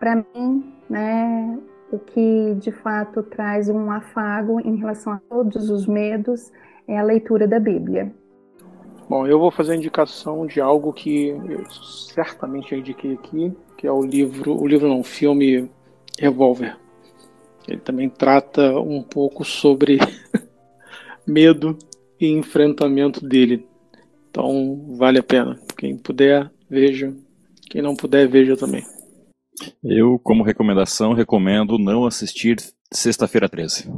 para 0.00 0.16
mim, 0.16 0.74
né, 0.90 1.56
o 1.92 1.98
que 2.00 2.56
de 2.56 2.72
fato 2.72 3.22
traz 3.22 3.68
um 3.68 3.92
afago 3.92 4.58
em 4.60 4.74
relação 4.74 5.12
a 5.12 5.20
todos 5.28 5.70
os 5.70 5.86
medos 5.86 6.50
é 6.88 6.98
a 6.98 7.02
leitura 7.02 7.46
da 7.46 7.60
Bíblia. 7.60 8.12
Bom, 9.08 9.26
eu 9.26 9.38
vou 9.38 9.50
fazer 9.50 9.72
a 9.72 9.76
indicação 9.76 10.46
de 10.46 10.60
algo 10.60 10.92
que 10.92 11.34
certamente 11.70 12.70
já 12.70 12.76
indiquei 12.76 13.14
aqui, 13.14 13.52
que 13.76 13.86
é 13.86 13.92
o 13.92 14.02
livro, 14.02 14.60
o 14.60 14.66
livro 14.66 14.88
não, 14.88 15.00
o 15.00 15.04
filme 15.04 15.70
Revolver. 16.18 16.76
Ele 17.66 17.80
também 17.80 18.08
trata 18.08 18.78
um 18.78 19.02
pouco 19.02 19.44
sobre 19.44 19.98
medo 21.26 21.76
e 22.20 22.28
enfrentamento 22.28 23.24
dele. 23.24 23.66
Então, 24.30 24.96
vale 24.96 25.18
a 25.18 25.22
pena. 25.22 25.58
Quem 25.76 25.96
puder, 25.96 26.50
veja. 26.68 27.14
Quem 27.70 27.82
não 27.82 27.94
puder, 27.94 28.26
veja 28.28 28.56
também. 28.56 28.82
Eu, 29.84 30.18
como 30.18 30.42
recomendação, 30.42 31.12
recomendo 31.12 31.78
não 31.78 32.06
assistir 32.06 32.56
Sexta-feira 32.92 33.48
13. 33.48 33.90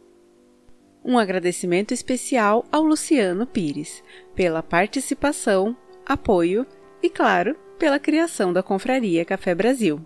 Um 1.04 1.18
agradecimento 1.18 1.94
especial 1.94 2.66
ao 2.72 2.84
Luciano 2.84 3.46
Pires 3.46 4.04
pela 4.36 4.62
participação, 4.62 5.76
apoio 6.06 6.66
e, 7.02 7.10
claro, 7.10 7.56
pela 7.78 8.00
criação 8.00 8.52
da 8.52 8.64
Confraria 8.64 9.24
Café 9.24 9.54
Brasil. 9.54 10.02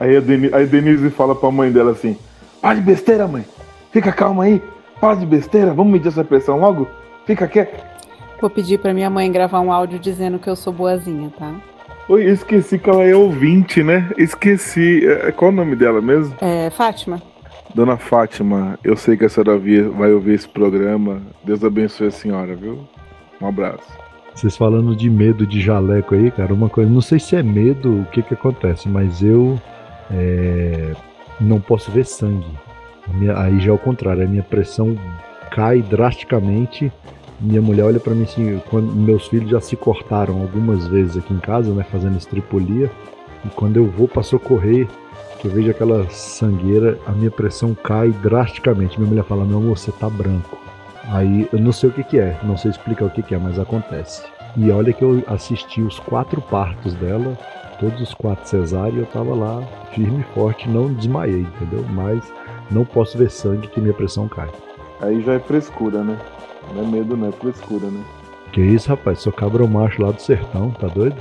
Aí 0.00 0.16
a, 0.16 0.20
Denise, 0.20 0.54
aí 0.54 0.62
a 0.62 0.66
Denise 0.66 1.10
fala 1.10 1.34
pra 1.34 1.50
mãe 1.50 1.70
dela 1.70 1.90
assim: 1.92 2.16
Para 2.62 2.74
de 2.74 2.80
besteira, 2.80 3.28
mãe. 3.28 3.44
Fica 3.92 4.10
calma 4.10 4.44
aí. 4.44 4.62
Para 4.98 5.16
de 5.16 5.26
besteira. 5.26 5.74
Vamos 5.74 5.92
medir 5.92 6.08
essa 6.08 6.24
pressão 6.24 6.58
logo? 6.58 6.88
Fica 7.26 7.46
quieto. 7.46 7.84
Vou 8.40 8.48
pedir 8.48 8.78
pra 8.78 8.94
minha 8.94 9.10
mãe 9.10 9.30
gravar 9.30 9.60
um 9.60 9.70
áudio 9.70 9.98
dizendo 9.98 10.38
que 10.38 10.48
eu 10.48 10.56
sou 10.56 10.72
boazinha, 10.72 11.30
tá? 11.38 11.54
Oi, 12.08 12.24
eu 12.24 12.32
esqueci 12.32 12.78
que 12.78 12.88
ela 12.88 13.04
é 13.04 13.14
ouvinte, 13.14 13.82
né? 13.82 14.10
Esqueci. 14.16 15.06
É, 15.06 15.30
Qual 15.32 15.50
o 15.50 15.54
nome 15.54 15.76
dela 15.76 16.00
mesmo? 16.00 16.34
É, 16.40 16.70
Fátima? 16.70 17.20
Dona 17.74 17.96
Fátima, 17.96 18.78
eu 18.82 18.96
sei 18.96 19.16
que 19.16 19.24
a 19.24 19.28
senhora 19.28 19.60
vai 19.92 20.12
ouvir 20.12 20.34
esse 20.34 20.48
programa. 20.48 21.22
Deus 21.44 21.62
abençoe 21.62 22.08
a 22.08 22.10
senhora, 22.10 22.56
viu? 22.56 22.80
Um 23.40 23.46
abraço. 23.46 23.86
Vocês 24.34 24.56
falando 24.56 24.96
de 24.96 25.08
medo 25.10 25.46
de 25.46 25.60
jaleco 25.60 26.14
aí, 26.14 26.30
cara, 26.30 26.52
uma 26.52 26.68
coisa, 26.68 26.90
não 26.90 27.00
sei 27.00 27.18
se 27.18 27.36
é 27.36 27.42
medo, 27.42 28.00
o 28.00 28.06
que 28.06 28.22
que 28.22 28.34
acontece, 28.34 28.88
mas 28.88 29.22
eu 29.22 29.60
é, 30.12 30.92
não 31.40 31.60
posso 31.60 31.90
ver 31.90 32.04
sangue. 32.06 32.46
Minha- 33.14 33.38
aí 33.40 33.58
já 33.60 33.70
é 33.70 33.74
o 33.74 33.78
contrário, 33.78 34.22
a 34.22 34.26
minha 34.26 34.42
pressão 34.42 34.96
cai 35.50 35.82
drasticamente. 35.82 36.92
Minha 37.40 37.62
mulher 37.62 37.84
olha 37.84 37.98
pra 38.00 38.14
mim 38.14 38.24
assim, 38.24 38.60
quando 38.70 38.92
meus 38.94 39.26
filhos 39.28 39.50
já 39.50 39.60
se 39.60 39.74
cortaram 39.74 40.40
algumas 40.42 40.86
vezes 40.86 41.16
aqui 41.16 41.32
em 41.32 41.38
casa, 41.38 41.72
né, 41.72 41.84
fazendo 41.90 42.16
estripolia, 42.18 42.90
e 43.44 43.48
quando 43.48 43.78
eu 43.78 43.86
vou 43.86 44.06
pra 44.06 44.22
socorrer, 44.22 44.86
que 45.40 45.46
eu 45.48 45.50
vejo 45.50 45.70
aquela 45.70 46.06
sangueira, 46.10 46.98
a 47.06 47.12
minha 47.12 47.30
pressão 47.30 47.74
cai 47.74 48.10
drasticamente. 48.10 48.98
Minha 48.98 49.08
mulher 49.08 49.24
fala: 49.24 49.44
"Meu 49.46 49.56
amor, 49.56 49.78
você 49.78 49.90
tá 49.90 50.08
branco". 50.10 50.58
Aí 51.10 51.48
eu 51.50 51.58
não 51.58 51.72
sei 51.72 51.88
o 51.88 51.92
que, 51.92 52.04
que 52.04 52.18
é, 52.18 52.38
não 52.42 52.58
sei 52.58 52.70
explicar 52.70 53.06
o 53.06 53.10
que, 53.10 53.22
que 53.22 53.34
é, 53.34 53.38
mas 53.38 53.58
acontece. 53.58 54.22
E 54.56 54.70
olha 54.70 54.92
que 54.92 55.02
eu 55.02 55.22
assisti 55.26 55.80
os 55.80 55.98
quatro 55.98 56.40
partos 56.40 56.94
dela, 56.94 57.36
todos 57.78 58.00
os 58.00 58.14
quatro 58.14 58.48
cesáreos, 58.48 58.96
e 58.96 59.00
eu 59.00 59.06
tava 59.06 59.34
lá 59.34 59.62
firme 59.92 60.20
e 60.20 60.34
forte, 60.34 60.68
não 60.68 60.92
desmaiei, 60.92 61.40
entendeu? 61.40 61.84
Mas 61.90 62.20
não 62.70 62.84
posso 62.84 63.16
ver 63.16 63.30
sangue 63.30 63.68
que 63.68 63.80
minha 63.80 63.94
pressão 63.94 64.28
cai. 64.28 64.48
Aí 65.00 65.22
já 65.22 65.34
é 65.34 65.38
frescura, 65.38 66.02
né? 66.02 66.18
Não 66.74 66.82
é 66.82 66.86
medo, 66.86 67.16
não, 67.16 67.28
é 67.28 67.32
frescura, 67.32 67.86
né? 67.86 68.02
Que 68.52 68.60
isso, 68.60 68.88
rapaz? 68.88 69.20
Sou 69.20 69.32
cabra 69.32 69.66
macho 69.66 70.02
lá 70.02 70.10
do 70.10 70.20
sertão, 70.20 70.70
tá 70.72 70.88
doido? 70.88 71.16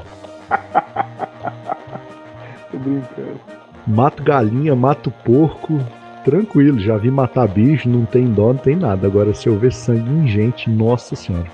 Tô 2.72 2.78
brincando. 2.78 3.40
Mato 3.88 4.24
galinha, 4.24 4.76
mato 4.76 5.12
porco, 5.24 5.80
tranquilo. 6.26 6.80
Já 6.80 6.98
vi 6.98 7.10
matar 7.10 7.48
bicho, 7.48 7.88
não 7.88 8.06
tem 8.06 8.26
dó, 8.26 8.54
não 8.54 8.58
tem 8.58 8.76
nada. 8.76 9.08
Agora, 9.08 9.34
se 9.34 9.48
eu 9.48 9.58
ver 9.58 9.72
sangue 9.72 10.10
em 10.10 10.28
gente, 10.28 10.70
nossa 10.70 11.16
senhora. 11.16 11.48